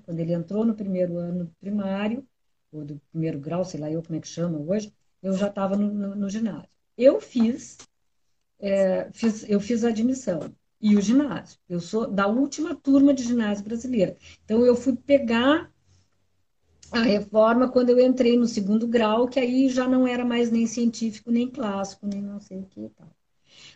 Quando 0.04 0.20
ele 0.20 0.32
entrou 0.32 0.64
no 0.64 0.74
primeiro 0.74 1.18
ano 1.18 1.50
primário, 1.60 2.26
ou 2.72 2.84
do 2.84 3.00
primeiro 3.10 3.38
grau, 3.38 3.64
sei 3.64 3.80
lá 3.80 3.90
eu 3.90 4.02
como 4.02 4.16
é 4.16 4.20
que 4.20 4.28
chama 4.28 4.58
hoje, 4.58 4.92
eu 5.22 5.32
já 5.32 5.48
estava 5.48 5.76
no, 5.76 5.92
no, 5.92 6.14
no 6.14 6.30
ginásio. 6.30 6.68
Eu 6.96 7.20
fiz, 7.20 7.78
é, 8.58 9.10
fiz, 9.12 9.48
eu 9.48 9.60
fiz 9.60 9.84
a 9.84 9.88
admissão 9.88 10.54
e 10.80 10.96
o 10.96 11.00
ginásio. 11.00 11.58
Eu 11.68 11.80
sou 11.80 12.06
da 12.06 12.26
última 12.26 12.74
turma 12.74 13.14
de 13.14 13.22
ginásio 13.22 13.64
brasileira. 13.64 14.16
Então 14.44 14.64
eu 14.64 14.76
fui 14.76 14.94
pegar 14.94 15.72
a 16.92 17.02
reforma 17.02 17.70
quando 17.70 17.90
eu 17.90 17.98
entrei 17.98 18.36
no 18.36 18.46
segundo 18.46 18.86
grau, 18.86 19.26
que 19.26 19.40
aí 19.40 19.68
já 19.68 19.88
não 19.88 20.06
era 20.06 20.24
mais 20.24 20.50
nem 20.50 20.66
científico, 20.66 21.30
nem 21.30 21.50
clássico, 21.50 22.06
nem 22.06 22.22
não 22.22 22.38
sei 22.40 22.58
o 22.58 22.66
que 22.66 22.82
e 22.82 22.88
tal. 22.90 23.08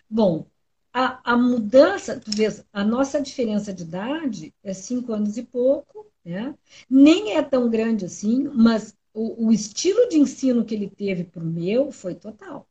Bom, 0.08 0.46
a, 0.92 1.32
a 1.32 1.36
mudança, 1.36 2.20
tu 2.20 2.30
vês, 2.30 2.64
a 2.72 2.84
nossa 2.84 3.20
diferença 3.20 3.72
de 3.72 3.82
idade 3.82 4.54
é 4.62 4.72
cinco 4.72 5.12
anos 5.12 5.36
e 5.36 5.42
pouco, 5.42 5.97
né? 6.28 6.54
Nem 6.88 7.36
é 7.36 7.42
tão 7.42 7.68
grande 7.70 8.04
assim, 8.04 8.44
mas 8.54 8.94
o, 9.12 9.46
o 9.48 9.52
estilo 9.52 10.08
de 10.08 10.18
ensino 10.18 10.64
que 10.64 10.74
ele 10.74 10.88
teve 10.90 11.24
para 11.24 11.42
o 11.42 11.46
meu 11.46 11.90
foi 11.90 12.14
total. 12.14 12.68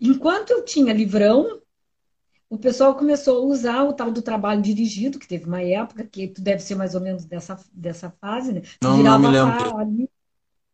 Enquanto 0.00 0.50
eu 0.50 0.64
tinha 0.64 0.92
livrão, 0.92 1.60
o 2.48 2.58
pessoal 2.58 2.96
começou 2.96 3.38
a 3.38 3.46
usar 3.46 3.84
o 3.84 3.92
tal 3.92 4.10
do 4.10 4.22
trabalho 4.22 4.60
dirigido, 4.62 5.18
que 5.18 5.28
teve 5.28 5.44
uma 5.46 5.62
época 5.62 6.04
que 6.04 6.28
tu 6.28 6.40
deve 6.42 6.60
ser 6.62 6.74
mais 6.74 6.94
ou 6.94 7.00
menos 7.00 7.24
dessa, 7.24 7.58
dessa 7.72 8.10
fase, 8.20 8.52
né? 8.52 8.62
Não, 8.82 8.98
não 8.98 9.18
me 9.18 9.28
lembro. 9.28 9.76
ali, 9.76 10.08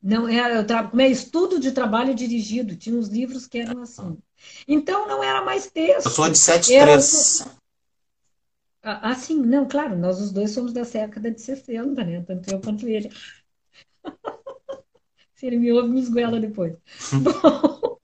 não 0.02 0.28
era, 0.28 0.54
eu 0.56 0.66
tra- 0.66 0.84
como 0.88 1.02
é 1.02 1.08
estudo 1.08 1.60
de 1.60 1.72
trabalho 1.72 2.14
dirigido, 2.14 2.76
tinha 2.76 2.96
uns 2.96 3.08
livros 3.08 3.46
que 3.46 3.58
eram 3.58 3.82
assim. 3.82 4.16
Então 4.68 5.06
não 5.08 5.22
era 5.22 5.44
mais 5.44 5.70
Eu 6.04 6.10
sou 6.10 6.28
texto, 6.28 6.32
de 6.32 6.38
era 6.38 6.98
73. 6.98 7.46
Ah, 8.88 9.10
assim, 9.10 9.34
não, 9.34 9.66
claro, 9.66 9.98
nós 9.98 10.20
os 10.20 10.30
dois 10.30 10.52
somos 10.52 10.72
dessa 10.72 11.00
década 11.00 11.28
de 11.28 11.40
60, 11.40 12.04
né? 12.04 12.22
Tanto 12.24 12.48
eu 12.48 12.60
quanto 12.60 12.86
ele. 12.86 13.10
Se 15.34 15.44
ele 15.44 15.56
me 15.56 15.72
ouve, 15.72 15.88
me 15.88 16.00
esguela 16.00 16.38
depois. 16.38 16.72
Bom, 17.12 17.98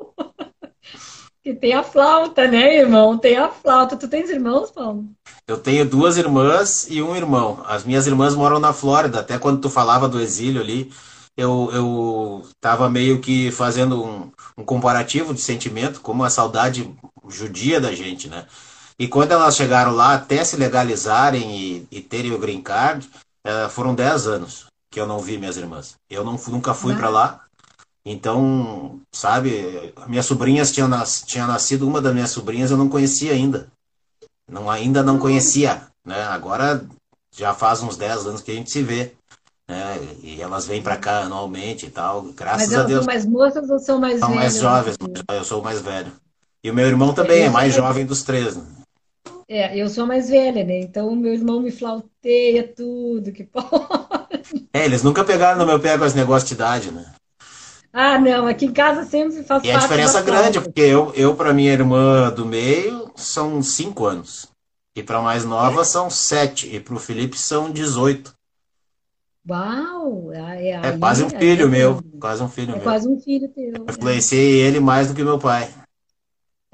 que 1.40 1.54
tem 1.54 1.72
a 1.72 1.84
flauta, 1.84 2.48
né, 2.48 2.78
irmão? 2.78 3.16
Tem 3.16 3.36
a 3.36 3.48
flauta. 3.48 3.96
Tu 3.96 4.08
tens 4.08 4.28
irmãos, 4.28 4.72
Paulo? 4.72 5.08
Eu 5.46 5.56
tenho 5.56 5.88
duas 5.88 6.16
irmãs 6.16 6.88
e 6.90 7.00
um 7.00 7.14
irmão. 7.14 7.62
As 7.64 7.84
minhas 7.84 8.08
irmãs 8.08 8.34
moram 8.34 8.58
na 8.58 8.72
Flórida. 8.72 9.20
Até 9.20 9.38
quando 9.38 9.60
tu 9.60 9.70
falava 9.70 10.08
do 10.08 10.20
exílio 10.20 10.60
ali, 10.60 10.92
eu, 11.36 11.70
eu 11.72 12.42
tava 12.60 12.90
meio 12.90 13.20
que 13.20 13.52
fazendo 13.52 14.02
um, 14.02 14.32
um 14.58 14.64
comparativo 14.64 15.32
de 15.32 15.40
sentimento, 15.40 16.00
como 16.00 16.24
a 16.24 16.30
saudade 16.30 16.92
judia 17.28 17.80
da 17.80 17.92
gente, 17.92 18.28
né? 18.28 18.46
E 18.98 19.08
quando 19.08 19.32
elas 19.32 19.56
chegaram 19.56 19.92
lá, 19.92 20.14
até 20.14 20.44
se 20.44 20.56
legalizarem 20.56 21.50
e, 21.56 21.86
e 21.90 22.00
terem 22.00 22.32
o 22.32 22.38
green 22.38 22.62
card, 22.62 23.08
eh, 23.44 23.68
foram 23.68 23.94
10 23.94 24.26
anos 24.26 24.66
que 24.90 25.00
eu 25.00 25.06
não 25.06 25.18
vi 25.18 25.38
minhas 25.38 25.56
irmãs. 25.56 25.94
Eu 26.08 26.22
não, 26.22 26.38
nunca 26.48 26.74
fui 26.74 26.94
para 26.94 27.08
lá. 27.08 27.40
Então, 28.04 29.00
sabe, 29.12 29.94
minhas 30.06 30.26
sobrinhas 30.26 30.70
tinham, 30.70 30.88
nas, 30.88 31.22
tinha 31.22 31.46
nascido, 31.46 31.88
uma 31.88 32.00
das 32.00 32.12
minhas 32.12 32.30
sobrinhas 32.30 32.70
eu 32.70 32.76
não 32.76 32.88
conhecia 32.88 33.32
ainda. 33.32 33.68
Não, 34.50 34.70
ainda 34.70 35.02
não 35.02 35.18
conhecia, 35.18 35.86
né? 36.04 36.24
Agora 36.24 36.84
já 37.34 37.54
faz 37.54 37.82
uns 37.82 37.96
10 37.96 38.26
anos 38.26 38.42
que 38.42 38.50
a 38.50 38.54
gente 38.54 38.70
se 38.70 38.82
vê, 38.82 39.14
né? 39.68 39.96
E 40.22 40.42
elas 40.42 40.66
vêm 40.66 40.82
para 40.82 40.96
cá 40.96 41.20
anualmente 41.20 41.86
e 41.86 41.90
tal. 41.90 42.24
Mas 42.24 42.34
Graças 42.34 42.72
a 42.72 42.74
elas 42.74 42.76
são 42.76 42.86
Deus, 42.86 43.06
mais 43.06 43.24
moças 43.24 43.70
ou 43.70 43.78
são 43.78 44.00
mais 44.00 44.18
são 44.18 44.34
mais 44.34 44.54
velhas 44.54 44.62
jovens, 44.62 44.96
que 44.96 45.08
tu? 45.08 45.24
mas 45.26 45.38
eu 45.38 45.44
sou 45.44 45.60
o 45.60 45.64
mais 45.64 45.80
velho. 45.80 46.12
E 46.62 46.70
o 46.70 46.74
meu 46.74 46.86
irmão 46.86 47.10
É, 47.10 47.14
também 47.14 47.42
é 47.42 47.48
mais 47.48 47.52
mais, 47.52 47.74
jovem 47.74 48.04
dos 48.04 48.22
três, 48.22 48.56
né? 48.56 48.64
É, 49.58 49.76
eu 49.78 49.88
sou 49.88 50.06
mais 50.06 50.28
velha, 50.28 50.64
né? 50.64 50.80
Então 50.80 51.08
o 51.08 51.16
meu 51.16 51.32
irmão 51.34 51.60
me 51.60 51.70
flauteia 51.70 52.66
tudo 52.74 53.32
que 53.32 53.44
pode. 53.46 54.68
É, 54.74 54.84
eles 54.84 55.02
nunca 55.02 55.24
pegaram 55.24 55.58
no 55.58 55.66
meu 55.66 55.80
pé 55.80 55.96
com 55.96 56.04
esse 56.04 56.16
negócio 56.16 56.48
de 56.48 56.54
idade, 56.54 56.90
né? 56.90 57.12
Ah, 57.92 58.18
não, 58.18 58.46
aqui 58.46 58.66
em 58.66 58.72
casa 58.72 59.04
sempre 59.04 59.42
faz 59.44 59.64
E 59.64 59.70
a 59.70 59.74
parte 59.74 60.02
da 60.02 60.14
diferença 60.14 60.20
grande, 60.22 60.60
flauta. 60.60 60.60
porque 60.60 60.80
eu, 60.80 61.12
eu 61.14 61.34
para 61.36 61.52
minha 61.54 61.72
irmã 61.72 62.30
do 62.30 62.44
meio 62.44 63.10
são 63.14 63.62
5 63.62 64.06
anos. 64.06 64.48
E 64.96 65.02
para 65.02 65.22
mais 65.22 65.44
nova 65.44 65.84
são 65.84 66.10
7. 66.10 66.68
E 66.74 66.80
para 66.80 66.94
o 66.94 66.98
Felipe 66.98 67.38
são 67.38 67.70
18. 67.70 68.32
Uau! 69.48 70.32
É, 70.32 70.70
é 70.70 70.74
É 70.82 70.92
quase 70.92 71.24
um 71.24 71.30
é 71.32 71.38
filho 71.38 71.68
meu. 71.68 72.00
grande. 72.00 72.10
Quase 72.20 72.42
um 72.42 72.48
filho 72.48 72.72
É 72.72 72.78
meu. 72.78 72.80
quase 72.80 73.08
um 73.08 73.18
filho 73.20 73.48
teu. 73.52 73.88
Eu 73.88 73.94
É. 73.94 73.94
influenciei 73.94 74.60
ele 74.60 74.80
mais 74.80 75.08
do 75.08 75.14
que 75.14 75.22
meu 75.22 75.38
pai. 75.38 75.72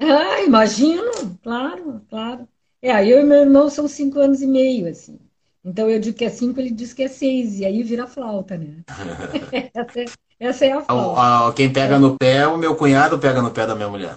Ah, 0.01 0.41
imagino, 0.41 1.11
claro, 1.41 2.01
claro. 2.09 2.47
É, 2.81 2.91
aí 2.91 3.09
eu 3.11 3.19
e 3.19 3.23
meu 3.23 3.39
irmão 3.41 3.69
são 3.69 3.87
cinco 3.87 4.19
anos 4.19 4.41
e 4.41 4.47
meio, 4.47 4.87
assim. 4.87 5.19
Então 5.63 5.89
eu 5.89 5.99
digo 5.99 6.17
que 6.17 6.25
é 6.25 6.29
cinco, 6.29 6.59
ele 6.59 6.71
diz 6.71 6.93
que 6.93 7.03
é 7.03 7.07
seis, 7.07 7.59
e 7.59 7.65
aí 7.65 7.83
vira 7.83 8.07
flauta, 8.07 8.57
né? 8.57 8.83
Essa 9.73 10.01
é, 10.01 10.05
essa 10.39 10.65
é 10.65 10.71
a 10.71 10.81
flauta. 10.81 11.29
Quem 11.55 11.71
pega 11.71 11.99
no 11.99 12.17
pé, 12.17 12.47
o 12.47 12.57
meu 12.57 12.75
cunhado 12.75 13.19
pega 13.19 13.41
no 13.41 13.51
pé 13.51 13.65
da 13.67 13.75
minha 13.75 13.89
mulher. 13.89 14.15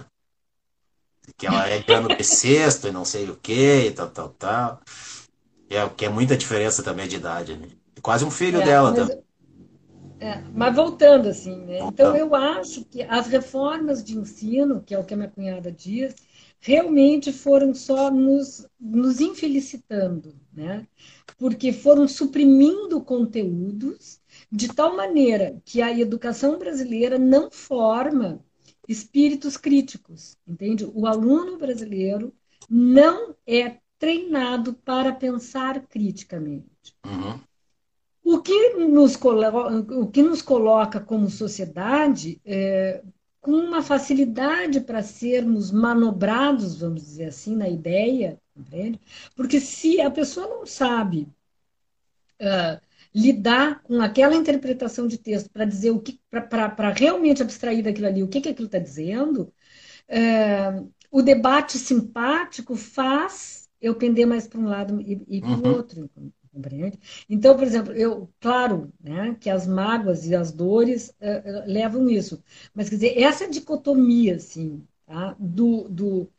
Que 1.37 1.47
ela 1.47 1.67
é 1.69 1.83
ano 1.93 2.09
bissexto 2.09 2.87
e 2.87 2.91
não 2.91 3.05
sei 3.05 3.29
o 3.29 3.35
que, 3.37 3.87
e 3.87 3.91
tal, 3.91 4.09
tal, 4.09 4.29
tal. 4.29 4.81
É, 5.69 5.87
que 5.89 6.05
é 6.05 6.09
muita 6.09 6.37
diferença 6.37 6.83
também 6.83 7.07
de 7.07 7.15
idade, 7.17 7.57
né? 7.57 7.67
Quase 8.01 8.25
um 8.25 8.31
filho 8.31 8.59
É, 8.59 8.65
dela 8.65 8.91
mas, 8.91 9.09
também. 9.09 9.23
é, 10.19 10.41
mas 10.53 10.75
voltando, 10.75 11.27
assim, 11.29 11.55
né? 11.65 11.79
Então 11.83 12.07
Voltando. 12.07 12.15
eu 12.15 12.33
acho 12.35 12.85
que 12.85 13.01
as 13.03 13.27
reformas 13.27 14.03
de 14.03 14.17
ensino, 14.17 14.81
que 14.81 14.93
é 14.95 14.99
o 14.99 15.03
que 15.03 15.13
a 15.13 15.17
minha 15.17 15.29
cunhada 15.29 15.71
diz, 15.71 16.15
realmente 16.65 17.33
foram 17.33 17.73
só 17.73 18.09
nos, 18.09 18.65
nos 18.79 19.19
infelicitando, 19.19 20.33
né? 20.53 20.87
Porque 21.37 21.73
foram 21.73 22.07
suprimindo 22.07 23.01
conteúdos 23.01 24.21
de 24.49 24.69
tal 24.69 24.95
maneira 24.95 25.61
que 25.65 25.81
a 25.81 25.91
educação 25.91 26.57
brasileira 26.57 27.19
não 27.19 27.51
forma 27.51 28.39
espíritos 28.87 29.57
críticos, 29.57 30.37
entende? 30.47 30.89
O 30.95 31.05
aluno 31.05 31.57
brasileiro 31.57 32.33
não 32.69 33.35
é 33.45 33.79
treinado 33.99 34.73
para 34.73 35.11
pensar 35.11 35.85
criticamente. 35.87 36.95
Uhum. 37.05 37.41
O 38.23 38.41
que 38.41 38.69
nos, 38.75 39.15
o 39.17 40.07
que 40.07 40.23
nos 40.23 40.41
coloca 40.41 41.01
como 41.01 41.29
sociedade 41.29 42.39
é, 42.45 43.03
com 43.43 43.51
uma 43.51 43.83
facilidade 43.83 44.81
para 44.81 45.03
sermos 45.03 45.71
manobrados, 45.71 46.79
vamos 46.79 47.03
dizer 47.03 47.25
assim, 47.27 47.55
na 47.57 47.69
ideia, 47.69 48.39
compreende? 48.55 48.99
Porque 49.35 49.59
se 49.61 50.01
a 50.01 50.11
pessoa 50.11 50.47
não 50.47 50.65
sabe 50.65 51.27
ah, 52.41 52.81
lidar 53.13 53.81
com 53.83 54.01
aquela 54.01 54.35
interpretação 54.35 55.07
de 55.07 55.17
texto 55.17 55.49
para 55.51 55.65
dizer 55.65 55.91
o 55.91 56.01
que, 56.01 56.19
para 56.29 56.89
realmente 56.91 57.41
abstrair 57.43 57.83
daquilo 57.83 58.07
ali 58.07 58.23
o 58.23 58.27
que, 58.27 58.41
que 58.41 58.49
aquilo 58.49 58.65
está 58.67 58.79
dizendo, 58.79 59.53
é, 60.07 60.83
o 61.11 61.21
debate 61.21 61.77
simpático 61.79 62.75
faz 62.75 63.69
eu 63.81 63.95
pender 63.95 64.27
mais 64.27 64.47
para 64.47 64.59
um 64.59 64.65
lado 64.67 65.01
e, 65.01 65.23
e 65.27 65.41
para 65.43 65.59
o 65.59 65.63
Uhum. 65.63 65.63
outro, 65.63 66.09
compreende? 66.53 66.99
Então, 67.29 67.55
por 67.55 67.63
exemplo, 67.63 67.93
eu, 67.93 68.29
claro, 68.39 68.91
né, 69.03 69.35
que 69.39 69.49
as 69.49 69.67
mágoas 69.67 70.25
e 70.27 70.35
as 70.35 70.51
dores 70.51 71.13
eh, 71.19 71.41
eh, 71.45 71.65
levam 71.67 72.09
isso, 72.09 72.43
mas 72.73 72.89
quer 72.89 72.95
dizer, 72.95 73.19
essa 73.21 73.49
dicotomia, 73.49 74.35
assim, 74.37 74.85
tá, 75.07 75.35
do, 75.39 75.89
do, 75.89 76.29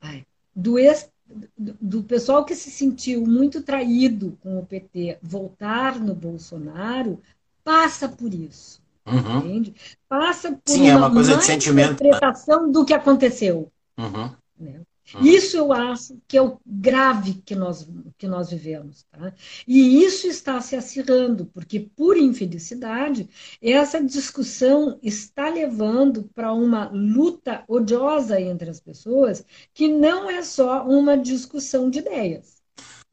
ai, 0.00 0.26
do, 0.54 0.78
ex, 0.78 1.10
do, 1.56 1.76
do 1.80 2.02
pessoal 2.04 2.44
que 2.44 2.54
se 2.54 2.70
sentiu 2.70 3.24
muito 3.26 3.62
traído 3.62 4.36
com 4.42 4.58
o 4.58 4.66
PT 4.66 5.18
voltar 5.22 5.98
no 6.00 6.14
Bolsonaro, 6.14 7.20
passa 7.64 8.08
por 8.08 8.32
isso, 8.32 8.82
Uhum. 9.06 9.40
entende? 9.40 9.74
Passa 10.08 10.52
por 10.52 10.74
Sim, 10.74 10.88
é 10.88 10.96
uma 10.96 11.08
uma 11.08 11.14
coisa 11.14 11.36
de 11.36 11.44
sentimento, 11.44 12.02
né? 12.02 12.18
interpretação 12.18 12.70
do 12.70 12.84
que 12.84 12.94
aconteceu, 12.94 13.70
Uhum. 13.98 14.36
né? 14.58 14.82
Hum. 15.14 15.22
Isso 15.22 15.56
eu 15.56 15.72
acho 15.72 16.18
que 16.26 16.36
é 16.36 16.42
o 16.42 16.58
grave 16.66 17.34
que 17.44 17.54
nós, 17.54 17.88
que 18.16 18.26
nós 18.26 18.50
vivemos. 18.50 19.04
Tá? 19.10 19.32
E 19.66 20.02
isso 20.04 20.26
está 20.26 20.60
se 20.60 20.76
acirrando, 20.76 21.46
porque, 21.46 21.80
por 21.80 22.16
infelicidade, 22.16 23.28
essa 23.60 24.02
discussão 24.02 24.98
está 25.02 25.48
levando 25.48 26.28
para 26.34 26.52
uma 26.52 26.90
luta 26.92 27.64
odiosa 27.66 28.40
entre 28.40 28.70
as 28.70 28.80
pessoas, 28.80 29.44
que 29.72 29.88
não 29.88 30.28
é 30.28 30.42
só 30.42 30.84
uma 30.86 31.16
discussão 31.16 31.88
de 31.88 32.00
ideias. 32.00 32.58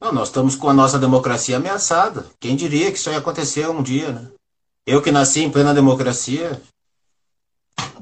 Não, 0.00 0.12
nós 0.12 0.28
estamos 0.28 0.54
com 0.54 0.68
a 0.68 0.74
nossa 0.74 0.98
democracia 0.98 1.56
ameaçada. 1.56 2.26
Quem 2.38 2.54
diria 2.54 2.92
que 2.92 2.98
isso 2.98 3.10
ia 3.10 3.18
acontecer 3.18 3.68
um 3.68 3.82
dia, 3.82 4.12
né? 4.12 4.30
Eu 4.86 5.02
que 5.02 5.10
nasci 5.10 5.40
em 5.40 5.50
plena 5.50 5.74
democracia. 5.74 6.60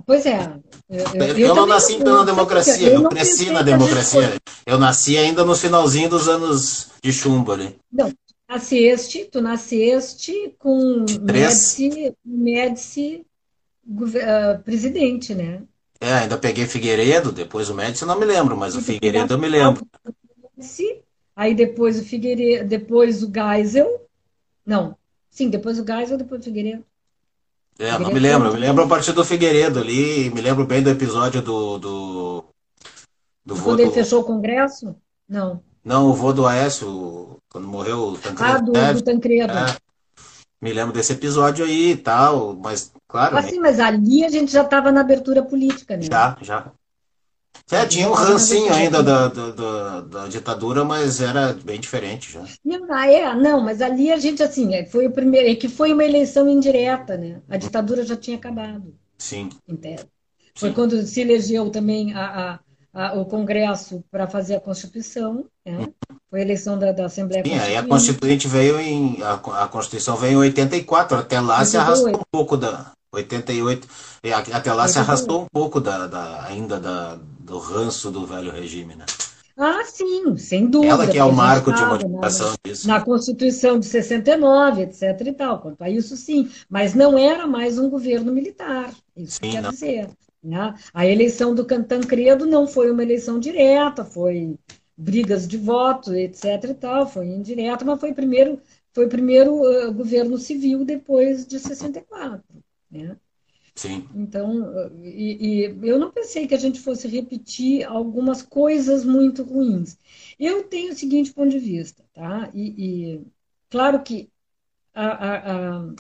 Pois 0.06 0.26
é. 0.26 0.54
Eu, 0.88 1.04
eu, 1.14 1.38
eu 1.38 1.54
não 1.54 1.66
nasci 1.66 1.94
em 1.94 2.00
plena 2.00 2.24
democracia, 2.24 2.88
eu, 2.88 3.02
eu 3.02 3.08
cresci 3.08 3.50
na 3.50 3.62
democracia. 3.62 4.36
Eu 4.66 4.78
nasci 4.78 5.16
ainda 5.16 5.44
no 5.44 5.54
finalzinho 5.54 6.08
dos 6.08 6.28
anos 6.28 6.88
de 7.02 7.12
chumbo 7.12 7.52
ali. 7.52 7.76
Não, 7.90 8.12
nasceste, 8.48 9.24
tu 9.24 9.40
nasceste 9.40 10.54
com 10.58 11.04
Médici, 11.22 12.14
Médici 12.24 13.24
uh, 13.86 14.62
presidente, 14.62 15.34
né? 15.34 15.62
É, 16.00 16.12
ainda 16.12 16.36
peguei 16.36 16.66
Figueiredo, 16.66 17.32
depois 17.32 17.70
o 17.70 17.74
Médici 17.74 18.04
não 18.04 18.18
me 18.18 18.26
lembro, 18.26 18.56
mas 18.56 18.76
o 18.76 18.82
Figueiredo 18.82 19.34
eu 19.34 19.38
me 19.38 19.48
lembro. 19.48 19.86
Aí 21.36 21.54
depois 21.54 21.98
o 21.98 22.04
Figueiredo, 22.04 22.68
depois 22.68 23.22
o 23.22 23.32
Geisel, 23.32 24.06
não, 24.64 24.96
sim, 25.30 25.50
depois 25.50 25.78
o 25.78 25.84
Geisel, 25.84 26.18
depois 26.18 26.40
o 26.40 26.44
Figueiredo. 26.44 26.84
É, 27.78 27.98
não 27.98 28.12
me 28.12 28.20
lembro. 28.20 28.52
Me 28.52 28.58
lembro 28.58 28.84
a 28.84 28.88
partir 28.88 29.12
do 29.12 29.24
Figueiredo 29.24 29.80
ali. 29.80 30.30
Me 30.30 30.40
lembro 30.40 30.66
bem 30.66 30.82
do 30.82 30.90
episódio 30.90 31.42
do. 31.42 31.78
do, 31.78 32.44
do 33.44 33.56
Quando 33.62 33.80
ele 33.80 33.90
do... 33.90 33.94
fechou 33.94 34.20
o 34.20 34.24
Congresso? 34.24 34.94
Não. 35.28 35.62
Não, 35.84 36.08
o 36.08 36.14
vô 36.14 36.32
do 36.32 36.46
Aécio, 36.46 37.38
quando 37.50 37.68
morreu 37.68 37.98
o 37.98 38.18
Tancredo. 38.18 38.72
Ah, 38.76 38.92
do, 38.92 38.98
do 38.98 39.02
Tancredo. 39.02 39.52
É, 39.52 39.76
me 40.62 40.72
lembro 40.72 40.94
desse 40.94 41.12
episódio 41.12 41.64
aí 41.64 41.90
e 41.90 41.96
tal, 41.96 42.54
mas 42.54 42.90
claro. 43.06 43.36
Assim, 43.36 43.60
mas 43.60 43.78
ali 43.78 44.24
a 44.24 44.30
gente 44.30 44.50
já 44.50 44.62
estava 44.62 44.90
na 44.90 45.02
abertura 45.02 45.42
política, 45.42 45.94
né? 45.94 46.04
Já, 46.10 46.38
já. 46.40 46.72
É, 47.70 47.86
tinha 47.86 48.08
um 48.08 48.12
rancinho 48.12 48.72
ainda 48.72 49.02
da, 49.02 49.28
da, 49.28 49.50
da, 49.50 50.00
da, 50.00 50.28
ditadura, 50.28 50.84
mas 50.84 51.20
era 51.20 51.54
bem 51.54 51.80
diferente 51.80 52.32
já. 52.32 52.44
Não, 52.62 52.92
ah, 52.92 53.10
é, 53.10 53.34
não, 53.34 53.62
mas 53.62 53.80
ali 53.80 54.12
a 54.12 54.18
gente, 54.18 54.42
assim, 54.42 54.74
é, 54.74 54.84
foi 54.84 55.06
o 55.06 55.10
primeiro, 55.10 55.48
é 55.48 55.54
que 55.54 55.68
foi 55.68 55.92
uma 55.92 56.04
eleição 56.04 56.46
indireta, 56.48 57.16
né? 57.16 57.40
A 57.48 57.56
ditadura 57.56 58.04
já 58.04 58.16
tinha 58.16 58.36
acabado. 58.36 58.94
Sim. 59.16 59.48
Inteiro. 59.66 60.04
Foi 60.54 60.68
Sim. 60.68 60.74
quando 60.74 61.02
se 61.06 61.22
elegeu 61.22 61.70
também 61.70 62.12
a, 62.12 62.60
a, 62.92 63.08
a 63.08 63.14
o 63.14 63.24
Congresso 63.24 64.04
para 64.10 64.26
fazer 64.26 64.56
a 64.56 64.60
Constituição, 64.60 65.46
né? 65.64 65.88
Foi 66.30 66.40
a 66.40 66.42
eleição 66.42 66.78
da, 66.78 66.92
da 66.92 67.06
Assembleia 67.06 67.42
Sim, 67.42 67.50
Constituinte. 67.50 67.78
aí 67.78 67.84
a 67.84 67.88
Constituinte 67.88 68.48
veio 68.48 68.78
em. 68.78 69.22
A, 69.22 69.64
a 69.64 69.68
Constituição 69.68 70.16
veio 70.16 70.34
em 70.34 70.48
84, 70.48 71.16
até 71.16 71.40
lá 71.40 71.60
88. 71.60 71.70
se 71.70 71.76
arrastou 71.78 72.20
um 72.20 72.24
pouco 72.30 72.56
da. 72.58 72.92
88, 73.10 73.88
até 74.24 74.72
lá 74.72 74.84
88. 74.84 74.88
se 74.88 74.98
arrastou 74.98 75.42
um 75.42 75.46
pouco 75.52 75.80
da, 75.80 76.08
da 76.08 76.44
ainda 76.46 76.80
da 76.80 77.16
do 77.44 77.58
ranço 77.58 78.10
do 78.10 78.26
velho 78.26 78.50
regime, 78.50 78.96
né? 78.96 79.04
Ah, 79.56 79.84
sim, 79.84 80.36
sem 80.36 80.66
dúvida. 80.66 80.94
Ela 80.94 81.06
que 81.06 81.18
é 81.18 81.22
o 81.22 81.32
marco 81.32 81.72
de 81.72 81.84
modificação 81.84 82.50
na, 82.50 82.56
disso. 82.64 82.88
Na 82.88 83.00
Constituição 83.00 83.78
de 83.78 83.86
69, 83.86 84.82
etc. 84.82 85.20
e 85.26 85.32
tal. 85.32 85.60
Quanto 85.60 85.80
a 85.82 85.88
isso, 85.88 86.16
sim. 86.16 86.50
Mas 86.68 86.94
não 86.94 87.16
era 87.16 87.46
mais 87.46 87.78
um 87.78 87.88
governo 87.88 88.32
militar. 88.32 88.92
Isso 89.16 89.38
sim, 89.40 89.52
quer 89.52 89.62
não. 89.62 89.70
dizer. 89.70 90.08
Né? 90.42 90.74
A 90.92 91.06
eleição 91.06 91.54
do 91.54 91.64
Tancredo 91.64 92.46
não 92.46 92.66
foi 92.66 92.90
uma 92.90 93.02
eleição 93.02 93.38
direta, 93.38 94.04
foi 94.04 94.58
brigas 94.96 95.46
de 95.46 95.56
voto, 95.56 96.12
etc. 96.14 96.44
e 96.70 96.74
tal. 96.74 97.06
Foi 97.06 97.26
indireta, 97.26 97.84
mas 97.84 98.00
foi 98.00 98.12
primeiro, 98.12 98.58
foi 98.92 99.06
primeiro 99.06 99.54
uh, 99.54 99.92
governo 99.92 100.36
civil 100.36 100.84
depois 100.84 101.46
de 101.46 101.60
64. 101.60 102.42
Né? 102.90 103.16
Sim. 103.74 104.08
Então, 104.14 104.72
e, 105.02 105.64
e, 105.64 105.88
eu 105.88 105.98
não 105.98 106.10
pensei 106.12 106.46
que 106.46 106.54
a 106.54 106.58
gente 106.58 106.80
fosse 106.80 107.08
repetir 107.08 107.84
algumas 107.84 108.40
coisas 108.40 109.04
muito 109.04 109.42
ruins. 109.42 109.98
Eu 110.38 110.62
tenho 110.64 110.92
o 110.92 110.96
seguinte 110.96 111.32
ponto 111.32 111.50
de 111.50 111.58
vista, 111.58 112.04
tá? 112.12 112.50
E, 112.54 113.14
e 113.16 113.26
claro 113.68 114.02
que 114.02 114.30
a, 114.94 115.78
a, 115.78 115.94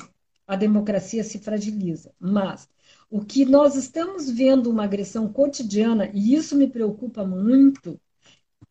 a 0.46 0.56
democracia 0.56 1.24
se 1.24 1.38
fragiliza, 1.38 2.12
mas 2.18 2.68
o 3.10 3.24
que 3.24 3.44
nós 3.44 3.74
estamos 3.76 4.30
vendo 4.30 4.70
uma 4.70 4.84
agressão 4.84 5.32
cotidiana, 5.32 6.10
e 6.14 6.34
isso 6.34 6.56
me 6.56 6.68
preocupa 6.68 7.24
muito, 7.24 8.00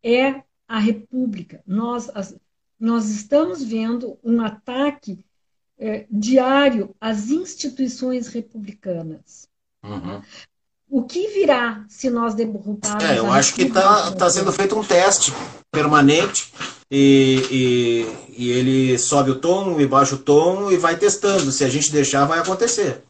é 0.02 0.44
a 0.68 0.80
República. 0.80 1.64
Nós, 1.68 2.10
as, 2.16 2.38
nós 2.80 3.10
estamos 3.10 3.64
vendo 3.64 4.18
um 4.24 4.42
ataque 4.42 5.24
é, 5.84 6.06
diário 6.10 6.96
às 7.00 7.30
instituições 7.30 8.30
republicanas. 8.30 9.50
Uhum. 9.84 10.22
O 10.90 11.04
que 11.04 11.28
virá 11.28 11.84
se 11.90 12.10
nós 12.10 12.34
derrubarmos? 12.34 13.04
É, 13.04 13.20
eu 13.20 13.30
acho 13.30 13.54
que 13.54 13.64
está 13.64 14.12
tá 14.12 14.30
sendo 14.30 14.54
feito 14.54 14.80
um 14.80 14.84
teste 14.84 15.34
permanente 15.70 16.54
e, 16.90 17.42
e, 17.52 18.44
e, 18.44 18.52
ele 18.52 18.98
sobe 18.98 19.32
o 19.32 19.40
tom 19.40 19.82
e 19.82 19.86
baixa 19.86 20.16
o 20.16 20.20
tom 20.20 20.72
e 20.72 20.78
vai 20.78 20.96
testando. 20.96 21.52
Se 21.52 21.66
a 21.66 21.70
gente 21.70 21.92
deixar, 21.92 22.24
vai 22.24 22.40
acontecer. 22.40 23.04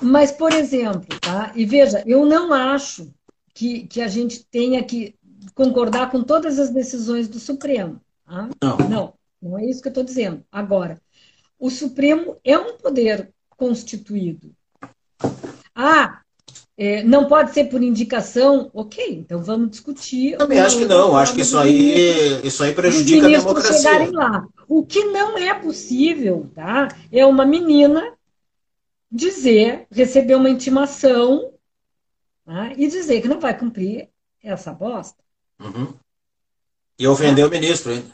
Mas, 0.00 0.30
por 0.30 0.52
exemplo, 0.52 1.18
tá? 1.20 1.50
e 1.56 1.64
veja, 1.64 2.04
eu 2.06 2.24
não 2.24 2.52
acho 2.52 3.10
que, 3.52 3.88
que 3.88 4.00
a 4.00 4.06
gente 4.06 4.44
tenha 4.44 4.84
que 4.84 5.16
concordar 5.52 6.12
com 6.12 6.22
todas 6.22 6.60
as 6.60 6.70
decisões 6.70 7.26
do 7.26 7.40
Supremo. 7.40 8.00
Tá? 8.24 8.48
Não. 8.62 8.76
não, 8.88 9.14
não 9.42 9.58
é 9.58 9.64
isso 9.64 9.82
que 9.82 9.88
eu 9.88 9.90
estou 9.90 10.04
dizendo. 10.04 10.44
Agora, 10.52 11.00
o 11.58 11.70
Supremo 11.70 12.36
é 12.44 12.58
um 12.58 12.76
poder 12.76 13.30
constituído. 13.56 14.52
Ah, 15.74 16.20
é, 16.76 17.02
não 17.02 17.26
pode 17.26 17.52
ser 17.52 17.64
por 17.64 17.82
indicação, 17.82 18.70
ok, 18.72 19.04
então 19.10 19.42
vamos 19.42 19.70
discutir. 19.70 20.32
Eu 20.32 20.38
também 20.38 20.60
acho 20.60 20.78
que 20.78 20.84
não, 20.84 21.16
acho 21.16 21.34
que 21.34 21.40
isso 21.40 21.58
aí, 21.58 22.40
isso 22.46 22.62
aí 22.62 22.72
prejudica 22.72 23.26
a 23.26 23.30
democracia. 23.30 23.76
chegarem 23.78 24.12
lá. 24.12 24.46
O 24.68 24.86
que 24.86 25.04
não 25.06 25.36
é 25.36 25.52
possível, 25.54 26.48
tá? 26.54 26.88
É 27.10 27.26
uma 27.26 27.44
menina 27.44 28.12
dizer, 29.10 29.86
receber 29.90 30.36
uma 30.36 30.50
intimação 30.50 31.52
tá? 32.44 32.72
e 32.76 32.86
dizer 32.86 33.22
que 33.22 33.28
não 33.28 33.40
vai 33.40 33.58
cumprir 33.58 34.08
essa 34.42 34.72
bosta. 34.72 35.22
Uhum. 35.58 35.94
E 36.96 37.08
ofender 37.08 37.44
tá? 37.44 37.48
o 37.48 37.60
ministro, 37.60 37.92
hein? 37.92 38.04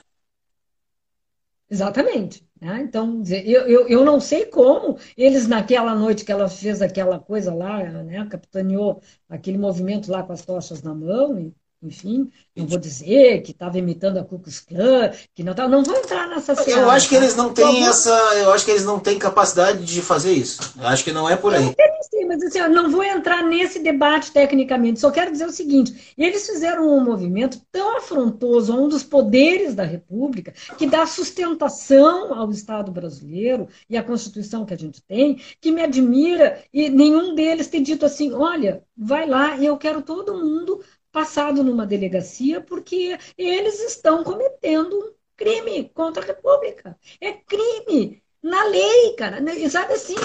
Exatamente. 1.75 2.47
Né? 2.61 2.81
Então, 2.83 3.23
eu, 3.45 3.67
eu, 3.67 3.89
eu 3.89 4.05
não 4.05 4.21
sei 4.21 4.47
como 4.47 4.97
eles, 5.17 5.49
naquela 5.49 5.95
noite 5.95 6.25
que 6.25 6.31
ela 6.33 6.49
fez 6.49 6.81
aquela 6.81 7.19
coisa 7.19 7.53
lá, 7.53 7.83
né, 8.05 8.27
capitaneou 8.29 9.01
aquele 9.29 9.59
movimento 9.59 10.11
lá 10.11 10.23
com 10.23 10.33
as 10.33 10.45
tochas 10.45 10.83
na 10.83 10.95
mão, 10.95 11.37
e 11.39 11.55
enfim, 11.87 12.31
não 12.57 12.67
vou 12.67 12.79
dizer 12.79 13.43
que 13.43 13.51
estava 13.51 13.79
imitando 13.79 14.19
a 14.19 14.25
Ku 14.25 14.39
Klux 14.39 14.61
Klan, 14.61 15.11
que 15.35 15.43
não 15.43 15.53
estava, 15.53 15.69
não 15.69 15.83
vou 15.83 15.97
entrar 15.97 16.29
nessa 16.29 16.55
cena. 16.55 16.83
Eu 16.83 16.91
acho 16.91 17.09
que 17.09 17.15
eles 17.15 17.35
não 17.35 17.53
têm 17.53 17.85
essa, 17.87 18.11
eu 18.37 18.53
acho 18.53 18.65
que 18.65 18.71
eles 18.71 18.85
não 18.85 19.01
têm 19.01 19.19
capacidade 19.19 19.85
de 19.85 20.03
fazer 20.03 20.33
isso. 20.33 20.75
Eu 20.79 20.87
acho 20.87 21.03
que 21.03 21.13
não 21.13 21.29
é 21.29 21.37
por 21.37 21.55
aí. 21.55 21.67
Eu 21.67 21.75
sei, 22.11 22.25
mas 22.25 22.43
assim, 22.43 22.59
eu 22.59 22.71
não 22.71 22.91
vou 22.91 23.03
entrar 23.03 23.43
nesse 23.43 23.81
debate 23.81 24.31
tecnicamente. 24.33 25.01
Só 25.01 25.11
quero 25.11 25.33
dizer 25.33 25.47
o 25.47 25.53
seguinte: 25.53 26.15
eles 26.17 26.47
fizeram 26.47 26.89
um 26.89 27.03
movimento 27.03 27.61
tão 27.73 27.97
afrontoso 27.97 28.73
a 28.73 28.77
um 28.77 28.89
dos 28.89 29.03
poderes 29.03 29.75
da 29.75 29.85
República 29.85 30.53
que 30.79 30.87
dá 30.87 31.07
sustentação 31.07 32.35
ao 32.35 32.51
Estado 32.51 32.93
brasileiro 32.93 33.69
e 33.89 33.97
à 33.97 34.03
Constituição 34.03 34.65
que 34.65 34.75
a 34.75 34.79
gente 34.79 35.03
tem, 35.03 35.41
que 35.61 35.71
me 35.71 35.83
admira 35.83 36.63
e 36.73 36.89
nenhum 36.89 37.35
deles 37.35 37.69
ter 37.69 37.81
dito 37.81 38.07
assim, 38.07 38.33
olha, 38.33 38.83
vai 38.97 39.27
lá 39.27 39.57
e 39.57 39.67
eu 39.67 39.77
quero 39.77 40.03
todo 40.03 40.35
mundo 40.35 40.81
passado 41.15 41.63
numa 41.63 41.87
delegacia 41.87 42.61
porque 42.61 43.17
eles 43.39 43.79
estão 43.79 44.25
cometendo 44.25 44.99
um 44.99 45.13
crime 45.37 45.89
contra 45.95 46.25
a 46.25 46.27
República. 46.27 46.99
É 47.21 47.33
crime 47.33 48.21
na 48.43 48.65
lei, 48.65 49.15
cara. 49.17 49.39
Sabe 49.71 49.95
assim, 49.95 50.17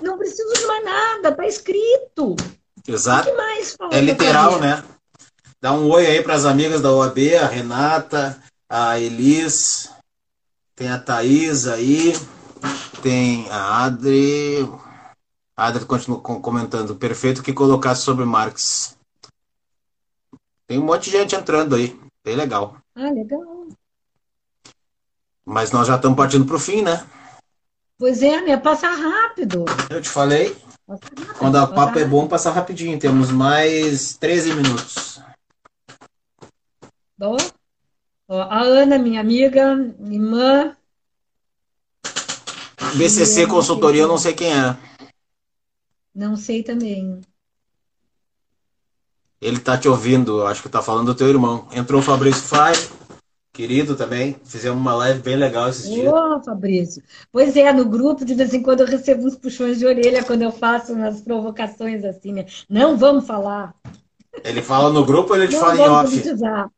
não 0.00 0.16
preciso 0.16 0.54
de 0.54 0.64
mais 0.64 0.84
nada, 0.84 1.32
tá 1.32 1.44
escrito. 1.44 2.36
Exato. 2.86 3.28
O 3.28 3.32
que 3.32 3.36
mais 3.36 3.74
falta 3.74 3.96
é 3.96 4.00
literal, 4.00 4.60
né? 4.60 4.84
Dá 5.60 5.72
um 5.72 5.90
oi 5.90 6.06
aí 6.06 6.22
para 6.22 6.34
as 6.34 6.44
amigas 6.44 6.80
da 6.80 6.92
OAB, 6.92 7.18
a 7.40 7.46
Renata, 7.46 8.40
a 8.68 9.00
Elis, 9.00 9.90
tem 10.76 10.88
a 10.88 10.98
Thaís 10.98 11.66
aí, 11.66 12.12
tem 13.02 13.50
a 13.50 13.84
Adri. 13.84 14.68
A 15.56 15.66
Adri 15.66 15.84
continua 15.84 16.20
comentando, 16.20 16.94
perfeito 16.94 17.42
que 17.42 17.52
colocasse 17.52 18.02
sobre 18.02 18.24
Marx. 18.24 18.96
Tem 20.72 20.78
um 20.78 20.86
monte 20.86 21.10
de 21.10 21.10
gente 21.10 21.36
entrando 21.36 21.74
aí. 21.74 21.94
Bem 22.24 22.34
legal. 22.34 22.78
Ah, 22.94 23.10
legal. 23.10 23.68
Mas 25.44 25.70
nós 25.70 25.86
já 25.86 25.96
estamos 25.96 26.16
partindo 26.16 26.46
para 26.46 26.56
o 26.56 26.58
fim, 26.58 26.80
né? 26.80 27.06
Pois 27.98 28.22
é, 28.22 28.40
né? 28.40 28.56
Passa 28.56 28.88
rápido. 28.88 29.66
Eu 29.90 30.00
te 30.00 30.08
falei. 30.08 30.56
Rápido, 30.88 31.34
Quando 31.38 31.56
a 31.56 31.66
papo 31.66 31.98
é 31.98 32.06
bom, 32.06 32.26
passa 32.26 32.50
rapidinho. 32.50 32.98
Temos 32.98 33.30
mais 33.30 34.16
13 34.16 34.54
minutos. 34.54 35.20
Ó, 37.20 37.36
ó, 38.28 38.40
a 38.40 38.62
Ana, 38.62 38.98
minha 38.98 39.20
amiga, 39.20 39.74
irmã. 40.00 40.74
BCC 42.96 43.46
Consultoria, 43.46 44.04
eu 44.04 44.08
não 44.08 44.16
sei 44.16 44.32
quem 44.32 44.50
é. 44.50 44.74
Não 46.14 46.34
sei 46.34 46.62
também. 46.62 47.20
Ele 49.42 49.58
tá 49.58 49.76
te 49.76 49.88
ouvindo, 49.88 50.46
acho 50.46 50.62
que 50.62 50.68
tá 50.68 50.80
falando 50.80 51.06
do 51.06 51.14
teu 51.16 51.28
irmão. 51.28 51.66
Entrou 51.74 52.00
o 52.00 52.04
Fabrício 52.04 52.44
Fai, 52.44 52.74
querido 53.52 53.96
também. 53.96 54.36
Fizemos 54.44 54.80
uma 54.80 54.94
live 54.94 55.18
bem 55.18 55.34
legal 55.34 55.68
esses 55.68 55.90
dias. 55.90 56.12
Ô, 56.12 56.40
Fabrício. 56.44 57.02
Pois 57.32 57.56
é, 57.56 57.72
no 57.72 57.84
grupo, 57.84 58.24
de 58.24 58.34
vez 58.34 58.54
em 58.54 58.62
quando 58.62 58.82
eu 58.82 58.86
recebo 58.86 59.26
uns 59.26 59.34
puxões 59.34 59.80
de 59.80 59.84
orelha 59.84 60.22
quando 60.22 60.42
eu 60.42 60.52
faço 60.52 60.92
umas 60.92 61.20
provocações 61.20 62.04
assim, 62.04 62.32
né? 62.32 62.46
Não 62.70 62.96
vamos 62.96 63.26
falar. 63.26 63.74
Ele 64.44 64.62
fala 64.62 64.92
no 64.92 65.04
grupo 65.04 65.30
ou 65.30 65.36
ele 65.36 65.48
te 65.48 65.54
Não 65.54 65.60
fala 65.60 65.76
em 65.76 65.88
off? 65.88 66.10
politizar. 66.10 66.70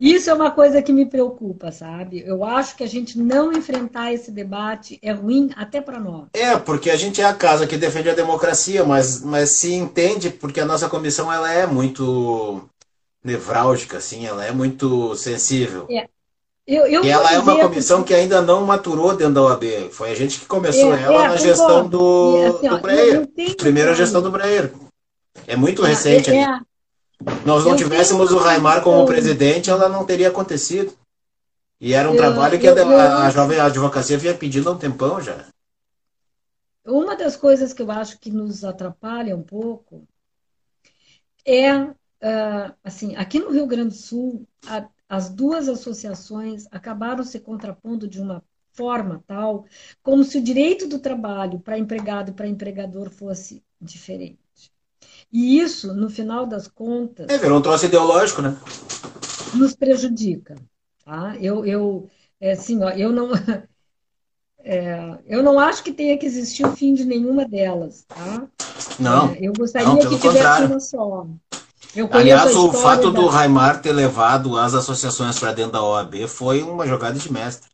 Isso 0.00 0.30
é 0.30 0.34
uma 0.34 0.50
coisa 0.50 0.82
que 0.82 0.92
me 0.92 1.06
preocupa, 1.06 1.70
sabe? 1.70 2.22
Eu 2.26 2.44
acho 2.44 2.76
que 2.76 2.84
a 2.84 2.88
gente 2.88 3.18
não 3.18 3.52
enfrentar 3.52 4.12
esse 4.12 4.30
debate 4.30 4.98
é 5.02 5.12
ruim 5.12 5.50
até 5.56 5.80
para 5.80 6.00
nós. 6.00 6.26
É, 6.32 6.56
porque 6.56 6.90
a 6.90 6.96
gente 6.96 7.20
é 7.20 7.24
a 7.24 7.34
casa 7.34 7.66
que 7.66 7.76
defende 7.76 8.10
a 8.10 8.14
democracia, 8.14 8.84
mas, 8.84 9.22
mas 9.22 9.58
se 9.58 9.72
entende 9.72 10.30
porque 10.30 10.60
a 10.60 10.66
nossa 10.66 10.88
comissão 10.88 11.32
ela 11.32 11.52
é 11.52 11.66
muito 11.66 12.68
nevrálgica, 13.22 13.98
assim, 13.98 14.26
ela 14.26 14.44
é 14.44 14.52
muito 14.52 15.14
sensível. 15.16 15.86
É, 15.90 16.06
Eu, 16.66 16.86
eu 16.86 17.04
E 17.04 17.10
ela 17.10 17.32
é 17.32 17.38
uma 17.38 17.58
comissão 17.58 18.02
que 18.02 18.14
ainda 18.14 18.42
não 18.42 18.64
maturou 18.64 19.16
dentro 19.16 19.34
da 19.34 19.42
OAB. 19.42 19.90
Foi 19.92 20.10
a 20.10 20.14
gente 20.14 20.40
que 20.40 20.46
começou 20.46 20.94
É, 20.94 21.02
ela 21.02 21.24
é, 21.24 21.28
na 21.28 21.36
gestão 21.36 21.88
do, 21.88 22.36
assim, 22.56 22.68
ó, 22.68 22.76
do 22.76 22.82
Breyer. 22.82 23.28
Primeira 23.56 23.94
gestão 23.94 24.22
do 24.22 24.30
Breyer. 24.30 24.72
É 25.46 25.56
muito 25.56 25.82
recente. 25.82 26.30
é. 26.30 26.58
Nós 27.44 27.64
não 27.64 27.76
tivéssemos 27.76 28.32
o 28.32 28.38
Raimar 28.38 28.82
como 28.82 29.06
presidente, 29.06 29.70
ela 29.70 29.88
não 29.88 30.04
teria 30.04 30.28
acontecido. 30.28 30.92
E 31.80 31.92
era 31.92 32.08
um 32.08 32.14
Eu- 32.14 32.18
trabalho 32.18 32.58
que 32.58 32.66
eu- 32.66 32.74
a, 32.76 32.80
eu 32.80 32.98
a 32.98 33.26
acho- 33.26 33.34
jovem 33.36 33.58
advocacia 33.60 34.16
vinha 34.18 34.34
pedindo 34.34 34.68
há 34.68 34.72
um 34.72 34.78
tempão 34.78 35.20
já. 35.20 35.46
Uma 36.86 37.16
das 37.16 37.36
coisas 37.36 37.72
que 37.72 37.82
eu 37.82 37.90
acho 37.90 38.18
que 38.18 38.30
nos 38.30 38.64
atrapalha 38.64 39.36
um 39.36 39.42
pouco 39.42 40.06
é, 41.46 41.70
ah, 42.22 42.74
assim, 42.82 43.14
aqui 43.16 43.38
no 43.38 43.50
Rio 43.50 43.66
Grande 43.66 43.90
do 43.90 43.94
Sul, 43.94 44.46
a- 44.66 44.88
as 45.08 45.28
duas 45.28 45.68
associações 45.68 46.66
acabaram 46.70 47.22
se 47.22 47.38
contrapondo 47.38 48.08
de 48.08 48.20
uma 48.20 48.42
forma 48.72 49.22
tal, 49.26 49.66
como 50.02 50.24
se 50.24 50.38
o 50.38 50.42
direito 50.42 50.88
do 50.88 50.98
trabalho 50.98 51.60
para 51.60 51.78
empregado 51.78 52.30
e 52.30 52.34
para 52.34 52.48
empregador 52.48 53.10
fosse 53.10 53.62
diferente. 53.80 54.38
E 55.34 55.58
isso, 55.58 55.92
no 55.92 56.08
final 56.08 56.46
das 56.46 56.68
contas, 56.68 57.26
É, 57.28 57.36
virou 57.36 57.58
um 57.58 57.62
troço 57.62 57.84
ideológico, 57.86 58.40
né? 58.40 58.56
nos 59.52 59.74
prejudica, 59.74 60.54
tá? 61.04 61.36
Eu, 61.40 61.64
eu, 61.64 62.10
é 62.40 62.52
assim, 62.52 62.82
ó, 62.82 62.90
eu 62.90 63.12
não, 63.12 63.30
é, 64.58 65.18
eu 65.26 65.42
não 65.42 65.58
acho 65.58 65.82
que 65.82 65.92
tenha 65.92 66.16
que 66.18 66.26
existir 66.26 66.64
o 66.66 66.74
fim 66.76 66.94
de 66.94 67.04
nenhuma 67.04 67.46
delas, 67.46 68.04
tá? 68.04 68.48
Não. 68.98 69.28
É, 69.28 69.46
eu 69.46 69.52
gostaria 69.52 69.88
não, 69.88 69.98
que 69.98 70.18
tivesse 70.18 70.62
uma 70.62 70.80
só. 70.80 71.26
Aliás, 72.10 72.54
o 72.56 72.72
fato 72.72 73.10
da- 73.12 73.20
do 73.20 73.26
Raimar 73.28 73.80
ter 73.80 73.92
levado 73.92 74.58
as 74.58 74.74
associações 74.74 75.38
para 75.38 75.52
dentro 75.52 75.72
da 75.72 75.82
OAB 75.82 76.26
foi 76.26 76.62
uma 76.62 76.86
jogada 76.86 77.18
de 77.18 77.32
mestre. 77.32 77.68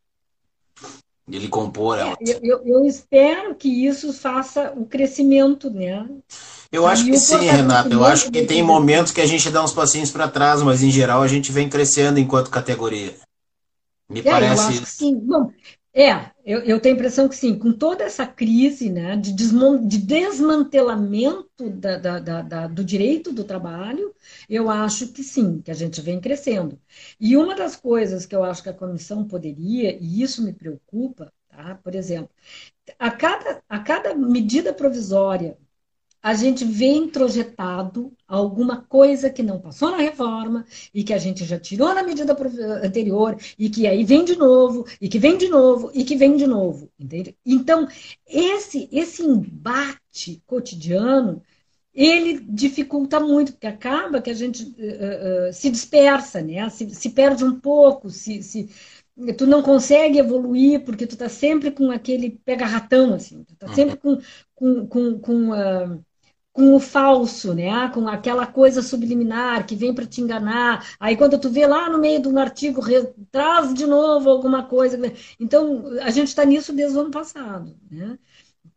Ele 1.30 1.48
compor 1.48 1.98
ela. 1.98 2.18
Eu, 2.20 2.38
eu- 2.42 2.66
eu 2.66 2.84
espero 2.86 3.54
que 3.54 3.68
isso 3.86 4.12
faça 4.12 4.72
o 4.76 4.86
crescimento, 4.86 5.70
né? 5.70 6.06
Eu 6.72 6.86
acho 6.86 7.08
E 7.08 7.10
que 7.10 7.18
sim, 7.18 7.44
Renato. 7.44 7.92
Eu 7.92 8.04
acho 8.04 8.30
que 8.30 8.42
tem 8.42 8.62
momentos 8.62 9.12
que 9.12 9.20
a 9.20 9.26
gente 9.26 9.50
dá 9.50 9.62
uns 9.62 9.72
passinhos 9.72 10.10
para 10.10 10.28
trás, 10.28 10.62
mas 10.62 10.82
em 10.82 10.90
geral 10.90 11.22
a 11.22 11.28
gente 11.28 11.50
vem 11.52 11.68
crescendo 11.68 12.18
enquanto 12.18 12.50
categoria. 12.50 13.14
Me 14.10 14.22
É, 14.24 14.50
eu 14.50 14.60
parece. 14.60 14.60
acho 14.60 14.82
que 14.82 14.88
sim. 14.88 15.18
Bom, 15.18 15.50
é, 15.92 16.30
eu, 16.44 16.60
eu 16.60 16.80
tenho 16.80 16.94
a 16.94 16.98
impressão 16.98 17.28
que 17.28 17.34
sim, 17.36 17.58
com 17.58 17.72
toda 17.72 18.04
essa 18.04 18.24
crise, 18.26 18.88
né, 18.90 19.16
de, 19.16 19.32
de 19.32 19.98
desmantelamento 19.98 21.68
da- 21.70 21.98
da- 21.98 22.42
da- 22.42 22.66
do 22.68 22.84
direito 22.84 23.32
do 23.32 23.42
trabalho, 23.44 24.14
eu 24.48 24.70
acho 24.70 25.08
que 25.12 25.22
sim, 25.24 25.60
que 25.60 25.70
a 25.70 25.74
gente 25.74 26.00
vem 26.00 26.20
crescendo. 26.20 26.78
E 27.18 27.36
uma 27.36 27.56
das 27.56 27.74
coisas 27.76 28.24
que 28.24 28.34
eu 28.36 28.44
acho 28.44 28.62
que 28.62 28.68
a 28.68 28.74
comissão 28.74 29.26
poderia, 29.26 29.96
e 30.00 30.22
isso 30.22 30.42
me 30.44 30.52
preocupa, 30.52 31.32
tá? 31.48 31.74
Por 31.82 31.94
exemplo, 31.96 32.30
a 32.98 33.10
cada, 33.10 33.62
a 33.68 33.78
cada 33.80 34.14
medida 34.14 34.72
provisória 34.74 35.58
a 36.22 36.34
gente 36.34 36.64
vê 36.64 36.88
introjetado 36.88 38.12
alguma 38.28 38.82
coisa 38.82 39.30
que 39.30 39.42
não 39.42 39.60
passou 39.60 39.90
na 39.90 39.98
reforma 39.98 40.66
e 40.92 41.02
que 41.02 41.14
a 41.14 41.18
gente 41.18 41.44
já 41.44 41.58
tirou 41.58 41.94
na 41.94 42.02
medida 42.02 42.36
anterior 42.82 43.36
e 43.58 43.70
que 43.70 43.86
aí 43.86 44.04
vem 44.04 44.24
de 44.24 44.36
novo 44.36 44.86
e 45.00 45.08
que 45.08 45.18
vem 45.18 45.38
de 45.38 45.48
novo 45.48 45.90
e 45.94 46.04
que 46.04 46.16
vem 46.16 46.36
de 46.36 46.46
novo, 46.46 46.90
entende? 46.98 47.36
Então 47.44 47.88
esse 48.26 48.88
esse 48.92 49.22
embate 49.22 50.42
cotidiano 50.46 51.42
ele 51.92 52.38
dificulta 52.40 53.18
muito 53.18 53.52
porque 53.52 53.66
acaba 53.66 54.22
que 54.22 54.30
a 54.30 54.34
gente 54.34 54.74
eh, 54.78 55.48
eh, 55.48 55.52
se 55.52 55.70
dispersa, 55.70 56.40
né? 56.40 56.68
Se, 56.70 56.88
se 56.94 57.10
perde 57.10 57.44
um 57.44 57.58
pouco, 57.58 58.08
se, 58.10 58.42
se 58.42 58.70
tu 59.36 59.46
não 59.46 59.62
consegue 59.62 60.18
evoluir 60.18 60.84
porque 60.84 61.06
tu 61.06 61.16
tá 61.16 61.28
sempre 61.28 61.70
com 61.70 61.90
aquele 61.90 62.30
pega-ratão 62.44 63.14
assim, 63.14 63.42
tu 63.44 63.54
tá 63.56 63.68
sempre 63.74 63.96
com 63.96 64.18
com, 64.54 64.86
com, 64.86 65.18
com 65.18 65.52
ah, 65.52 65.98
com 66.52 66.74
o 66.74 66.80
falso, 66.80 67.54
né? 67.54 67.88
Com 67.90 68.08
aquela 68.08 68.46
coisa 68.46 68.82
subliminar 68.82 69.66
que 69.66 69.76
vem 69.76 69.94
para 69.94 70.06
te 70.06 70.20
enganar. 70.20 70.86
Aí 70.98 71.16
quando 71.16 71.38
tu 71.38 71.48
vê 71.50 71.66
lá 71.66 71.88
no 71.88 71.98
meio 71.98 72.20
de 72.20 72.28
um 72.28 72.38
artigo, 72.38 72.82
traz 73.30 73.72
de 73.74 73.86
novo 73.86 74.28
alguma 74.30 74.64
coisa. 74.64 74.98
Então, 75.38 75.84
a 76.02 76.10
gente 76.10 76.28
está 76.28 76.44
nisso 76.44 76.72
desde 76.72 76.96
o 76.98 77.00
ano 77.02 77.10
passado, 77.10 77.76
né? 77.90 78.18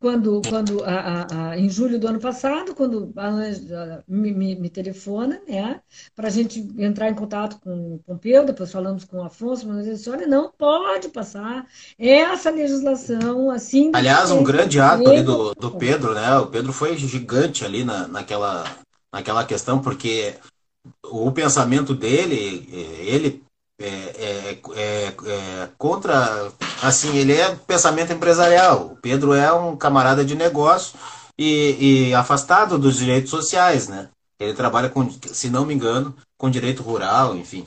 Quando, 0.03 0.41
quando 0.49 0.83
a, 0.83 1.51
a- 1.51 1.57
em 1.57 1.69
julho 1.69 1.97
do 1.97 2.09
ano 2.09 2.19
passado, 2.19 2.75
quando 2.75 3.13
a 3.15 3.29
Ângela 3.29 4.03
me, 4.05 4.33
me, 4.33 4.53
me 4.53 4.69
telefona, 4.69 5.41
né, 5.47 5.79
para 6.13 6.27
a 6.27 6.29
gente 6.29 6.59
entrar 6.77 7.09
em 7.09 7.15
contato 7.15 7.57
com 7.61 7.95
o 7.95 7.99
Pompeu, 7.99 8.45
depois 8.45 8.69
falamos 8.69 9.05
com 9.05 9.19
o 9.19 9.23
Afonso, 9.23 9.65
mas 9.65 9.85
ele 9.87 9.95
disse, 9.95 10.09
olha, 10.09 10.27
não 10.27 10.51
pode 10.51 11.07
passar 11.07 11.65
essa 11.97 12.49
legislação 12.49 13.49
assim. 13.49 13.91
Aliás, 13.93 14.29
um 14.29 14.43
grande 14.43 14.77
ato 14.77 15.09
ali 15.09 15.23
do, 15.23 15.55
do 15.55 15.71
Pedro, 15.71 16.13
né? 16.13 16.37
O 16.37 16.47
Pedro 16.47 16.73
foi 16.73 16.97
gigante 16.97 17.63
ali 17.63 17.85
na, 17.85 18.05
naquela, 18.05 18.65
naquela 19.09 19.45
questão, 19.45 19.81
porque 19.81 20.33
o 21.05 21.31
pensamento 21.31 21.95
dele, 21.95 22.67
eh, 22.73 23.05
ele 23.05 23.43
é, 23.79 23.87
é, 23.87 24.59
é, 24.75 25.05
é 25.07 25.69
contra, 25.77 26.51
assim, 26.81 27.15
ele 27.17 27.33
é 27.33 27.55
pensamento 27.55 28.13
empresarial. 28.13 28.87
O 28.93 28.95
Pedro 28.97 29.33
é 29.33 29.51
um 29.51 29.75
camarada 29.75 30.23
de 30.23 30.35
negócio 30.35 30.97
e, 31.37 32.09
e 32.09 32.13
afastado 32.13 32.77
dos 32.77 32.97
direitos 32.97 33.29
sociais, 33.29 33.87
né? 33.87 34.09
Ele 34.39 34.53
trabalha 34.53 34.89
com, 34.89 35.09
se 35.09 35.49
não 35.49 35.65
me 35.65 35.73
engano, 35.73 36.15
com 36.37 36.49
direito 36.49 36.83
rural, 36.83 37.35
enfim. 37.35 37.63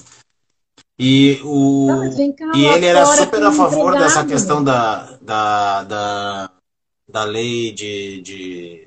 E, 0.98 1.40
o, 1.44 1.86
Não, 1.86 2.32
cá, 2.32 2.52
e 2.54 2.64
ele 2.64 2.86
era 2.86 3.04
super 3.04 3.42
a 3.42 3.52
favor 3.52 3.88
empregado, 3.88 4.02
dessa 4.02 4.24
questão 4.24 4.64
da, 4.64 5.18
da, 5.20 5.82
da, 5.84 6.50
da 7.08 7.24
lei 7.24 7.70
de, 7.72 8.22
de 8.22 8.85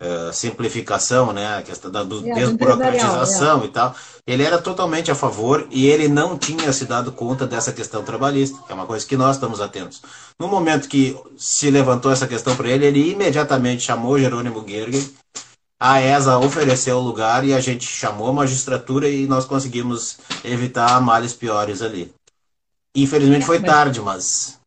eh, 0.00 0.30
simplificação, 0.32 1.32
né? 1.32 1.58
A 1.58 1.62
questão 1.62 1.90
da 1.90 2.02
do- 2.04 2.20
É, 2.28 2.34
desburocratização 2.34 3.64
e 3.64 3.68
tal. 3.68 3.94
Ele 4.26 4.42
era 4.42 4.58
totalmente 4.58 5.10
a 5.10 5.14
favor 5.14 5.66
e 5.70 5.86
ele 5.86 6.06
não 6.08 6.38
tinha 6.38 6.72
se 6.72 6.84
dado 6.84 7.10
conta 7.12 7.46
dessa 7.46 7.72
questão 7.72 8.02
trabalhista, 8.04 8.58
que 8.66 8.70
é 8.70 8.74
uma 8.74 8.86
coisa 8.86 9.04
que 9.06 9.16
nós 9.16 9.36
estamos 9.36 9.60
atentos. 9.60 10.02
No 10.38 10.46
momento 10.48 10.88
que 10.88 11.16
se 11.36 11.70
levantou 11.70 12.12
essa 12.12 12.26
questão 12.28 12.54
para 12.54 12.68
ele, 12.68 12.86
ele 12.86 13.10
imediatamente 13.12 13.82
chamou 13.82 14.18
Jerônimo 14.18 14.64
Gergen, 14.68 15.08
a 15.80 16.00
ESA 16.00 16.38
ofereceu 16.38 16.98
o 16.98 17.02
lugar 17.02 17.44
e 17.44 17.54
a 17.54 17.60
gente 17.60 17.86
chamou 17.86 18.28
a 18.28 18.32
magistratura 18.32 19.08
e 19.08 19.26
nós 19.26 19.44
conseguimos 19.44 20.18
evitar 20.44 21.00
males 21.00 21.32
piores 21.32 21.82
ali. 21.82 22.12
Infelizmente 22.96 23.46
foi 23.46 23.60
tarde, 23.60 24.00
mas 24.00 24.57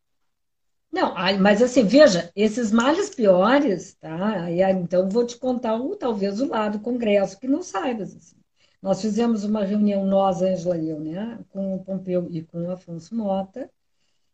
Não, 0.92 1.14
mas 1.40 1.62
assim, 1.62 1.84
veja, 1.84 2.30
esses 2.36 2.70
males 2.70 3.08
piores, 3.10 3.94
tá? 3.94 4.44
Ah, 4.44 4.50
então 4.72 5.08
vou 5.08 5.24
te 5.26 5.36
contar 5.38 5.76
o, 5.76 5.96
talvez 5.96 6.40
o 6.40 6.46
lado 6.48 6.78
do 6.78 6.84
Congresso 6.84 7.38
que 7.40 7.48
não 7.48 7.62
saibas. 7.62 8.14
assim. 8.14 8.36
Nós 8.82 9.00
fizemos 9.00 9.44
uma 9.44 9.64
reunião, 9.64 10.04
nós, 10.04 10.42
Ângela 10.42 10.76
e 10.76 10.88
eu, 10.90 11.00
né, 11.00 11.38
com 11.50 11.74
o 11.76 11.82
Pompeu 11.84 12.28
e 12.30 12.42
com 12.42 12.62
o 12.66 12.70
Afonso 12.72 13.14
Mota, 13.14 13.70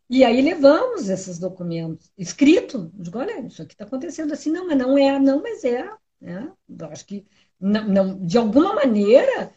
e 0.09 0.23
aí 0.25 0.41
levamos 0.41 1.09
esses 1.09 1.39
documentos 1.39 2.11
escrito. 2.17 2.91
Digo, 2.95 3.19
olha, 3.19 3.41
isso 3.41 3.61
aqui 3.63 3.73
está 3.75 3.85
acontecendo 3.85 4.33
assim, 4.33 4.51
não, 4.51 4.67
mas 4.67 4.77
não 4.77 4.97
é, 4.97 5.19
não, 5.19 5.41
mas 5.43 5.63
é, 5.65 5.89
né? 6.21 6.51
Eu 6.69 6.87
acho 6.87 7.05
que 7.07 7.25
não, 7.59 7.87
não- 7.87 8.25
de 8.25 8.37
alguma 8.37 8.73
maneira 8.75 9.51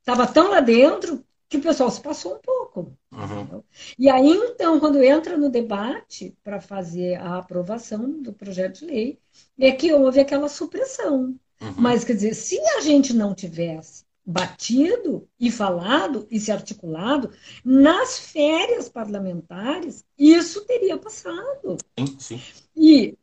estava 0.00 0.26
tão 0.32 0.50
lá 0.50 0.60
dentro 0.60 1.24
que 1.48 1.56
o 1.58 1.62
pessoal 1.62 1.90
se 1.90 2.00
passou 2.00 2.36
um 2.36 2.38
pouco. 2.40 2.96
uhum, 3.12 3.62
E 3.98 4.08
aí, 4.08 4.28
então, 4.30 4.78
quando 4.80 5.02
entra 5.02 5.36
no 5.36 5.50
debate 5.50 6.36
para 6.42 6.60
fazer 6.60 7.14
a 7.16 7.38
aprovação 7.38 8.22
do 8.22 8.32
projeto 8.32 8.80
de 8.80 8.86
lei, 8.86 9.18
é 9.58 9.72
que 9.72 9.92
houve 9.92 10.20
aquela 10.20 10.48
supressão. 10.48 11.38
uhum. 11.60 11.74
Mas, 11.74 12.04
quer 12.04 12.14
dizer, 12.14 12.34
se 12.34 12.58
a 12.76 12.80
gente 12.80 13.12
não 13.12 13.34
tivesse 13.34 14.04
batido 14.24 15.28
e 15.38 15.50
falado 15.50 16.26
e 16.30 16.40
se 16.40 16.50
articulado 16.50 17.30
nas 17.64 18.18
férias 18.18 18.88
parlamentares, 18.88 20.04
isso 20.18 20.64
teria 20.66 20.98
passado. 20.98 21.76
Sim, 21.98 22.18
sim. 22.20 22.40
E 22.76 23.16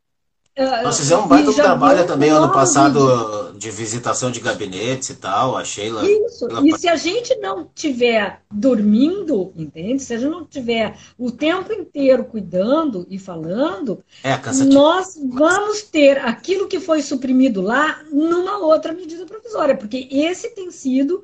Nós 0.55 0.99
fizemos 0.99 1.25
um 1.25 1.27
baita 1.27 1.51
trabalho 1.51 2.05
também 2.05 2.29
ano 2.29 2.51
passado 2.51 3.53
de 3.57 3.71
visitação 3.71 4.29
de 4.29 4.39
gabinetes 4.39 5.09
e 5.09 5.15
tal, 5.15 5.57
a 5.57 5.65
Sheila. 5.65 6.03
Isso, 6.07 6.47
e 6.63 6.77
se 6.77 6.87
a 6.87 6.95
gente 6.95 7.35
não 7.37 7.67
tiver 7.73 8.39
dormindo, 8.51 9.51
entende? 9.55 10.03
Se 10.03 10.13
a 10.13 10.17
gente 10.19 10.29
não 10.29 10.45
tiver 10.45 10.95
o 11.17 11.31
tempo 11.31 11.73
inteiro 11.73 12.25
cuidando 12.25 13.07
e 13.09 13.17
falando, 13.17 14.03
é 14.23 14.37
nós 14.65 15.17
vamos 15.31 15.81
ter 15.81 16.19
aquilo 16.19 16.67
que 16.67 16.79
foi 16.79 17.01
suprimido 17.01 17.59
lá 17.59 18.03
numa 18.11 18.59
outra 18.59 18.93
medida 18.93 19.25
provisória, 19.25 19.75
porque 19.75 20.07
esse 20.11 20.49
tem 20.49 20.69
sido 20.69 21.23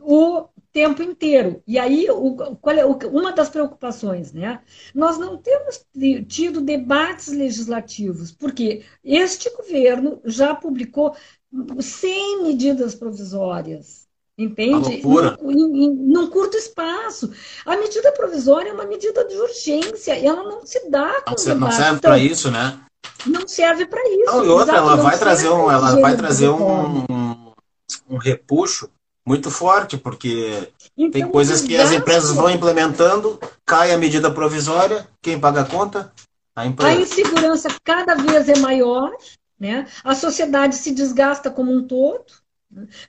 o 0.00 0.46
tempo 0.72 1.02
inteiro. 1.02 1.62
E 1.66 1.78
aí, 1.78 2.06
o, 2.10 2.56
qual 2.56 2.76
é, 2.76 2.84
o, 2.84 2.96
uma 3.08 3.32
das 3.32 3.48
preocupações, 3.48 4.32
né? 4.32 4.60
Nós 4.94 5.18
não 5.18 5.36
temos 5.36 5.84
tido 6.28 6.60
debates 6.60 7.28
legislativos, 7.28 8.32
porque 8.32 8.82
este 9.04 9.50
governo 9.50 10.20
já 10.24 10.54
publicou 10.54 11.14
100 11.78 12.42
medidas 12.42 12.94
provisórias. 12.94 14.08
Entende? 14.38 15.02
Num, 15.02 15.76
em, 15.76 15.94
num 15.94 16.30
curto 16.30 16.56
espaço. 16.56 17.30
A 17.66 17.76
medida 17.76 18.10
provisória 18.12 18.70
é 18.70 18.72
uma 18.72 18.86
medida 18.86 19.22
de 19.26 19.34
urgência, 19.36 20.18
e 20.18 20.26
ela 20.26 20.42
não 20.42 20.64
se 20.64 20.88
dá 20.88 21.20
com 21.22 21.34
Não, 21.46 21.54
não 21.56 21.70
serve 21.70 22.00
para 22.00 22.18
isso, 22.18 22.50
né? 22.50 22.80
Não 23.26 23.46
serve 23.46 23.84
para 23.84 24.02
isso. 24.08 24.24
Não, 24.24 24.44
e 24.44 24.48
outra, 24.48 24.78
ela 24.78 24.96
vai 24.96 25.18
trazer 25.18 25.50
um, 25.50 25.70
ela 25.70 26.00
vai 26.00 26.16
trazer 26.16 26.48
um, 26.48 27.00
um, 27.00 27.52
um 28.08 28.16
repuxo 28.16 28.88
muito 29.30 29.48
forte, 29.48 29.96
porque 29.96 30.72
então, 30.96 31.12
tem 31.12 31.30
coisas 31.30 31.60
que 31.60 31.76
as 31.76 31.92
empresas 31.92 32.34
vão 32.34 32.50
implementando, 32.50 33.38
cai 33.64 33.92
a 33.92 33.98
medida 33.98 34.28
provisória, 34.28 35.06
quem 35.22 35.38
paga 35.38 35.60
a 35.60 35.64
conta? 35.64 36.12
A, 36.56 36.66
empresa. 36.66 36.90
a 36.90 37.00
insegurança 37.00 37.68
cada 37.84 38.16
vez 38.16 38.48
é 38.48 38.58
maior, 38.58 39.12
né? 39.58 39.86
a 40.02 40.16
sociedade 40.16 40.74
se 40.74 40.90
desgasta 40.90 41.48
como 41.48 41.72
um 41.72 41.86
todo. 41.86 42.24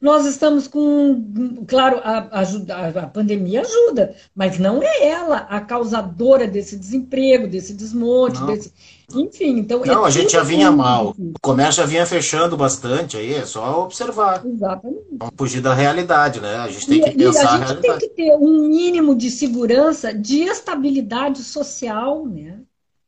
Nós 0.01 0.25
estamos 0.25 0.67
com, 0.67 1.63
claro, 1.67 1.99
a, 2.03 2.41
a, 2.41 3.03
a, 3.03 3.07
pandemia 3.07 3.61
ajuda, 3.61 4.15
mas 4.33 4.57
não 4.57 4.81
é 4.81 5.07
ela 5.07 5.37
a 5.37 5.61
causadora 5.61 6.47
desse 6.47 6.75
desemprego, 6.75 7.47
desse 7.47 7.75
desmonte, 7.75 8.43
desse, 8.43 8.73
enfim. 9.13 9.59
Então 9.59 9.83
não, 9.85 10.03
é 10.03 10.07
a 10.07 10.09
gente 10.09 10.31
já 10.31 10.41
vinha 10.41 10.71
mal, 10.71 11.15
o 11.15 11.33
comércio 11.39 11.83
já 11.83 11.87
vinha 11.87 12.05
fechando 12.07 12.57
bastante, 12.57 13.17
aí 13.17 13.35
é 13.35 13.45
só 13.45 13.83
observar. 13.83 14.43
Exatamente. 14.43 15.05
Vamos 15.11 15.35
fugir 15.37 15.61
da 15.61 15.75
realidade, 15.75 16.41
né? 16.41 16.55
A 16.55 16.67
gente 16.67 16.87
tem 16.87 17.01
que 17.01 17.11
pensar. 17.11 17.59
E 17.59 17.63
a 17.63 17.67
gente 17.67 17.81
tem 17.81 17.97
que 17.99 18.09
ter 18.09 18.31
um 18.33 18.67
mínimo 18.67 19.13
de 19.15 19.29
segurança, 19.29 20.11
de 20.11 20.39
estabilidade 20.41 21.43
social, 21.43 22.25
né? 22.25 22.59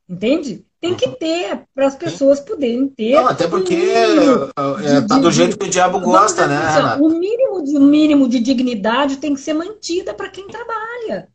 Entende? 0.08 0.64
Tem 0.84 0.96
que 0.96 1.08
ter, 1.12 1.62
para 1.74 1.88
as 1.88 1.96
pessoas 1.96 2.42
poderem 2.42 2.90
ter. 2.90 3.16
Não, 3.16 3.30
até 3.30 3.48
porque 3.48 3.74
um 3.74 4.86
é, 4.86 5.02
tá 5.08 5.18
do 5.18 5.32
jeito 5.32 5.58
que 5.58 5.66
o 5.66 5.70
diabo 5.70 5.98
gosta, 6.02 6.46
né, 6.46 6.58
Renata? 6.58 7.02
O 7.02 7.08
mínimo 7.08 7.64
de, 7.64 7.78
o 7.78 7.82
mínimo 7.82 8.28
de 8.28 8.42
dignidade 8.42 9.16
tem 9.16 9.34
que 9.34 9.40
ser 9.40 9.54
mantida 9.54 10.14
para 10.14 10.28
quem 10.28 10.46
trabalha. 10.46 11.30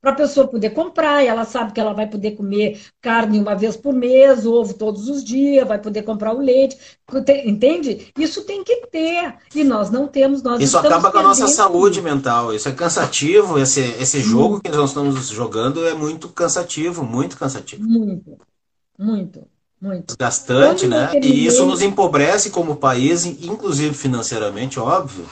Para 0.00 0.12
a 0.12 0.14
pessoa 0.14 0.48
poder 0.48 0.70
comprar, 0.70 1.22
e 1.22 1.26
ela 1.26 1.44
sabe 1.44 1.72
que 1.72 1.80
ela 1.80 1.92
vai 1.92 2.06
poder 2.06 2.30
comer 2.30 2.80
carne 3.02 3.38
uma 3.38 3.54
vez 3.54 3.76
por 3.76 3.92
mês, 3.92 4.46
ovo 4.46 4.72
todos 4.72 5.06
os 5.06 5.22
dias, 5.22 5.68
vai 5.68 5.78
poder 5.78 6.02
comprar 6.02 6.34
o 6.34 6.40
leite, 6.40 6.78
entende? 7.44 8.10
Isso 8.18 8.42
tem 8.44 8.64
que 8.64 8.86
ter, 8.86 9.34
e 9.54 9.64
nós 9.64 9.90
não 9.90 10.08
temos. 10.08 10.42
Nós 10.42 10.62
isso 10.62 10.78
acaba 10.78 11.12
com 11.12 11.18
a 11.18 11.22
nossa 11.22 11.46
saúde 11.46 12.00
mental, 12.00 12.54
isso 12.54 12.70
é 12.70 12.72
cansativo, 12.72 13.58
esse, 13.58 13.80
esse 14.00 14.20
jogo 14.20 14.62
que 14.62 14.70
nós 14.70 14.90
estamos 14.90 15.28
jogando 15.28 15.86
é 15.86 15.92
muito 15.92 16.30
cansativo, 16.30 17.04
muito 17.04 17.36
cansativo. 17.36 17.82
Muito. 17.82 18.38
Muito, 18.98 19.46
muito. 19.80 20.06
Desgastante, 20.06 20.86
né? 20.86 21.10
E 21.20 21.46
isso 21.46 21.66
nos 21.66 21.82
empobrece 21.82 22.50
como 22.50 22.76
país, 22.76 23.24
inclusive 23.24 23.94
financeiramente, 23.94 24.78
óbvio. 24.78 25.26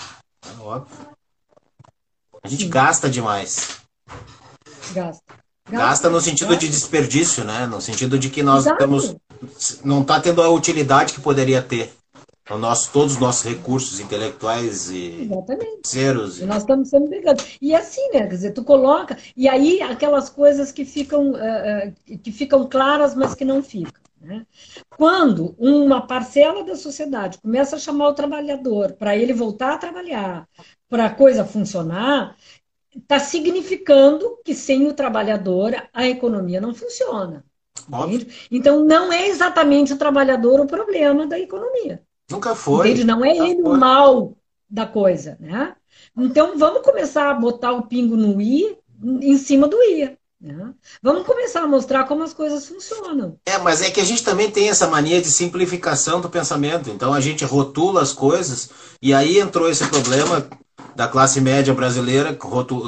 É 0.44 0.60
óbvio. 0.60 1.08
A 2.42 2.48
gente 2.48 2.64
Sim. 2.64 2.70
gasta 2.70 3.08
demais. 3.08 3.80
Gasta. 4.92 5.22
Gasta, 5.70 5.86
gasta 5.86 6.10
no 6.10 6.20
sentido 6.20 6.48
gasta. 6.48 6.66
de 6.66 6.68
desperdício, 6.70 7.44
né? 7.44 7.66
No 7.66 7.80
sentido 7.80 8.18
de 8.18 8.28
que 8.28 8.42
nós 8.42 8.66
Exato. 8.66 8.82
estamos. 8.82 9.16
Não 9.84 10.02
está 10.02 10.20
tendo 10.20 10.42
a 10.42 10.48
utilidade 10.48 11.12
que 11.14 11.20
poderia 11.20 11.62
ter. 11.62 11.94
O 12.52 12.58
nosso, 12.58 12.92
todos 12.92 13.14
os 13.14 13.20
nossos 13.20 13.44
recursos 13.44 13.98
intelectuais 13.98 14.90
e 14.90 15.28
financeiros. 15.46 16.40
E 16.40 16.44
nós 16.44 16.58
estamos 16.58 16.88
sempre 16.88 17.08
brigando. 17.08 17.42
E 17.60 17.74
assim, 17.74 18.02
né? 18.12 18.26
Quer 18.26 18.34
dizer, 18.34 18.52
tu 18.52 18.62
coloca. 18.62 19.16
E 19.34 19.48
aí 19.48 19.80
aquelas 19.80 20.28
coisas 20.28 20.70
que 20.70 20.84
ficam, 20.84 21.30
uh, 21.30 22.18
que 22.22 22.30
ficam 22.30 22.68
claras, 22.68 23.14
mas 23.14 23.34
que 23.34 23.44
não 23.44 23.62
ficam. 23.62 24.02
Né? 24.20 24.46
Quando 24.96 25.54
uma 25.58 26.06
parcela 26.06 26.62
da 26.62 26.76
sociedade 26.76 27.38
começa 27.38 27.76
a 27.76 27.78
chamar 27.78 28.08
o 28.08 28.14
trabalhador 28.14 28.92
para 28.92 29.16
ele 29.16 29.32
voltar 29.32 29.74
a 29.74 29.78
trabalhar, 29.78 30.46
para 30.88 31.06
a 31.06 31.14
coisa 31.14 31.44
funcionar, 31.44 32.36
está 32.94 33.18
significando 33.18 34.38
que 34.44 34.54
sem 34.54 34.86
o 34.86 34.92
trabalhador 34.92 35.74
a 35.92 36.06
economia 36.06 36.60
não 36.60 36.74
funciona. 36.74 37.44
Então, 38.50 38.84
não 38.84 39.12
é 39.12 39.26
exatamente 39.28 39.92
o 39.92 39.98
trabalhador 39.98 40.60
o 40.60 40.66
problema 40.66 41.26
da 41.26 41.38
economia. 41.38 42.02
Nunca 42.30 42.54
foi. 42.54 42.88
Entende? 42.88 43.04
Não 43.04 43.24
é 43.24 43.36
ele 43.36 43.62
o 43.62 43.76
mal 43.76 44.36
da 44.68 44.86
coisa, 44.86 45.36
né? 45.38 45.74
Então 46.16 46.58
vamos 46.58 46.82
começar 46.82 47.30
a 47.30 47.34
botar 47.34 47.72
o 47.72 47.82
pingo 47.82 48.16
no 48.16 48.40
i 48.40 48.76
em 49.02 49.36
cima 49.36 49.68
do 49.68 49.76
i. 49.82 50.16
Né? 50.40 50.74
Vamos 51.00 51.24
começar 51.24 51.62
a 51.62 51.68
mostrar 51.68 52.04
como 52.04 52.24
as 52.24 52.34
coisas 52.34 52.66
funcionam. 52.66 53.36
É, 53.46 53.58
mas 53.58 53.80
é 53.80 53.90
que 53.90 54.00
a 54.00 54.04
gente 54.04 54.24
também 54.24 54.50
tem 54.50 54.68
essa 54.68 54.88
mania 54.88 55.20
de 55.20 55.30
simplificação 55.30 56.20
do 56.20 56.28
pensamento. 56.28 56.90
Então 56.90 57.12
a 57.12 57.20
gente 57.20 57.44
rotula 57.44 58.02
as 58.02 58.12
coisas 58.12 58.70
e 59.00 59.14
aí 59.14 59.38
entrou 59.38 59.70
esse 59.70 59.86
problema 59.86 60.44
da 60.96 61.06
classe 61.06 61.40
média 61.40 61.72
brasileira 61.72 62.36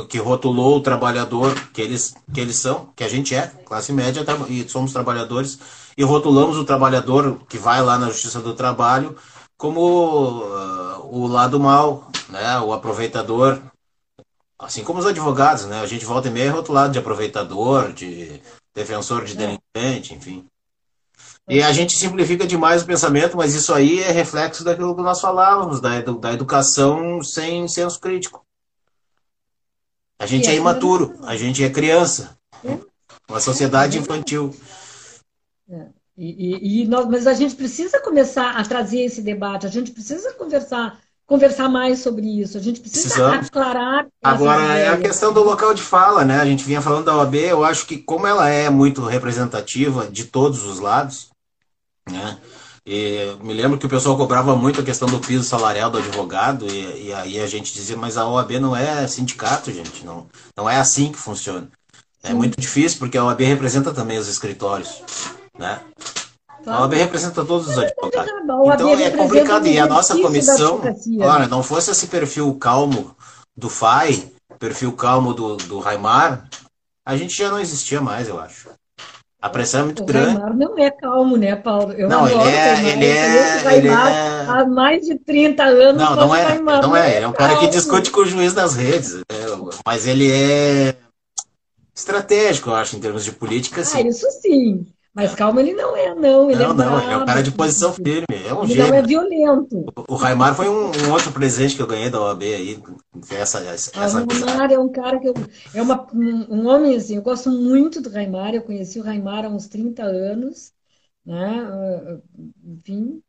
que 0.09 0.19
rotulou 0.19 0.77
o 0.77 0.81
trabalhador 0.81 1.55
que 1.73 1.81
eles, 1.81 2.15
que 2.33 2.41
eles 2.41 2.57
são, 2.57 2.89
que 2.95 3.05
a 3.05 3.09
gente 3.09 3.35
é, 3.35 3.47
classe 3.65 3.93
média 3.93 4.25
e 4.49 4.69
somos 4.69 4.93
trabalhadores, 4.93 5.59
e 5.97 6.03
rotulamos 6.03 6.57
o 6.57 6.65
trabalhador 6.65 7.41
que 7.49 7.59
vai 7.59 7.83
lá 7.83 7.99
na 7.99 8.09
Justiça 8.09 8.41
do 8.41 8.55
Trabalho 8.55 9.17
como 9.57 10.43
uh, 10.43 11.17
o 11.17 11.27
lado 11.27 11.59
mal, 11.61 12.11
né, 12.29 12.59
o 12.61 12.73
aproveitador, 12.73 13.61
assim 14.59 14.83
como 14.83 14.99
os 14.99 15.07
advogados, 15.07 15.65
né, 15.67 15.81
a 15.81 15.87
gente 15.87 16.05
volta 16.05 16.29
e 16.29 16.31
meia 16.31 16.47
é 16.47 16.51
rotulado 16.51 16.93
de 16.93 16.99
aproveitador, 16.99 17.93
de 17.93 18.41
defensor 18.75 19.25
de 19.25 19.33
é. 19.33 19.37
delinquente, 19.37 20.15
enfim. 20.15 20.45
E 21.47 21.63
a 21.63 21.73
gente 21.73 21.95
simplifica 21.97 22.47
demais 22.47 22.83
o 22.83 22.87
pensamento, 22.87 23.37
mas 23.37 23.55
isso 23.55 23.73
aí 23.73 24.01
é 24.03 24.11
reflexo 24.11 24.65
daquilo 24.65 24.97
que 24.97 25.03
nós 25.03 25.21
falávamos, 25.21 25.81
da, 25.81 26.01
da 26.01 26.33
educação 26.33 27.23
sem 27.23 27.69
senso 27.69 28.01
crítico. 28.01 28.45
A 30.19 30.27
gente 30.27 30.49
é 30.49 30.55
imaturo, 30.55 31.15
a 31.23 31.37
gente 31.37 31.63
é 31.63 31.69
criança. 31.69 32.37
É. 32.65 32.79
Uma 33.29 33.41
sociedade 33.41 33.99
infantil. 33.99 34.55
É. 35.69 35.87
E, 36.17 36.81
e, 36.81 36.83
e 36.83 36.87
nós, 36.87 37.07
mas 37.09 37.27
a 37.27 37.35
gente 37.35 37.57
precisa 37.57 38.01
começar 38.01 38.53
a 38.53 38.65
trazer 38.65 39.01
esse 39.01 39.21
debate, 39.21 39.67
a 39.67 39.71
gente 39.71 39.91
precisa 39.91 40.33
conversar, 40.35 41.01
conversar 41.27 41.69
mais 41.69 41.99
sobre 41.99 42.41
isso, 42.41 42.57
a 42.57 42.61
gente 42.61 42.81
precisa 42.81 43.09
Precisamos. 43.09 43.47
aclarar. 43.49 44.07
Agora, 44.23 44.79
é 44.79 44.89
a 44.89 44.97
questão 44.97 45.33
do 45.33 45.43
local 45.43 45.75
de 45.75 45.83
fala, 45.83 46.25
né? 46.25 46.39
A 46.39 46.45
gente 46.45 46.65
vinha 46.65 46.81
falando 46.81 47.07
da 47.07 47.17
OAB, 47.17 47.35
eu 47.35 47.65
acho 47.65 47.87
que 47.87 47.99
como 47.99 48.27
ela 48.29 48.49
é 48.49 48.71
muito 48.71 49.03
representativa 49.03 50.07
de 50.07 50.25
todos 50.25 50.65
os 50.65 50.79
lados, 50.79 51.31
né? 52.09 52.39
E 52.87 53.37
me 53.43 53.55
lembro 53.55 53.79
que 53.79 53.87
o 53.87 53.89
pessoal 53.89 54.17
cobrava 54.17 54.55
muito 54.55 54.81
a 54.81 54.85
questão 54.85 55.09
do 55.09 55.19
piso 55.19 55.43
salarial 55.43 55.91
do 55.91 55.99
advogado, 55.99 56.67
e, 56.71 57.07
e 57.07 57.13
aí 57.15 57.41
a 57.41 57.47
gente 57.47 57.73
dizia, 57.73 57.97
mas 57.97 58.17
a 58.17 58.29
OAB 58.29 58.53
não 58.61 58.77
é 58.77 59.05
sindicato, 59.09 59.73
gente, 59.73 60.05
não, 60.05 60.29
não 60.57 60.71
é 60.71 60.77
assim 60.77 61.11
que 61.11 61.19
funciona. 61.19 61.69
É 62.23 62.33
muito 62.33 62.61
difícil, 62.61 62.99
porque 62.99 63.19
a 63.19 63.25
OAB 63.25 63.41
representa 63.41 63.93
também 63.93 64.19
os 64.19 64.29
escritórios 64.29 65.03
né? 65.59 65.81
A 66.67 66.81
OAB 66.81 66.95
representa 66.95 67.45
todos 67.45 67.69
os 67.69 67.79
advogados. 67.79 68.31
Então 68.75 68.91
é 68.99 69.11
complicado. 69.11 69.67
E 69.67 69.79
a 69.79 69.87
nossa 69.87 70.19
comissão, 70.19 70.81
olha, 71.21 71.47
não 71.47 71.63
fosse 71.63 71.91
esse 71.91 72.07
perfil 72.07 72.55
calmo 72.55 73.15
do 73.57 73.69
FAI, 73.69 74.31
perfil 74.59 74.93
calmo 74.93 75.35
do, 75.35 75.57
do 75.57 75.79
Raimar, 75.79 76.49
a 77.05 77.17
gente 77.17 77.37
já 77.37 77.51
não 77.51 77.61
existia 77.61 78.01
mais, 78.01 78.29
eu 78.29 78.41
acho. 78.41 78.71
A 79.41 79.51
pressão 79.51 79.83
é 79.83 79.85
muito 79.85 80.03
o 80.03 80.07
grande. 80.07 80.39
Raimar 80.39 80.57
não 80.57 80.79
é 80.79 80.91
calmo, 80.91 81.37
né, 81.37 81.55
Paulo? 81.55 81.93
Eu 81.93 82.09
não, 82.09 82.27
ele 82.27 82.41
é, 82.41 82.93
ele 82.93 83.05
é, 83.05 83.77
ele 83.77 83.89
é... 83.89 84.47
Há 84.49 84.65
mais 84.67 85.05
de 85.05 85.19
30 85.19 85.63
anos. 85.63 86.03
Não, 86.03 86.17
não 86.17 86.35
é, 86.35 86.59
não 86.59 86.97
é. 86.97 87.17
Ele 87.17 87.25
é 87.27 87.29
um 87.29 87.33
cara 87.33 87.59
que 87.59 87.69
discute 87.69 88.11
com 88.11 88.21
o 88.21 88.27
juiz 88.27 88.55
nas 88.55 88.75
redes. 88.75 89.17
Né? 89.17 89.23
Mas 89.85 90.07
ele 90.07 90.33
é 90.33 90.97
estratégico, 91.95 92.71
eu 92.71 92.75
acho, 92.75 92.97
em 92.97 93.01
termos 93.01 93.23
de 93.23 93.33
política. 93.33 93.85
Sim. 93.85 93.99
Ah, 93.99 94.09
isso 94.09 94.27
sim. 94.41 94.87
Mas 95.15 95.33
calma, 95.33 95.61
ele 95.61 95.75
não 95.75 95.97
é, 95.97 96.13
não. 96.13 96.51
Ele 96.51 96.59
não, 96.59 96.73
é 96.73 96.75
não, 96.75 96.77
bravo, 96.77 97.05
ele 97.05 97.13
é 97.13 97.17
um 97.17 97.25
cara 97.25 97.43
de 97.43 97.53
posição 97.53 97.93
firme. 97.93 98.27
É 98.31 98.53
um 98.53 98.65
ele 98.65 98.75
gênio. 98.75 98.89
não 98.89 98.95
é 98.97 99.03
violento. 99.03 99.87
O 100.09 100.17
Raimar 100.17 100.57
foi 100.57 100.69
um, 100.69 100.87
um, 100.87 101.13
outro 101.13 101.31
presente 101.31 101.77
que 101.77 101.83
eu 101.83 101.87
ganhei 101.87 102.11
da 102.11 102.21
OAB 102.21 102.43
aí. 102.43 102.83
Essa, 103.31 103.61
essa, 103.61 103.93
Ah, 103.95 104.09
o 104.09 104.45
Raimar 104.45 104.73
é 104.73 104.79
um 104.79 104.91
cara 104.91 105.21
que 105.21 105.29
eu. 105.29 105.35
É 105.73 105.81
uma, 105.81 106.05
um, 106.13 106.47
um 106.51 106.67
homem 106.67 106.97
assim, 106.97 107.15
eu 107.15 107.23
gosto 107.23 107.49
muito 107.49 108.01
do 108.01 108.11
Raimar. 108.11 108.55
Eu 108.55 108.63
conheci 108.63 108.99
o 108.99 109.05
Raimar 109.05 109.45
há 109.45 109.49
uns 109.49 109.69
30 109.69 110.03
anos, 110.03 110.73
né? 111.25 111.65
Ah, 111.65 112.19
Enfim, 112.65 113.23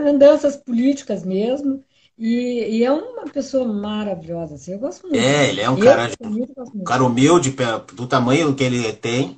andanças 0.00 0.56
políticas 0.56 1.24
mesmo. 1.24 1.84
E, 2.18 2.78
e, 2.78 2.84
é 2.84 2.92
uma 2.92 3.24
pessoa 3.32 3.66
maravilhosa, 3.66 4.56
assim, 4.56 4.72
eu 4.72 4.78
gosto 4.78 5.04
muito. 5.04 5.18
É, 5.18 5.48
ele 5.48 5.62
é 5.62 5.70
um 5.70 5.78
eu, 5.78 5.84
cara, 5.84 6.10
muito, 6.24 6.52
um 6.74 6.84
cara 6.84 7.02
humilde 7.02 7.56
do 7.94 8.06
tamanho 8.06 8.54
que 8.54 8.62
ele 8.62 8.92
tem, 8.92 9.36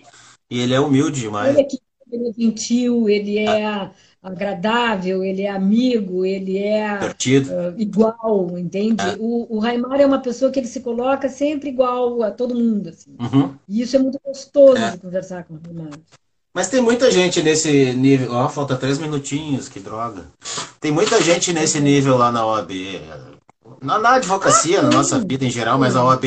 e 0.53 0.61
ele 0.61 0.75
é 0.75 0.81
humilde 0.81 1.23
demais. 1.23 1.57
Ele 1.57 1.67
é, 1.67 2.15
ele 2.15 2.29
é 2.29 2.33
gentil, 2.33 3.09
ele 3.09 3.39
é 3.39 3.65
ah. 3.65 3.91
agradável, 4.23 5.25
ele 5.25 5.43
é 5.43 5.51
amigo, 5.51 6.27
ele 6.27 6.59
é 6.59 6.99
uh, 7.01 7.75
igual, 7.81 8.59
entende? 8.59 9.03
É. 9.03 9.17
O, 9.19 9.57
o 9.57 9.59
Raimar 9.59 9.99
é 9.99 10.05
uma 10.05 10.21
pessoa 10.21 10.51
que 10.51 10.61
ele 10.61 10.67
se 10.67 10.81
coloca 10.81 11.27
sempre 11.31 11.71
igual 11.71 12.23
a 12.23 12.31
todo 12.31 12.55
mundo, 12.55 12.91
assim. 12.91 13.17
Uhum. 13.19 13.55
E 13.67 13.81
isso 13.81 13.97
é 13.97 13.99
muito 13.99 14.21
gostoso 14.23 14.77
é. 14.77 14.91
de 14.91 14.99
conversar 14.99 15.45
com 15.45 15.55
o 15.55 15.61
Raimar. 15.65 15.99
Mas 16.55 16.69
tem 16.69 16.83
muita 16.83 17.11
gente 17.11 17.43
nesse 17.43 17.95
nível. 17.95 18.33
Ó, 18.33 18.45
oh, 18.45 18.49
falta 18.51 18.77
três 18.77 18.99
minutinhos, 18.99 19.71
que 19.71 19.81
droga. 19.81 20.27
Tem 20.79 20.93
muita 20.93 21.19
gente 21.23 21.51
nesse 21.51 21.81
nível 21.81 22.19
lá 22.19 22.31
na 22.31 22.45
OAB. 22.45 22.71
Na, 23.81 23.99
na 23.99 24.17
advocacia, 24.17 24.81
ah, 24.81 24.83
na 24.83 24.91
nossa 24.91 25.19
vida 25.19 25.47
em 25.47 25.51
geral, 25.51 25.79
mas 25.79 25.97
a 25.97 26.05
OAB. 26.05 26.27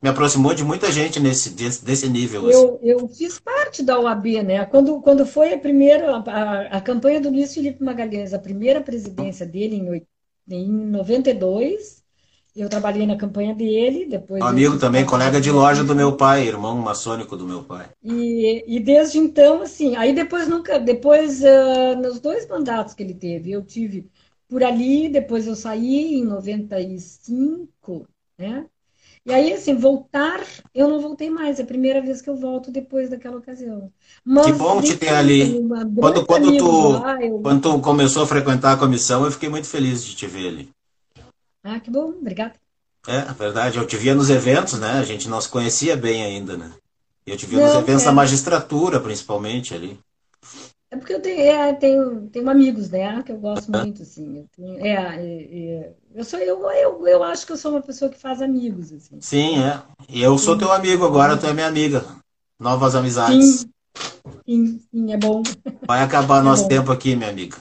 Me 0.00 0.08
aproximou 0.08 0.54
de 0.54 0.64
muita 0.64 0.92
gente 0.92 1.18
nesse, 1.18 1.50
desse, 1.50 1.84
desse 1.84 2.08
nível. 2.08 2.48
Eu, 2.48 2.76
assim. 2.76 2.78
eu 2.82 3.08
fiz 3.08 3.40
parte 3.40 3.82
da 3.82 3.98
OAB, 3.98 4.42
né? 4.44 4.64
Quando, 4.64 5.00
quando 5.00 5.26
foi 5.26 5.52
a 5.52 5.58
primeira, 5.58 6.16
a, 6.18 6.60
a 6.78 6.80
campanha 6.80 7.20
do 7.20 7.30
Luiz 7.30 7.52
Felipe 7.52 7.82
Magalhães, 7.82 8.32
a 8.32 8.38
primeira 8.38 8.80
presidência 8.80 9.44
dele 9.44 9.76
em, 9.76 10.06
em 10.54 10.70
92, 10.70 12.04
eu 12.54 12.68
trabalhei 12.68 13.06
na 13.06 13.16
campanha 13.16 13.54
dele, 13.54 14.06
depois. 14.06 14.40
Amigo 14.42 14.78
também, 14.78 15.04
colega 15.04 15.40
de 15.40 15.50
loja 15.50 15.82
do 15.82 15.94
meu 15.94 16.16
pai, 16.16 16.46
irmão 16.46 16.76
maçônico 16.76 17.36
do 17.36 17.46
meu 17.46 17.64
pai. 17.64 17.88
E, 18.02 18.64
e 18.66 18.80
desde 18.80 19.18
então, 19.18 19.62
assim, 19.62 19.96
aí 19.96 20.14
depois 20.14 20.46
nunca, 20.48 20.78
depois 20.78 21.42
uh, 21.42 21.96
nos 22.00 22.20
dois 22.20 22.46
mandatos 22.48 22.94
que 22.94 23.02
ele 23.02 23.14
teve, 23.14 23.50
eu 23.50 23.62
tive 23.64 24.08
por 24.48 24.62
ali, 24.62 25.08
depois 25.08 25.46
eu 25.46 25.54
saí 25.54 26.14
em 26.14 26.24
95, 26.24 28.06
né? 28.38 28.64
E 29.28 29.34
aí, 29.34 29.52
assim, 29.52 29.76
voltar, 29.76 30.42
eu 30.74 30.88
não 30.88 31.02
voltei 31.02 31.28
mais. 31.28 31.58
É 31.58 31.62
a 31.62 31.66
primeira 31.66 32.00
vez 32.00 32.22
que 32.22 32.30
eu 32.30 32.34
volto 32.34 32.70
depois 32.70 33.10
daquela 33.10 33.36
ocasião. 33.36 33.92
Mas, 34.24 34.46
que 34.46 34.52
bom 34.52 34.80
te 34.80 34.96
ter 34.96 35.10
ali. 35.10 35.62
Quando, 36.00 36.24
quando, 36.24 36.56
tu, 36.56 36.88
lá, 36.92 37.22
eu... 37.22 37.38
quando 37.40 37.60
tu 37.60 37.78
começou 37.80 38.22
a 38.22 38.26
frequentar 38.26 38.72
a 38.72 38.76
comissão, 38.78 39.26
eu 39.26 39.30
fiquei 39.30 39.50
muito 39.50 39.66
feliz 39.66 40.02
de 40.02 40.16
te 40.16 40.26
ver 40.26 40.48
ali. 40.48 40.70
Ah, 41.62 41.78
que 41.78 41.90
bom, 41.90 42.08
obrigada. 42.08 42.54
É, 43.06 43.20
verdade. 43.34 43.76
Eu 43.76 43.86
te 43.86 43.98
via 43.98 44.14
nos 44.14 44.30
eventos, 44.30 44.78
né? 44.78 44.92
A 44.92 45.04
gente 45.04 45.28
não 45.28 45.42
se 45.42 45.48
conhecia 45.50 45.94
bem 45.94 46.24
ainda, 46.24 46.56
né? 46.56 46.72
Eu 47.26 47.36
te 47.36 47.44
via 47.44 47.58
não, 47.58 47.66
nos 47.66 47.76
eventos 47.76 48.04
é. 48.04 48.06
da 48.06 48.12
magistratura, 48.12 48.98
principalmente 48.98 49.74
ali. 49.74 50.00
É 50.90 50.96
porque 50.96 51.12
eu 51.12 51.20
tenho, 51.20 51.40
é, 51.40 51.72
tenho, 51.74 52.28
tenho 52.28 52.48
amigos, 52.48 52.88
né? 52.88 53.22
Que 53.22 53.32
eu 53.32 53.36
gosto 53.36 53.70
muito, 53.70 54.02
assim. 54.02 54.38
Eu 54.38 54.46
tenho, 54.56 54.78
é, 54.78 54.92
é, 54.92 55.20
é, 55.20 55.92
eu, 56.14 56.24
sou, 56.24 56.38
eu, 56.38 56.70
eu, 56.70 57.06
eu 57.06 57.22
acho 57.22 57.44
que 57.44 57.52
eu 57.52 57.58
sou 57.58 57.72
uma 57.72 57.82
pessoa 57.82 58.10
que 58.10 58.18
faz 58.18 58.40
amigos, 58.40 58.90
assim. 58.92 59.18
Sim, 59.20 59.62
é. 59.62 59.82
E 60.08 60.22
eu 60.22 60.38
sou 60.38 60.56
teu 60.56 60.72
amigo 60.72 61.04
agora, 61.04 61.36
tu 61.36 61.46
é 61.46 61.52
minha 61.52 61.66
amiga. 61.66 62.04
Novas 62.58 62.94
amizades. 62.94 63.60
Sim, 63.60 63.70
sim, 64.46 64.80
sim 64.90 65.12
é 65.12 65.18
bom. 65.18 65.42
Vai 65.86 66.02
acabar 66.02 66.42
nosso 66.42 66.66
tempo 66.66 66.90
aqui, 66.90 67.14
minha 67.14 67.30
amiga. 67.30 67.58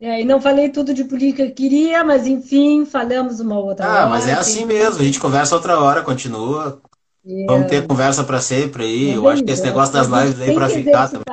É, 0.00 0.22
e 0.22 0.24
não 0.24 0.40
falei 0.40 0.70
tudo 0.70 0.94
de 0.94 1.04
política 1.04 1.44
que 1.46 1.52
queria, 1.52 2.02
mas 2.04 2.26
enfim, 2.26 2.86
falamos 2.86 3.40
uma 3.40 3.58
outra 3.58 3.84
ah, 3.84 3.90
hora. 3.90 4.02
Ah, 4.04 4.08
mas 4.08 4.28
é 4.28 4.32
assim 4.32 4.64
mesmo, 4.64 5.00
a 5.00 5.04
gente 5.04 5.20
conversa 5.20 5.54
outra 5.54 5.78
hora, 5.80 6.02
continua. 6.02 6.80
É. 7.26 7.46
Vamos 7.46 7.66
ter 7.66 7.86
conversa 7.86 8.24
para 8.24 8.40
sempre 8.40 8.84
aí. 8.84 9.10
Eu 9.12 9.28
acho 9.28 9.44
que 9.44 9.50
esse 9.50 9.62
negócio 9.62 9.92
das 9.92 10.06
lives 10.06 10.40
aí 10.40 10.54
para 10.54 10.68
ficar 10.68 11.08
também. 11.08 11.24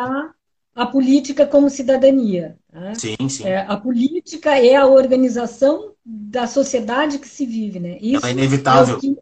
A 0.76 0.86
política 0.86 1.48
como 1.48 1.70
cidadania. 1.70 2.58
Tá? 2.72 2.94
Sim, 2.96 3.30
sim. 3.30 3.46
É, 3.46 3.66
a 3.68 3.78
política 3.78 4.60
é 4.60 4.76
a 4.76 4.86
organização 4.86 5.94
da 6.06 6.46
sociedade 6.46 7.18
que 7.18 7.28
se 7.28 7.46
vive, 7.46 7.80
né? 7.80 7.98
Isso 8.02 8.26
é 8.26 8.32
inevitável. 8.32 8.96
É 8.96 8.98
o 8.98 9.00
que 9.00 9.18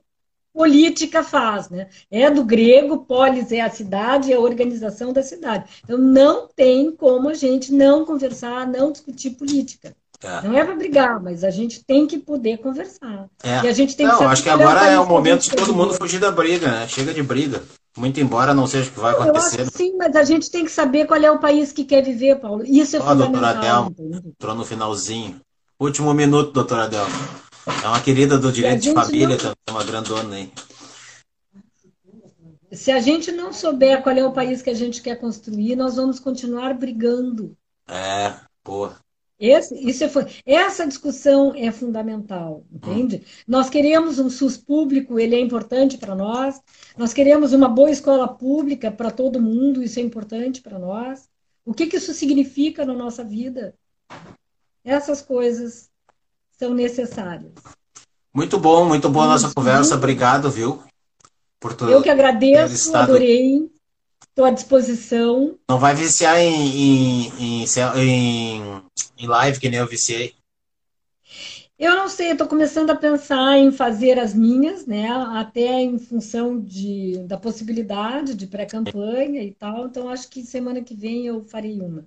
política 0.54 1.24
faz, 1.24 1.70
né? 1.70 1.88
É 2.12 2.30
do 2.30 2.44
grego, 2.44 3.06
polis 3.06 3.52
é 3.52 3.62
a 3.62 3.70
cidade, 3.70 4.32
é 4.32 4.36
a 4.36 4.40
organização 4.40 5.12
da 5.12 5.24
cidade. 5.24 5.66
Então 5.84 5.98
não 5.98 6.48
tem 6.48 6.92
como 6.92 7.30
a 7.30 7.34
gente 7.34 7.74
não 7.74 8.06
conversar, 8.06 8.68
não 8.68 8.92
discutir 8.92 9.32
política. 9.32 9.96
É. 10.24 10.48
Não 10.48 10.58
é 10.58 10.64
para 10.64 10.76
brigar, 10.76 11.22
mas 11.22 11.44
a 11.44 11.50
gente 11.50 11.84
tem 11.84 12.08
que 12.08 12.18
poder 12.18 12.58
conversar. 12.60 13.28
É. 13.44 13.66
E 13.66 13.68
a 13.68 13.74
gente 13.74 13.96
tem 13.96 14.06
não, 14.06 14.18
que 14.18 14.24
acho 14.24 14.44
que 14.44 14.50
agora 14.50 14.88
é 14.88 14.98
o 14.98 15.06
momento 15.06 15.44
de 15.44 15.52
todo 15.52 15.74
mundo 15.74 15.96
fugir 15.96 16.20
da 16.20 16.32
briga, 16.32 16.68
né? 16.72 16.88
Chega 16.88 17.14
de 17.14 17.22
briga. 17.22 17.62
Muito 17.96 18.20
embora 18.20 18.54
não 18.54 18.66
seja 18.66 18.90
o 18.90 18.94
que 18.94 19.00
vai 19.00 19.14
acontecer. 19.14 19.62
Eu 19.62 19.66
acho 19.66 19.78
sim, 19.78 19.96
mas 19.96 20.16
a 20.16 20.24
gente 20.24 20.50
tem 20.50 20.66
que 20.66 20.72
saber 20.72 21.06
qual 21.06 21.22
é 21.22 21.30
o 21.30 21.40
país 21.40 21.72
que 21.72 21.86
quer 21.86 22.04
viver, 22.04 22.40
Paulo. 22.40 22.64
Isso 22.66 22.96
é 22.96 23.00
Ó, 23.00 23.04
fundamental. 23.04 23.32
Doutora 23.32 23.60
Adel, 23.60 23.94
entrou 24.26 24.56
no 24.56 24.66
finalzinho. 24.66 25.40
Último 25.80 26.14
minuto, 26.14 26.52
doutora 26.52 26.86
Adel. 26.86 27.06
É 27.84 27.88
uma 27.88 28.02
querida 28.02 28.38
do 28.38 28.52
direito 28.52 28.82
de 28.82 28.94
família, 28.94 29.28
não... 29.30 29.38
também, 29.38 29.56
uma 29.70 29.84
grandona 29.84 30.36
aí. 30.36 30.52
Se 32.72 32.92
a 32.92 33.00
gente 33.00 33.32
não 33.32 33.54
souber 33.54 34.02
qual 34.02 34.16
é 34.16 34.26
o 34.26 34.34
país 34.34 34.64
que 34.64 34.70
a 34.70 34.74
gente 34.74 35.02
quer 35.02 35.16
construir, 35.18 35.76
nós 35.76 35.96
vamos 35.96 36.20
continuar 36.20 36.74
brigando. 36.74 37.56
É, 37.88 38.34
pô. 38.64 38.90
Esse, 39.40 39.76
isso 39.76 40.04
é, 40.04 40.10
essa 40.46 40.88
discussão 40.88 41.54
é 41.56 41.72
fundamental, 41.72 42.64
entende? 42.72 43.18
Hum. 43.18 43.44
Nós 43.48 43.70
queremos 43.70 44.20
um 44.20 44.30
SUS 44.30 44.58
público, 44.58 45.20
ele 45.20 45.36
é 45.36 45.40
importante 45.40 45.98
para 45.98 46.16
nós. 46.16 46.62
Nós 46.98 47.14
queremos 47.14 47.52
uma 47.52 47.68
boa 47.68 47.92
escola 47.92 48.28
pública 48.28 48.92
para 48.92 49.12
todo 49.12 49.42
mundo, 49.42 49.84
isso 49.84 50.00
é 50.00 50.04
importante 50.04 50.62
para 50.62 50.80
nós. 50.80 51.28
O 51.66 51.74
que, 51.74 51.88
que 51.88 51.98
isso 51.98 52.14
significa 52.14 52.86
na 52.86 52.94
nossa 52.94 53.24
vida? 53.24 53.76
Essas 54.84 55.22
coisas 55.22 55.90
são 56.52 56.74
necessárias. 56.74 57.54
Muito 58.34 58.58
bom, 58.58 58.86
muito 58.86 59.10
boa 59.10 59.26
a 59.26 59.30
nossa 59.30 59.54
conversa. 59.54 59.96
Obrigado, 59.96 60.50
viu? 60.50 60.82
Por 61.60 61.74
tu 61.74 61.86
Eu 61.86 62.02
que 62.02 62.10
agradeço, 62.10 62.96
adorei. 62.96 63.73
Estou 64.34 64.46
à 64.46 64.50
disposição. 64.50 65.60
Não 65.70 65.78
vai 65.78 65.94
viciar 65.94 66.40
em, 66.40 67.30
em, 67.30 67.66
em, 67.96 68.82
em 69.20 69.28
live, 69.28 69.60
que 69.60 69.70
nem 69.70 69.80
eu 69.80 69.88
viciei. 69.88 70.34
Eu 71.78 71.96
não 71.96 72.10
sei, 72.10 72.32
estou 72.32 72.48
começando 72.48 72.90
a 72.90 72.96
pensar 72.96 73.60
em 73.60 73.72
fazer 73.72 74.18
as 74.18 74.34
minhas, 74.34 74.88
né? 74.88 75.08
Até 75.36 75.82
em 75.82 76.00
função 76.00 76.60
de, 76.60 77.20
da 77.28 77.38
possibilidade 77.38 78.34
de 78.34 78.48
pré-campanha 78.48 79.44
e 79.44 79.54
tal. 79.54 79.86
Então, 79.86 80.10
acho 80.10 80.28
que 80.28 80.42
semana 80.42 80.82
que 80.82 80.96
vem 80.96 81.28
eu 81.28 81.44
farei 81.44 81.80
uma. 81.80 82.04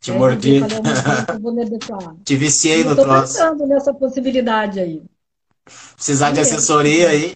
Te 0.00 0.10
é, 0.10 0.18
mordi. 0.18 0.58
Te 2.24 2.34
viciei 2.34 2.82
no 2.82 2.96
troço. 2.96 3.34
Estou 3.34 3.46
pensando 3.46 3.66
nessa 3.68 3.94
possibilidade 3.94 4.80
aí. 4.80 5.00
Precisar 5.94 6.32
de 6.32 6.40
assessoria 6.40 7.10
aí. 7.10 7.34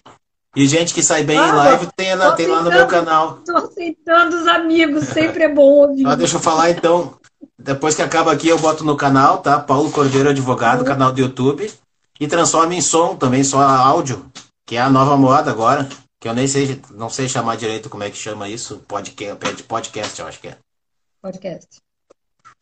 E 0.55 0.67
gente 0.67 0.93
que 0.93 1.01
sai 1.01 1.23
bem 1.23 1.37
ah, 1.37 1.47
em 1.47 1.51
live 1.51 1.87
tem, 1.95 2.15
na, 2.15 2.31
tem 2.33 2.45
lá 2.45 2.61
no 2.61 2.69
meu 2.69 2.87
canal. 2.87 3.39
Estou 3.39 3.57
aceitando 3.57 4.35
os 4.35 4.47
amigos, 4.47 5.05
sempre 5.05 5.43
é 5.43 5.49
bom 5.49 5.87
ouvir. 5.87 6.05
Ah, 6.05 6.15
deixa 6.15 6.35
eu 6.35 6.41
falar 6.41 6.69
então. 6.69 7.15
Depois 7.57 7.95
que 7.95 8.01
acaba 8.01 8.31
aqui, 8.31 8.49
eu 8.49 8.59
boto 8.59 8.83
no 8.83 8.95
canal, 8.95 9.39
tá? 9.39 9.59
Paulo 9.59 9.91
Cordeiro 9.91 10.29
Advogado, 10.29 10.79
uhum. 10.79 10.85
canal 10.85 11.11
do 11.11 11.19
YouTube. 11.19 11.71
E 12.19 12.27
transforma 12.27 12.75
em 12.75 12.81
som 12.81 13.15
também, 13.15 13.43
só 13.43 13.59
áudio, 13.61 14.25
que 14.65 14.75
é 14.75 14.81
a 14.81 14.89
nova 14.89 15.17
moda 15.17 15.49
agora. 15.49 15.89
Que 16.19 16.29
eu 16.29 16.33
nem 16.33 16.47
sei, 16.47 16.79
não 16.91 17.09
sei 17.09 17.27
chamar 17.27 17.57
direito 17.57 17.89
como 17.89 18.03
é 18.03 18.09
que 18.09 18.17
chama 18.17 18.47
isso. 18.47 18.81
Podcast, 18.87 19.63
podcast 19.63 20.19
eu 20.19 20.27
acho 20.27 20.39
que 20.39 20.49
é. 20.49 20.57
Podcast. 21.21 21.81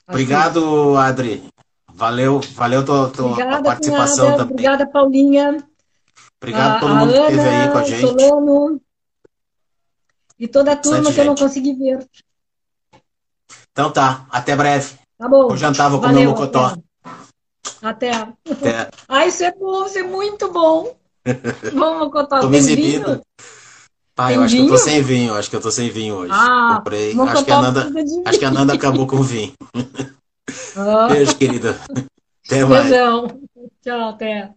Obrigado, 0.07 0.95
Adri. 0.97 1.43
Valeu, 1.93 2.39
valeu 2.53 2.85
tua, 2.85 3.09
tua 3.09 3.31
obrigada, 3.31 3.63
participação 3.63 4.31
também. 4.37 4.53
Obrigada, 4.53 4.87
Paulinha. 4.87 5.57
Obrigado 6.41 6.77
a 6.77 6.79
todo 6.79 6.95
mundo 6.95 7.13
Ana, 7.13 7.27
que 7.27 7.33
esteve 7.33 7.55
aí 7.55 7.71
com 7.71 7.77
a 7.77 7.83
gente. 7.83 8.01
Solano, 8.01 8.81
e 10.39 10.47
toda 10.47 10.71
a 10.71 10.75
turma 10.75 11.01
que 11.01 11.05
gente. 11.07 11.19
eu 11.19 11.25
não 11.25 11.35
consegui 11.35 11.73
ver. 11.75 12.09
Então 13.71 13.91
tá, 13.91 14.25
até 14.31 14.55
breve. 14.55 14.95
Tá 15.19 15.29
bom. 15.29 15.49
Vou 15.49 15.57
jantar, 15.57 15.89
vou 15.89 16.01
comer 16.01 16.25
o 16.25 16.29
mocotó. 16.31 16.75
Até. 17.79 18.11
até. 18.11 18.89
Ah, 19.07 19.25
isso 19.27 19.43
é 19.43 19.51
bom, 19.51 19.85
isso 19.85 19.99
é 19.99 20.03
muito 20.03 20.51
bom. 20.51 20.95
Vamos, 21.73 21.99
mocotó. 22.05 22.39
Tô 22.39 22.49
me 22.49 22.57
exibindo. 22.57 23.21
Ah, 24.17 24.31
eu 24.31 24.43
acho 24.43 24.55
vinho? 24.55 24.67
que 24.67 24.73
eu 24.73 24.77
tô 24.77 24.83
sem 24.83 25.01
vinho, 25.01 25.33
acho 25.33 25.49
que 25.49 25.55
eu 25.55 25.61
tô 25.61 25.71
sem 25.71 25.89
vinho 25.89 26.15
hoje. 26.15 26.31
Ah, 26.31 26.75
Comprei. 26.77 27.19
Acho 27.19 27.43
que, 27.43 27.51
a 27.51 27.61
Nanda, 27.61 27.91
acho 28.25 28.39
que 28.39 28.45
a 28.45 28.51
Nanda 28.51 28.73
acabou 28.73 29.07
com 29.07 29.17
o 29.17 29.23
vinho. 29.23 29.53
Ah. 30.75 31.07
Beijo, 31.07 31.37
querida. 31.37 31.79
Até 32.45 32.65
mais. 32.65 32.83
Beijão. 32.83 33.41
Tchau, 33.81 34.09
até. 34.09 34.53